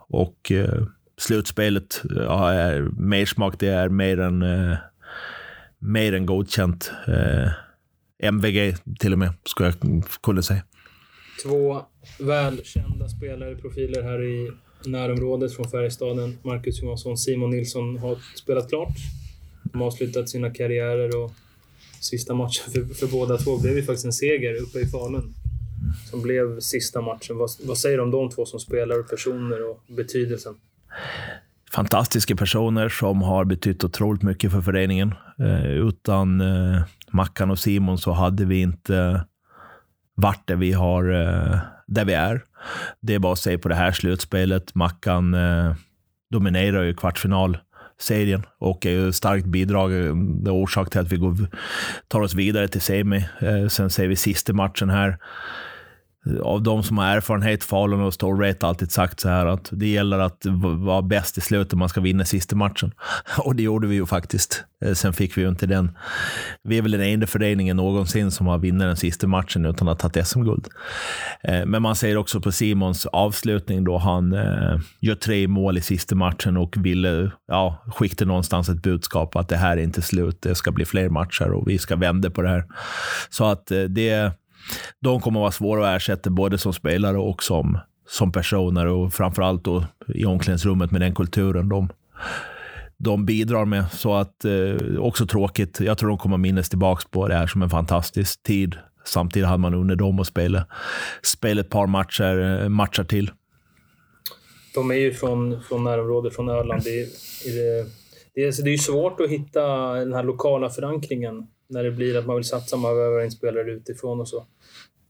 och 0.08 0.52
eh, 0.52 0.86
slutspelet 1.18 2.02
ja, 2.10 2.52
är 2.52 2.80
mer 2.80 3.26
smak. 3.26 3.54
Det 3.58 3.68
är 3.68 3.88
mer 3.88 4.20
än, 4.20 4.42
eh, 4.42 4.76
mer 5.78 6.14
än 6.14 6.26
godkänt. 6.26 6.92
MVG 8.22 8.76
till 9.00 9.12
och 9.12 9.18
med, 9.18 9.32
skulle 9.44 9.68
jag 9.68 10.04
kunna 10.22 10.42
säga. 10.42 10.62
Två 11.42 11.82
välkända 12.18 13.08
spelare, 13.08 13.56
profiler 13.56 14.02
här 14.02 14.22
i 14.22 14.50
närområdet 14.86 15.54
från 15.54 15.70
Färjestaden. 15.70 16.38
Marcus 16.42 16.82
Johansson, 16.82 17.18
Simon 17.18 17.50
Nilsson 17.50 17.98
har 17.98 18.18
spelat 18.34 18.68
klart. 18.68 18.96
De 19.62 19.80
har 19.80 19.86
avslutat 19.86 20.28
sina 20.28 20.50
karriärer 20.50 21.22
och 21.24 21.32
sista 22.00 22.34
matchen 22.34 22.72
för, 22.72 22.94
för 22.94 23.06
båda 23.06 23.36
två 23.36 23.58
blev 23.58 23.76
ju 23.76 23.82
faktiskt 23.82 24.04
en 24.04 24.12
seger 24.12 24.62
uppe 24.62 24.80
i 24.80 24.86
Falun. 24.86 25.34
Som 26.10 26.22
blev 26.22 26.60
sista 26.60 27.00
matchen. 27.00 27.38
Vad, 27.38 27.50
vad 27.62 27.78
säger 27.78 27.96
du 27.96 28.02
om 28.02 28.10
de 28.10 28.30
två 28.30 28.46
som 28.46 28.60
spelare, 28.60 29.02
personer 29.02 29.70
och 29.70 29.82
betydelsen? 29.88 30.54
fantastiska 31.72 32.36
personer 32.36 32.88
som 32.88 33.22
har 33.22 33.44
betytt 33.44 33.84
otroligt 33.84 34.22
mycket 34.22 34.52
för 34.52 34.60
föreningen. 34.60 35.14
Eh, 35.38 35.70
utan 35.70 36.40
eh, 36.40 36.82
Mackan 37.10 37.50
och 37.50 37.58
Simon 37.58 37.98
så 37.98 38.12
hade 38.12 38.44
vi 38.44 38.60
inte 38.60 38.96
eh, 38.96 39.20
varit 40.14 40.46
där 40.46 40.56
vi, 40.56 40.72
har, 40.72 41.12
eh, 41.12 41.58
där 41.86 42.04
vi 42.04 42.12
är. 42.12 42.44
Det 43.00 43.14
är 43.14 43.18
bara 43.18 43.32
att 43.32 43.38
se 43.38 43.58
på 43.58 43.68
det 43.68 43.74
här 43.74 43.92
slutspelet. 43.92 44.74
Mackan 44.74 45.34
eh, 45.34 45.74
dominerar 46.30 46.82
ju 46.82 46.94
kvartsfinalserien 46.94 48.46
och 48.58 48.86
är 48.86 48.90
ju 48.90 49.12
starkt 49.12 49.46
bidragande 49.46 50.50
orsak 50.50 50.90
till 50.90 51.00
att 51.00 51.12
vi 51.12 51.16
går, 51.16 51.36
tar 52.08 52.20
oss 52.20 52.34
vidare 52.34 52.68
till 52.68 52.80
semi. 52.80 53.28
Eh, 53.40 53.68
sen 53.68 53.90
ser 53.90 54.08
vi 54.08 54.16
sista 54.16 54.52
matchen 54.52 54.90
här 54.90 55.18
av 56.42 56.62
de 56.62 56.82
som 56.82 56.98
har 56.98 57.06
erfarenhet, 57.06 57.64
Falun 57.64 58.00
och 58.00 58.14
Storvreta, 58.14 58.66
alltid 58.66 58.92
sagt 58.92 59.20
så 59.20 59.28
här 59.28 59.46
att 59.46 59.68
det 59.72 59.88
gäller 59.88 60.18
att 60.18 60.46
vara 60.78 61.02
bäst 61.02 61.38
i 61.38 61.40
slutet, 61.40 61.78
man 61.78 61.88
ska 61.88 62.00
vinna 62.00 62.24
sista 62.24 62.56
matchen. 62.56 62.92
Och 63.38 63.56
det 63.56 63.62
gjorde 63.62 63.86
vi 63.86 63.94
ju 63.94 64.06
faktiskt. 64.06 64.64
Eh, 64.84 64.92
sen 64.92 65.12
fick 65.12 65.36
vi 65.36 65.42
ju 65.42 65.48
inte 65.48 65.66
den. 65.66 65.90
Vi 66.62 66.78
är 66.78 66.82
väl 66.82 66.90
den 66.90 67.00
enda 67.00 67.26
föreningen 67.26 67.76
någonsin 67.76 68.30
som 68.30 68.46
har 68.46 68.58
vunnit 68.58 68.80
den 68.80 68.96
sista 68.96 69.26
matchen 69.26 69.64
utan 69.66 69.88
att 69.88 70.02
ha 70.02 70.08
tagit 70.08 70.26
SM-guld. 70.26 70.68
Eh, 71.42 71.66
men 71.66 71.82
man 71.82 71.96
ser 71.96 72.16
också 72.16 72.40
på 72.40 72.52
Simons 72.52 73.06
avslutning 73.06 73.84
då 73.84 73.98
han 73.98 74.32
eh, 74.32 74.78
gör 75.00 75.14
tre 75.14 75.48
mål 75.48 75.78
i 75.78 75.80
sista 75.80 76.14
matchen 76.14 76.56
och 76.56 76.76
ville 76.76 77.30
ja, 77.48 77.84
skicka 77.96 78.24
någonstans 78.24 78.68
ett 78.68 78.82
budskap 78.82 79.36
att 79.36 79.48
det 79.48 79.56
här 79.56 79.76
är 79.76 79.82
inte 79.82 80.02
slut, 80.02 80.42
det 80.42 80.54
ska 80.54 80.72
bli 80.72 80.84
fler 80.84 81.08
matcher 81.08 81.52
och 81.52 81.68
vi 81.68 81.78
ska 81.78 81.96
vända 81.96 82.30
på 82.30 82.42
det 82.42 82.48
här. 82.48 82.64
Så 83.30 83.44
att 83.44 83.72
det 83.88 84.32
de 85.00 85.20
kommer 85.20 85.40
att 85.40 85.42
vara 85.42 85.50
svåra 85.52 85.90
att 85.90 85.96
ersätta 85.96 86.30
både 86.30 86.58
som 86.58 86.72
spelare 86.72 87.18
och 87.18 87.42
som, 87.42 87.78
som 88.08 88.32
personer 88.32 88.86
och 88.86 89.12
framförallt 89.12 89.64
då 89.64 89.84
i 90.14 90.24
omklädningsrummet 90.24 90.90
med 90.90 91.00
den 91.00 91.14
kulturen 91.14 91.68
de, 91.68 91.88
de 92.98 93.26
bidrar 93.26 93.64
med. 93.64 93.84
Så 93.92 94.14
att 94.14 94.44
eh, 94.44 94.98
också 94.98 95.26
tråkigt. 95.26 95.80
Jag 95.80 95.98
tror 95.98 96.08
de 96.08 96.18
kommer 96.18 96.36
minnas 96.36 96.68
tillbaka 96.68 97.08
på 97.10 97.28
det 97.28 97.34
här 97.34 97.46
som 97.46 97.62
en 97.62 97.70
fantastisk 97.70 98.42
tid. 98.42 98.76
Samtidigt 99.04 99.48
hade 99.48 99.58
man 99.58 99.74
under 99.74 99.96
dem 99.96 100.18
att 100.18 100.26
spela, 100.26 100.66
spela 101.22 101.60
ett 101.60 101.70
par 101.70 101.86
matcher, 101.86 102.62
eh, 102.62 102.68
matcher 102.68 103.04
till. 103.04 103.30
De 104.74 104.90
är 104.90 104.94
ju 104.94 105.14
från, 105.14 105.62
från 105.62 105.84
närområdet, 105.84 106.34
från 106.34 106.48
Öland. 106.48 106.82
Det, 106.84 107.00
är, 107.00 107.06
det, 107.44 107.90
det, 108.34 108.44
är, 108.44 108.64
det 108.64 108.70
är 108.70 108.78
svårt 108.78 109.20
att 109.20 109.30
hitta 109.30 109.94
den 109.94 110.12
här 110.12 110.22
lokala 110.22 110.70
förankringen 110.70 111.46
när 111.70 111.84
det 111.84 111.90
blir 111.90 112.18
att 112.18 112.26
man 112.26 112.36
vill 112.36 112.44
satsa, 112.44 112.76
man 112.76 112.94
behöver 112.94 113.24
in 113.24 113.30
spelare 113.30 113.70
utifrån 113.70 114.20
och 114.20 114.28
så. 114.28 114.46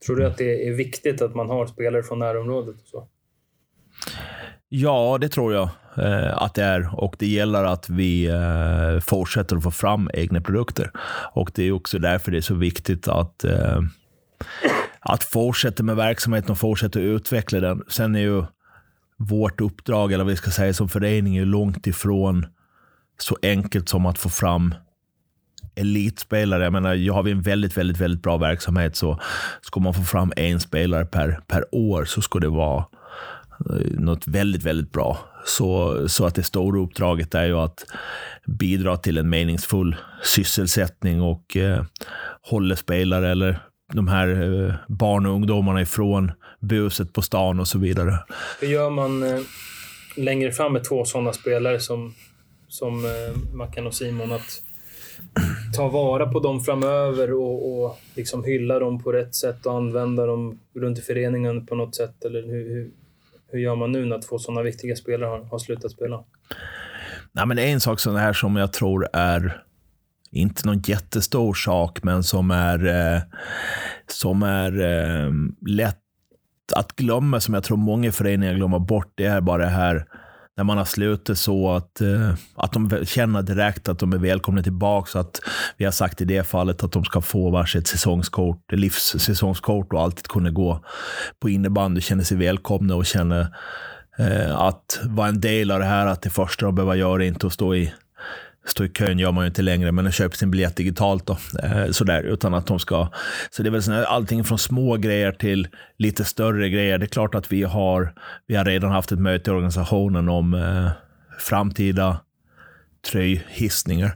Tror 0.06 0.16
du 0.16 0.26
att 0.26 0.38
det 0.38 0.68
är 0.68 0.72
viktigt 0.72 1.22
att 1.22 1.34
man 1.34 1.48
har 1.48 1.66
spelare 1.66 2.02
från 2.02 2.18
närområdet? 2.18 2.74
Och 2.74 2.88
så? 2.88 3.08
Ja, 4.68 5.18
det 5.20 5.28
tror 5.28 5.54
jag 5.54 5.68
eh, 5.96 6.42
att 6.42 6.54
det 6.54 6.62
är. 6.62 7.00
Och 7.00 7.16
det 7.18 7.26
gäller 7.26 7.64
att 7.64 7.88
vi 7.88 8.26
eh, 8.26 9.00
fortsätter 9.00 9.56
att 9.56 9.62
få 9.62 9.70
fram 9.70 10.10
egna 10.14 10.40
produkter. 10.40 10.90
Och 11.32 11.50
det 11.54 11.62
är 11.62 11.72
också 11.72 11.98
därför 11.98 12.30
det 12.30 12.36
är 12.36 12.42
så 12.42 12.54
viktigt 12.54 13.08
att, 13.08 13.44
eh, 13.44 13.80
att 15.00 15.24
fortsätta 15.24 15.82
med 15.82 15.96
verksamheten 15.96 16.50
och 16.50 16.58
fortsätta 16.58 17.00
utveckla 17.00 17.60
den. 17.60 17.82
Sen 17.88 18.14
är 18.14 18.20
ju 18.20 18.44
vårt 19.16 19.60
uppdrag, 19.60 20.12
eller 20.12 20.24
vad 20.24 20.30
vi 20.30 20.36
ska 20.36 20.50
säga, 20.50 20.74
som 20.74 20.88
förening 20.88 21.36
är 21.36 21.44
långt 21.44 21.86
ifrån 21.86 22.46
så 23.18 23.36
enkelt 23.42 23.88
som 23.88 24.06
att 24.06 24.18
få 24.18 24.28
fram 24.28 24.74
elitspelare. 25.74 26.64
Jag 26.64 26.72
menar, 26.72 26.94
jag 26.94 27.14
har 27.14 27.22
vi 27.22 27.30
en 27.30 27.42
väldigt, 27.42 27.76
väldigt, 27.76 28.00
väldigt 28.00 28.22
bra 28.22 28.36
verksamhet 28.36 28.96
så 28.96 29.20
ska 29.60 29.80
man 29.80 29.94
få 29.94 30.02
fram 30.02 30.32
en 30.36 30.60
spelare 30.60 31.04
per, 31.04 31.40
per 31.46 31.64
år 31.72 32.04
så 32.04 32.22
ska 32.22 32.38
det 32.38 32.48
vara 32.48 32.84
eh, 33.70 33.90
något 33.90 34.26
väldigt, 34.26 34.62
väldigt 34.62 34.92
bra. 34.92 35.18
Så, 35.44 35.98
så 36.08 36.26
att 36.26 36.34
det 36.34 36.42
stora 36.42 36.80
uppdraget 36.80 37.34
är 37.34 37.44
ju 37.44 37.58
att 37.58 37.84
bidra 38.46 38.96
till 38.96 39.18
en 39.18 39.30
meningsfull 39.30 39.96
sysselsättning 40.22 41.22
och 41.22 41.56
eh, 41.56 41.84
hålla 42.42 42.76
spelare 42.76 43.30
eller 43.30 43.60
de 43.92 44.08
här 44.08 44.28
eh, 44.28 44.74
barn 44.88 45.26
och 45.26 45.34
ungdomarna 45.34 45.82
ifrån 45.82 46.32
buset 46.60 47.12
på 47.12 47.22
stan 47.22 47.60
och 47.60 47.68
så 47.68 47.78
vidare. 47.78 48.18
Hur 48.60 48.68
gör 48.68 48.90
man 48.90 49.22
eh, 49.22 49.40
längre 50.16 50.52
fram 50.52 50.72
med 50.72 50.84
två 50.84 51.04
sådana 51.04 51.32
spelare 51.32 51.80
som, 51.80 52.14
som 52.68 53.04
eh, 53.04 53.54
Mackan 53.54 53.86
och 53.86 53.94
Simon? 53.94 54.32
Att 54.32 54.62
ta 55.76 55.88
vara 55.88 56.26
på 56.26 56.40
dem 56.40 56.60
framöver 56.60 57.32
och, 57.32 57.84
och 57.84 57.98
liksom 58.14 58.44
hylla 58.44 58.78
dem 58.78 59.02
på 59.02 59.12
rätt 59.12 59.34
sätt 59.34 59.66
och 59.66 59.76
använda 59.76 60.26
dem 60.26 60.58
runt 60.74 60.98
i 60.98 61.02
föreningen 61.02 61.66
på 61.66 61.74
något 61.74 61.94
sätt? 61.94 62.24
Eller 62.24 62.42
hur, 62.42 62.68
hur, 62.68 62.90
hur 63.52 63.58
gör 63.58 63.76
man 63.76 63.92
nu 63.92 64.04
när 64.04 64.20
två 64.20 64.38
sådana 64.38 64.62
viktiga 64.62 64.96
spelare 64.96 65.28
har, 65.28 65.44
har 65.44 65.58
slutat 65.58 65.90
spela? 65.90 66.24
Nej, 67.32 67.46
men 67.46 67.58
en 67.58 67.80
sak 67.80 68.00
som 68.00 68.16
här 68.16 68.32
som 68.32 68.56
jag 68.56 68.72
tror 68.72 69.08
är 69.12 69.62
inte 70.30 70.66
någon 70.66 70.80
jättestor 70.80 71.54
sak, 71.54 72.02
men 72.02 72.22
som 72.22 72.50
är, 72.50 72.86
eh, 72.86 73.22
som 74.06 74.42
är 74.42 74.80
eh, 74.80 75.30
lätt 75.66 75.96
att 76.76 76.96
glömma, 76.96 77.40
som 77.40 77.54
jag 77.54 77.64
tror 77.64 77.76
många 77.76 78.12
föreningar 78.12 78.54
glömmer 78.54 78.78
bort, 78.78 79.12
det 79.14 79.24
är 79.24 79.40
bara 79.40 79.62
det 79.62 79.70
här 79.70 80.06
när 80.60 80.64
man 80.64 80.78
har 80.78 80.84
slutit 80.84 81.38
så 81.38 81.70
att, 81.70 82.00
eh, 82.00 82.34
att 82.54 82.72
de 82.72 83.06
känner 83.06 83.42
direkt 83.42 83.88
att 83.88 83.98
de 83.98 84.12
är 84.12 84.18
välkomna 84.18 84.62
tillbaka. 84.62 85.20
Att 85.20 85.40
vi 85.76 85.84
har 85.84 85.92
sagt 85.92 86.20
i 86.20 86.24
det 86.24 86.42
fallet 86.42 86.84
att 86.84 86.92
de 86.92 87.04
ska 87.04 87.20
få 87.20 87.50
varsitt 87.50 87.86
säsongskort, 87.86 88.72
livssäsongskort 88.72 89.92
och 89.92 90.02
alltid 90.02 90.28
kunna 90.28 90.50
gå 90.50 90.84
på 91.40 91.48
innebandy, 91.48 92.00
känna 92.00 92.24
sig 92.24 92.36
välkomna 92.36 92.94
och 92.94 93.06
känna 93.06 93.40
eh, 94.18 94.60
att 94.60 95.00
vara 95.04 95.28
en 95.28 95.40
del 95.40 95.70
av 95.70 95.78
det 95.78 95.84
här. 95.84 96.06
Att 96.06 96.22
det 96.22 96.30
första 96.30 96.66
de 96.66 96.74
behöver 96.74 96.94
göra 96.94 97.24
är 97.24 97.28
inte 97.28 97.46
att 97.46 97.52
stå 97.52 97.74
i 97.74 97.92
Stå 98.64 98.84
i 98.84 98.88
kön 98.88 99.18
gör 99.18 99.32
man 99.32 99.44
ju 99.44 99.48
inte 99.48 99.62
längre, 99.62 99.92
men 99.92 100.12
köper 100.12 100.36
sin 100.36 100.50
biljett 100.50 100.76
digitalt. 100.76 101.26
Då, 101.26 101.38
eh, 101.62 101.90
sådär, 101.90 102.22
utan 102.22 102.54
att 102.54 102.66
de 102.66 102.78
ska... 102.78 103.08
Så 103.50 103.62
det 103.62 103.68
är 103.68 103.70
väl 103.70 103.82
sådär, 103.82 104.02
allting 104.02 104.44
från 104.44 104.58
små 104.58 104.96
grejer 104.96 105.32
till 105.32 105.68
lite 105.98 106.24
större 106.24 106.68
grejer. 106.68 106.98
Det 106.98 107.04
är 107.04 107.08
klart 107.08 107.34
att 107.34 107.52
vi 107.52 107.62
har, 107.62 108.14
vi 108.46 108.56
har 108.56 108.64
redan 108.64 108.90
haft 108.90 109.12
ett 109.12 109.18
möte 109.18 109.50
i 109.50 109.54
organisationen 109.54 110.28
om 110.28 110.54
eh, 110.54 110.90
framtida 111.38 112.20
tröjhissningar. 113.02 114.14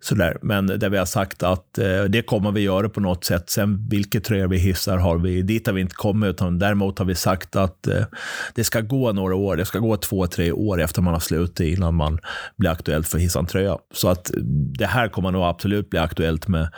Sådär. 0.00 0.38
Men 0.42 0.66
där 0.66 0.88
vi 0.88 0.98
har 0.98 1.04
sagt 1.04 1.42
att 1.42 1.78
eh, 1.78 2.02
det 2.02 2.22
kommer 2.22 2.52
vi 2.52 2.60
göra 2.60 2.88
på 2.88 3.00
något 3.00 3.24
sätt. 3.24 3.50
Sen 3.50 3.88
vilka 3.88 4.20
tröjor 4.20 4.48
vi 4.48 4.58
hissar 4.58 4.96
har 4.96 5.18
vi, 5.18 5.42
dit 5.42 5.66
har 5.66 5.74
vi 5.74 5.80
inte 5.80 5.94
kommit, 5.94 6.30
utan 6.30 6.58
däremot 6.58 6.98
har 6.98 7.06
vi 7.06 7.14
sagt 7.14 7.56
att 7.56 7.86
eh, 7.86 8.04
det 8.54 8.64
ska 8.64 8.80
gå 8.80 9.12
några 9.12 9.34
år. 9.34 9.56
Det 9.56 9.64
ska 9.64 9.78
gå 9.78 9.96
två, 9.96 10.26
tre 10.26 10.52
år 10.52 10.80
efter 10.80 11.02
man 11.02 11.12
har 11.12 11.20
slutat 11.20 11.60
innan 11.60 11.94
man 11.94 12.18
blir 12.56 12.70
aktuellt 12.70 13.08
för 13.08 13.18
att 13.18 13.24
hissa 13.24 13.38
en 13.38 13.46
tröja. 13.46 13.78
Så 13.94 14.08
att 14.08 14.34
eh, 14.34 14.40
det 14.78 14.86
här 14.86 15.08
kommer 15.08 15.30
nog 15.30 15.42
absolut 15.42 15.90
bli 15.90 15.98
aktuellt 15.98 16.48
med 16.48 16.68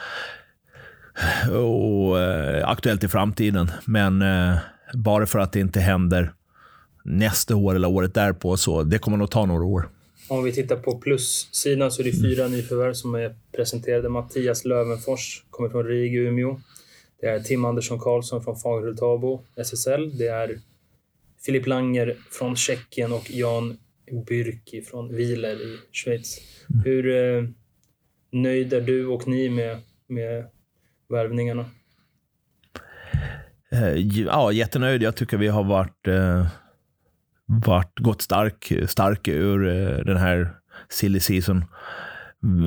och 1.51 2.21
eh, 2.21 2.69
aktuellt 2.69 3.05
i 3.05 3.09
framtiden. 3.09 3.71
Men 3.85 4.23
eh, 4.23 4.57
bara 4.95 5.27
för 5.27 5.39
att 5.39 5.53
det 5.53 5.61
inte 5.61 5.81
händer 5.81 6.33
nästa 7.05 7.57
år 7.57 7.75
eller 7.75 7.89
året 7.89 8.15
därpå, 8.15 8.57
så 8.57 8.83
det 8.83 8.99
kommer 8.99 9.17
nog 9.17 9.31
ta 9.31 9.47
några 9.47 9.65
år. 9.65 9.89
Om 10.29 10.45
vi 10.45 10.53
tittar 10.53 10.77
på 10.77 10.99
plussidan 10.99 11.91
så 11.91 12.03
är 12.03 12.05
det 12.05 12.13
fyra 12.23 12.49
nyförvärv 12.49 12.93
som 12.93 13.15
är 13.15 13.37
presenterade. 13.57 14.09
Mattias 14.09 14.65
Lövenfors 14.65 15.45
kommer 15.51 15.69
från 15.69 15.87
RIG 15.87 16.15
Umeå. 16.15 16.61
Det 17.21 17.27
är 17.27 17.41
Tim 17.41 17.65
Andersson 17.65 17.99
Karlsson 17.99 18.45
från 18.45 18.57
Fagerhult 18.57 19.47
SSL. 19.57 20.19
Det 20.19 20.27
är 20.27 20.59
Filip 21.45 21.67
Langer 21.67 22.17
från 22.31 22.57
Tjeckien 22.57 23.13
och 23.13 23.31
Jan 23.31 23.79
Byrki 24.27 24.83
från 24.83 25.17
Wieler 25.17 25.63
i 25.63 25.79
Schweiz. 25.93 26.39
Mm. 26.71 26.85
Hur 26.85 27.17
eh, 27.17 27.45
nöjd 28.31 28.73
är 28.73 28.81
du 28.81 29.07
och 29.07 29.29
ni 29.29 29.49
med, 29.49 29.81
med 30.07 30.47
värvningarna? 31.09 31.71
Eh, 33.73 33.95
ja, 33.97 34.53
jättenöjd. 34.53 35.03
Jag 35.03 35.17
tycker 35.17 35.37
vi 35.37 35.49
har 35.49 35.65
varit 35.65 36.07
eh 36.07 36.47
varit, 37.49 37.99
gått 37.99 38.23
stark, 38.23 38.73
stark 38.87 39.29
ur 39.29 39.69
eh, 39.69 40.05
den 40.05 40.17
här 40.17 40.51
silly 40.89 41.21
season. 41.21 41.65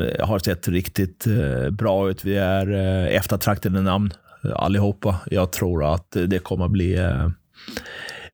Eh, 0.01 0.27
har 0.27 0.39
sett 0.39 0.67
riktigt 0.67 1.27
eh, 1.27 1.69
bra 1.69 2.09
ut. 2.09 2.25
Vi 2.25 2.37
är 2.37 2.67
eftertraktade 3.07 3.81
namn 3.81 4.11
allihopa. 4.55 5.21
Jag 5.25 5.51
tror 5.51 5.93
att 5.93 6.17
det 6.27 6.39
kommer 6.39 6.67
bli, 6.67 6.99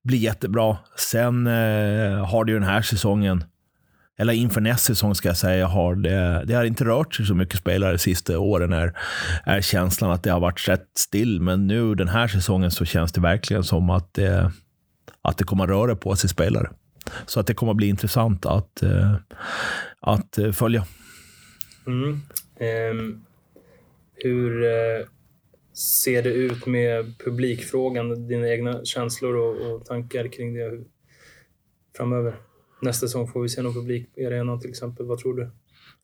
bli 0.04 0.18
jättebra. 0.18 0.78
Sen 0.98 1.46
har 2.26 2.46
det 2.46 2.52
ju 2.52 2.60
den 2.60 2.70
här 2.70 2.82
säsongen 2.82 3.44
eller 4.20 4.34
inför 4.34 4.62
nästa 4.62 4.94
säsong 4.94 5.16
ska 5.16 5.28
jag 5.28 5.38
säga, 5.38 5.68
har 5.68 5.96
det, 5.96 6.44
det 6.46 6.54
har 6.54 6.64
inte 6.64 6.86
rört 6.86 7.16
sig 7.16 7.26
så 7.26 7.36
mycket 7.36 7.60
spelare 7.60 7.92
de 7.92 7.98
sista 7.98 8.40
åren. 8.40 8.74
Är, 8.74 8.94
är 9.44 9.62
känslan 9.62 10.12
att 10.12 10.24
det 10.24 10.32
har 10.32 10.40
varit 10.40 10.68
rätt 10.68 10.88
still. 10.98 11.42
Men 11.42 11.68
nu 11.68 11.96
den 11.96 12.08
här 12.08 12.28
säsongen 12.28 12.72
så 12.72 12.86
känns 12.86 13.12
det 13.12 13.22
verkligen 13.22 13.64
som 13.64 13.90
att 13.90 14.14
det, 14.14 14.52
att 15.22 15.38
det 15.38 15.44
kommer 15.44 15.68
röra 15.68 15.96
på 15.96 16.16
sig 16.16 16.30
spelare. 16.30 16.70
Så 17.26 17.40
att 17.40 17.48
det 17.48 17.54
kommer 17.54 17.74
bli 17.74 17.88
intressant 17.88 18.46
att, 18.46 18.84
eh, 18.84 19.16
att 20.00 20.38
eh, 20.38 20.52
följa. 20.52 20.86
Mm. 21.88 22.20
Ehm, 22.60 23.24
hur 24.16 24.64
eh, 24.64 25.06
ser 25.74 26.24
det 26.24 26.34
ut 26.34 26.66
med 26.66 27.20
publikfrågan? 27.26 28.28
Dina 28.28 28.50
egna 28.50 28.86
känslor 28.86 29.36
och, 29.36 29.74
och 29.74 29.86
tankar 29.86 30.28
kring 30.28 30.54
det 30.54 30.84
framöver? 31.98 32.36
Nästa 32.82 33.08
säsong 33.08 33.28
får 33.28 33.42
vi 33.42 33.50
se 33.50 33.62
någon 33.62 33.74
publik 33.74 34.10
i 34.16 34.26
arenan 34.26 34.60
till 34.60 34.70
exempel. 34.70 35.06
Vad 35.06 35.20
tror 35.20 35.34
du? 35.34 35.50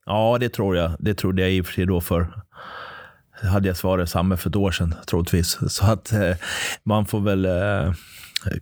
Ja, 0.06 0.38
det 0.40 0.50
tror 0.50 0.76
jag. 0.76 0.92
Det 1.00 1.14
trodde 1.14 1.42
jag 1.42 1.52
i 1.52 1.62
och 1.62 1.66
för 1.66 1.74
sig 1.74 1.86
då 1.86 2.02
för 2.02 2.42
hade 3.44 3.68
jag 3.68 3.78
svarat 3.78 4.10
samma 4.10 4.38
för 4.38 4.50
ett 4.50 4.56
år 4.56 4.72
sedan, 4.72 4.96
troligtvis. 5.08 5.60
Så 5.68 5.86
att 5.86 6.14
eh, 6.14 6.36
man 6.84 7.06
får 7.06 7.20
väl 7.20 7.46
eh, 7.46 7.94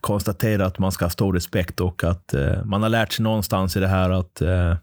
konstatera 0.01 0.65
att 0.65 0.79
man 0.79 0.91
ska 0.91 1.05
ha 1.05 1.09
stor 1.09 1.34
respekt 1.34 1.79
och 1.79 2.03
att 2.03 2.34
eh, 2.34 2.65
man 2.65 2.82
har 2.82 2.89
lärt 2.89 3.13
sig 3.13 3.23
någonstans 3.23 3.77
i 3.77 3.79
det 3.79 3.88
här 3.88 4.09
att 4.09 4.41
eh, 4.41 4.75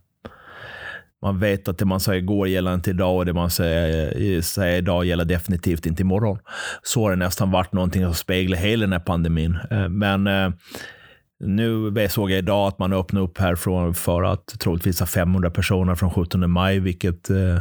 man 1.22 1.38
vet 1.38 1.68
att 1.68 1.78
det 1.78 1.84
man 1.84 2.00
sa 2.00 2.14
igår 2.14 2.48
gäller 2.48 2.74
inte 2.74 2.90
idag 2.90 3.16
och 3.16 3.26
det 3.26 3.32
man 3.32 3.50
säger, 3.50 4.22
eh, 4.22 4.40
säger 4.40 4.78
idag 4.78 5.04
gäller 5.04 5.24
definitivt 5.24 5.86
inte 5.86 6.02
imorgon. 6.02 6.38
Så 6.82 7.02
har 7.02 7.10
det 7.10 7.16
nästan 7.16 7.50
varit 7.50 7.72
någonting 7.72 8.04
som 8.04 8.14
speglar 8.14 8.58
hela 8.58 8.80
den 8.80 8.92
här 8.92 9.00
pandemin. 9.00 9.58
Eh, 9.70 9.88
men 9.88 10.26
eh, 10.26 10.50
nu 11.40 12.08
såg 12.10 12.30
jag 12.30 12.38
idag 12.38 12.68
att 12.68 12.78
man 12.78 12.92
öppnar 12.92 13.20
upp 13.20 13.38
här 13.38 13.92
för 13.92 14.22
att 14.22 14.46
troligtvis 14.46 15.00
ha 15.00 15.06
500 15.06 15.50
personer 15.50 15.94
från 15.94 16.10
17 16.10 16.50
maj, 16.50 16.80
vilket 16.80 17.30
eh, 17.30 17.58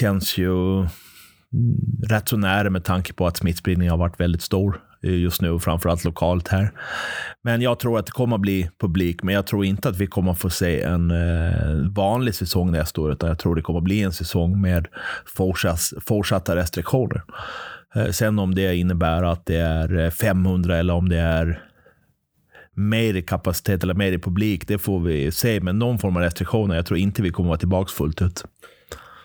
känns 0.00 0.38
ju 0.38 0.86
Mm, 1.52 1.76
rätt 2.08 2.28
så 2.28 2.36
nära 2.36 2.70
med 2.70 2.84
tanke 2.84 3.12
på 3.12 3.26
att 3.26 3.36
smittspridningen 3.36 3.90
har 3.90 3.98
varit 3.98 4.20
väldigt 4.20 4.42
stor 4.42 4.80
eh, 5.02 5.14
just 5.14 5.42
nu, 5.42 5.58
framförallt 5.58 6.04
lokalt 6.04 6.48
här. 6.48 6.70
Men 7.42 7.62
jag 7.62 7.78
tror 7.78 7.98
att 7.98 8.06
det 8.06 8.12
kommer 8.12 8.36
att 8.36 8.42
bli 8.42 8.70
publik, 8.80 9.22
men 9.22 9.34
jag 9.34 9.46
tror 9.46 9.64
inte 9.64 9.88
att 9.88 9.96
vi 9.96 10.06
kommer 10.06 10.32
att 10.32 10.38
få 10.38 10.50
se 10.50 10.82
en 10.82 11.10
eh, 11.10 11.92
vanlig 11.94 12.34
säsong 12.34 12.72
nästa 12.72 13.00
år, 13.00 13.12
utan 13.12 13.28
jag 13.28 13.38
tror 13.38 13.54
det 13.54 13.62
kommer 13.62 13.78
att 13.78 13.84
bli 13.84 14.02
en 14.02 14.12
säsong 14.12 14.60
med 14.60 14.86
fortsatt, 15.36 15.80
fortsatta 16.06 16.56
restriktioner. 16.56 17.22
Eh, 17.94 18.10
sen 18.10 18.38
om 18.38 18.54
det 18.54 18.76
innebär 18.76 19.22
att 19.22 19.46
det 19.46 19.56
är 19.56 19.98
eh, 19.98 20.10
500 20.10 20.76
eller 20.76 20.94
om 20.94 21.08
det 21.08 21.18
är 21.18 21.62
mer 22.74 23.14
i 23.14 23.22
kapacitet 23.22 23.82
eller 23.82 23.94
mer 23.94 24.12
i 24.12 24.18
publik, 24.18 24.68
det 24.68 24.78
får 24.78 25.00
vi 25.00 25.32
se. 25.32 25.60
Men 25.60 25.78
någon 25.78 25.98
form 25.98 26.16
av 26.16 26.22
restriktioner. 26.22 26.74
Jag 26.74 26.86
tror 26.86 26.98
inte 26.98 27.22
vi 27.22 27.30
kommer 27.30 27.48
att 27.48 27.50
vara 27.50 27.58
tillbaka 27.58 27.88
fullt 27.88 28.22
ut. 28.22 28.44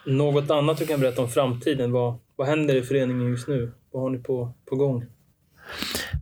Något 0.05 0.51
annat 0.51 0.77
du 0.77 0.85
kan 0.85 0.99
berätta 0.99 1.21
om 1.21 1.29
framtiden? 1.29 1.91
Vad, 1.91 2.15
vad 2.35 2.47
händer 2.47 2.75
i 2.75 2.81
föreningen 2.81 3.29
just 3.29 3.47
nu? 3.47 3.71
Vad 3.91 4.03
har 4.03 4.09
ni 4.09 4.17
på, 4.17 4.53
på 4.69 4.75
gång? 4.75 5.05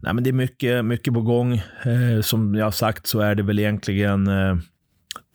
Nej, 0.01 0.13
men 0.13 0.23
det 0.23 0.29
är 0.29 0.33
mycket, 0.33 0.85
mycket 0.85 1.13
på 1.13 1.21
gång. 1.21 1.53
Eh, 1.85 2.21
som 2.21 2.55
jag 2.55 2.65
har 2.65 2.71
sagt 2.71 3.07
så 3.07 3.19
är 3.19 3.35
det 3.35 3.43
väl 3.43 3.59
egentligen 3.59 4.27
eh, 4.27 4.55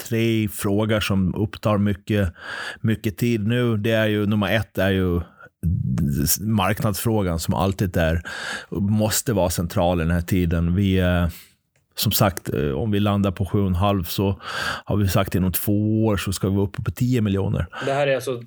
tre 0.08 0.48
frågor 0.48 1.00
som 1.00 1.34
upptar 1.34 1.78
mycket, 1.78 2.32
mycket 2.80 3.16
tid 3.16 3.46
nu. 3.46 3.76
Det 3.76 3.90
är 3.90 4.06
ju 4.06 4.26
nummer 4.26 4.52
ett 4.52 4.78
är 4.78 4.90
ju 4.90 5.20
marknadsfrågan 6.40 7.38
som 7.38 7.54
alltid 7.54 7.96
är 7.96 8.22
måste 8.70 9.32
vara 9.32 9.50
central 9.50 10.00
i 10.00 10.04
den 10.04 10.14
här 10.14 10.20
tiden. 10.20 10.74
Vi, 10.74 10.98
eh, 10.98 11.26
som 11.94 12.12
sagt, 12.12 12.54
eh, 12.54 12.70
om 12.70 12.90
vi 12.90 13.00
landar 13.00 13.30
på 13.30 13.44
7,5 13.44 14.04
så 14.04 14.40
har 14.84 14.96
vi 14.96 15.08
sagt 15.08 15.34
inom 15.34 15.52
två 15.52 16.04
år 16.04 16.16
så 16.16 16.32
ska 16.32 16.48
vi 16.48 16.56
vara 16.56 16.66
uppe 16.66 16.82
på 16.82 16.90
10 16.90 17.20
miljoner. 17.20 17.66
Det 17.86 17.92
här 17.92 18.06
är 18.06 18.14
alltså 18.14 18.42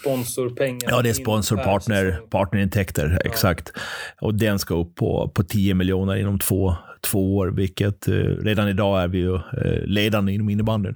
sponsorpengar? 0.00 0.90
Ja, 0.90 1.02
det 1.02 1.08
är 1.08 1.14
sponsorpartner, 1.14 2.20
partnerintäkter, 2.30 3.18
ja. 3.24 3.30
exakt. 3.30 3.72
Och 4.20 4.34
den 4.34 4.58
ska 4.58 4.74
upp 4.74 4.94
på, 4.94 5.32
på 5.34 5.42
10 5.42 5.74
miljoner 5.74 6.16
inom 6.16 6.38
två, 6.38 6.76
två 7.00 7.36
år, 7.36 7.48
vilket 7.48 8.08
eh, 8.08 8.14
redan 8.14 8.68
idag 8.68 9.02
är 9.02 9.08
vi 9.08 9.18
ju 9.18 9.34
eh, 9.34 9.84
ledande 9.84 10.32
inom 10.32 10.48
innebandyn. 10.48 10.94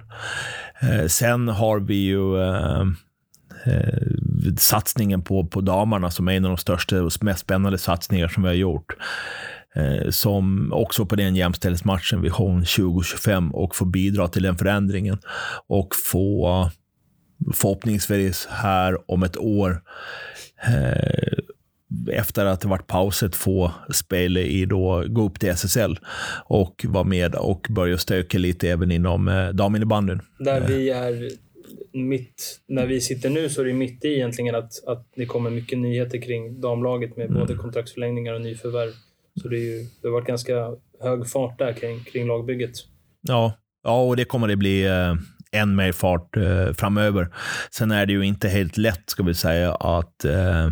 Eh, 0.80 1.06
sen 1.06 1.48
har 1.48 1.80
vi 1.80 1.94
ju 1.94 2.42
eh, 2.42 2.80
eh, 3.64 4.08
satsningen 4.58 5.22
på, 5.22 5.46
på 5.46 5.60
damerna 5.60 6.10
som 6.10 6.28
är 6.28 6.32
en 6.32 6.44
av 6.44 6.50
de 6.50 6.56
största 6.56 7.02
och 7.02 7.12
mest 7.20 7.40
spännande 7.40 7.78
satsningar 7.78 8.28
som 8.28 8.42
vi 8.42 8.48
har 8.48 8.56
gjort 8.56 8.96
eh, 9.76 10.10
som 10.10 10.72
också 10.72 11.06
på 11.06 11.16
den 11.16 11.36
jämställdhetsmatchen 11.36 12.22
Vision 12.22 12.64
2025 12.64 13.54
och 13.54 13.76
få 13.76 13.84
bidra 13.84 14.28
till 14.28 14.42
den 14.42 14.56
förändringen 14.56 15.18
och 15.66 15.94
få 15.94 16.70
förhoppningsvis 17.54 18.46
här 18.50 19.10
om 19.10 19.22
ett 19.22 19.36
år 19.36 19.82
eh, 20.66 21.38
efter 22.10 22.46
att 22.46 22.60
det 22.60 22.68
varit 22.68 22.86
pauset 22.86 23.36
få 23.36 23.72
spela 23.92 24.40
i 24.40 24.64
då, 24.64 25.04
gå 25.08 25.24
upp 25.24 25.40
till 25.40 25.48
SSL 25.48 25.98
och 26.44 26.84
vara 26.88 27.04
med 27.04 27.34
och 27.34 27.66
börja 27.70 27.98
stöka 27.98 28.38
lite 28.38 28.70
även 28.70 28.90
inom 28.90 29.28
eh, 29.28 29.48
daminnebandyn. 29.48 30.20
Där 30.38 30.60
vi 30.60 30.90
är 30.90 31.30
mitt, 31.92 32.60
när 32.68 32.86
vi 32.86 33.00
sitter 33.00 33.30
nu 33.30 33.48
så 33.48 33.60
är 33.60 33.64
det 33.64 33.72
mitt 33.72 34.04
i 34.04 34.08
egentligen 34.08 34.54
att, 34.54 34.84
att 34.86 35.06
det 35.16 35.26
kommer 35.26 35.50
mycket 35.50 35.78
nyheter 35.78 36.22
kring 36.22 36.60
damlaget 36.60 37.16
med 37.16 37.26
mm. 37.26 37.40
både 37.40 37.54
kontraktsförlängningar 37.54 38.32
och 38.32 38.40
nyförvärv. 38.40 38.92
Så 39.40 39.48
det, 39.48 39.56
är 39.56 39.60
ju, 39.60 39.86
det 40.02 40.08
har 40.08 40.12
varit 40.12 40.26
ganska 40.26 40.54
hög 41.00 41.28
fart 41.28 41.58
där 41.58 41.72
kring, 41.72 42.04
kring 42.04 42.26
lagbygget. 42.26 42.72
Ja, 43.20 43.52
ja, 43.82 44.02
och 44.02 44.16
det 44.16 44.24
kommer 44.24 44.48
det 44.48 44.56
bli 44.56 44.86
eh, 44.86 45.14
än 45.52 45.76
mer 45.76 45.92
fart 45.92 46.36
eh, 46.36 46.72
framöver. 46.72 47.28
Sen 47.70 47.90
är 47.90 48.06
det 48.06 48.12
ju 48.12 48.22
inte 48.22 48.48
helt 48.48 48.76
lätt, 48.76 49.02
ska 49.06 49.22
vi 49.22 49.34
säga, 49.34 49.74
att 49.74 50.24
eh, 50.24 50.70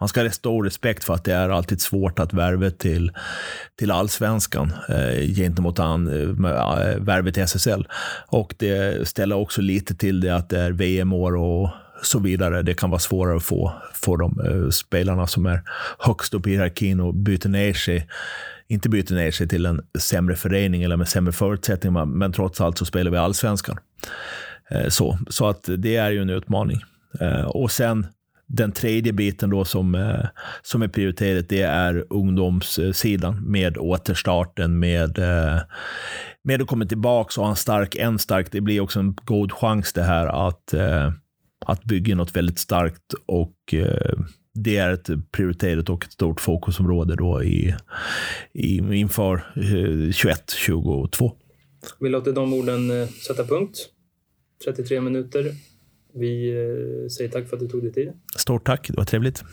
man 0.00 0.08
ska 0.08 0.22
ha 0.22 0.30
stor 0.30 0.64
respekt 0.64 1.04
för 1.04 1.14
att 1.14 1.24
det 1.24 1.34
är 1.34 1.48
alltid 1.48 1.80
svårt 1.80 2.18
att 2.18 2.32
värva 2.32 2.70
till, 2.70 3.12
till 3.78 3.90
allsvenskan 3.90 4.72
eh, 4.88 5.34
gentemot 5.36 5.78
an, 5.78 6.08
eh, 6.08 6.98
värvet 6.98 7.34
till 7.34 7.42
SSL. 7.42 7.88
Och 8.26 8.54
det 8.58 9.08
ställer 9.08 9.36
också 9.36 9.60
lite 9.60 9.94
till 9.94 10.20
det 10.20 10.30
att 10.30 10.48
det 10.48 10.60
är 10.60 10.72
VM-år 10.72 11.36
och 11.36 11.70
så 12.02 12.18
vidare. 12.18 12.62
Det 12.62 12.74
kan 12.74 12.90
vara 12.90 12.98
svårare 12.98 13.36
att 13.36 13.42
få, 13.42 13.72
få 13.94 14.16
de 14.16 14.40
uh, 14.40 14.70
spelarna 14.70 15.26
som 15.26 15.46
är 15.46 15.62
högst 15.98 16.34
upp 16.34 16.46
i 16.46 16.50
hierarkin 16.50 17.00
och 17.00 17.14
byter 17.14 17.48
ner 17.48 17.72
sig 17.72 18.08
inte 18.68 18.88
byter 18.88 19.14
ner 19.14 19.30
sig 19.30 19.48
till 19.48 19.66
en 19.66 19.80
sämre 19.98 20.36
förening 20.36 20.82
eller 20.82 20.96
med 20.96 21.08
sämre 21.08 21.32
förutsättningar, 21.32 22.04
men 22.04 22.32
trots 22.32 22.60
allt 22.60 22.78
så 22.78 22.84
spelar 22.84 23.10
vi 23.10 23.16
allsvenskan. 23.16 23.78
Uh, 24.74 24.88
så, 24.88 25.18
så 25.28 25.48
att 25.48 25.68
det 25.78 25.96
är 25.96 26.10
ju 26.10 26.22
en 26.22 26.30
utmaning. 26.30 26.80
Uh, 27.22 27.44
och 27.44 27.70
sen 27.70 28.06
den 28.48 28.72
tredje 28.72 29.12
biten 29.12 29.50
då 29.50 29.64
som, 29.64 30.18
som 30.62 30.82
är 30.82 30.88
prioriterat, 30.88 31.48
det 31.48 31.62
är 31.62 32.04
ungdomssidan 32.10 33.42
med 33.50 33.78
återstarten, 33.78 34.78
med, 34.78 35.18
med 36.44 36.62
att 36.62 36.68
komma 36.68 36.84
tillbaka 36.84 37.40
och 37.40 37.44
ha 37.44 37.50
en 37.50 37.56
stark, 37.56 37.94
en 37.94 38.18
stark, 38.18 38.52
det 38.52 38.60
blir 38.60 38.80
också 38.80 39.00
en 39.00 39.14
god 39.14 39.52
chans 39.52 39.92
det 39.92 40.02
här 40.02 40.48
att 40.48 40.74
att 41.66 41.84
bygga 41.84 42.14
något 42.14 42.36
väldigt 42.36 42.58
starkt 42.58 43.14
och 43.26 43.74
eh, 43.74 44.18
det 44.54 44.76
är 44.76 44.92
ett 44.92 45.08
prioriterat 45.32 45.90
och 45.90 46.04
ett 46.04 46.12
stort 46.12 46.40
fokusområde 46.40 47.16
då 47.16 47.42
i, 47.42 47.74
i, 48.52 48.76
inför 48.76 49.34
eh, 49.56 49.60
21-22. 49.60 51.32
Vi 52.00 52.08
låter 52.08 52.32
de 52.32 52.52
orden 52.52 52.90
eh, 52.90 53.08
sätta 53.08 53.44
punkt. 53.44 53.88
33 54.64 55.00
minuter. 55.00 55.54
Vi 56.14 56.50
eh, 56.50 57.08
säger 57.08 57.30
tack 57.30 57.48
för 57.48 57.56
att 57.56 57.60
du 57.60 57.68
tog 57.68 57.82
dig 57.82 57.92
tid. 57.92 58.12
Stort 58.36 58.66
tack, 58.66 58.88
det 58.88 58.96
var 58.96 59.04
trevligt. 59.04 59.44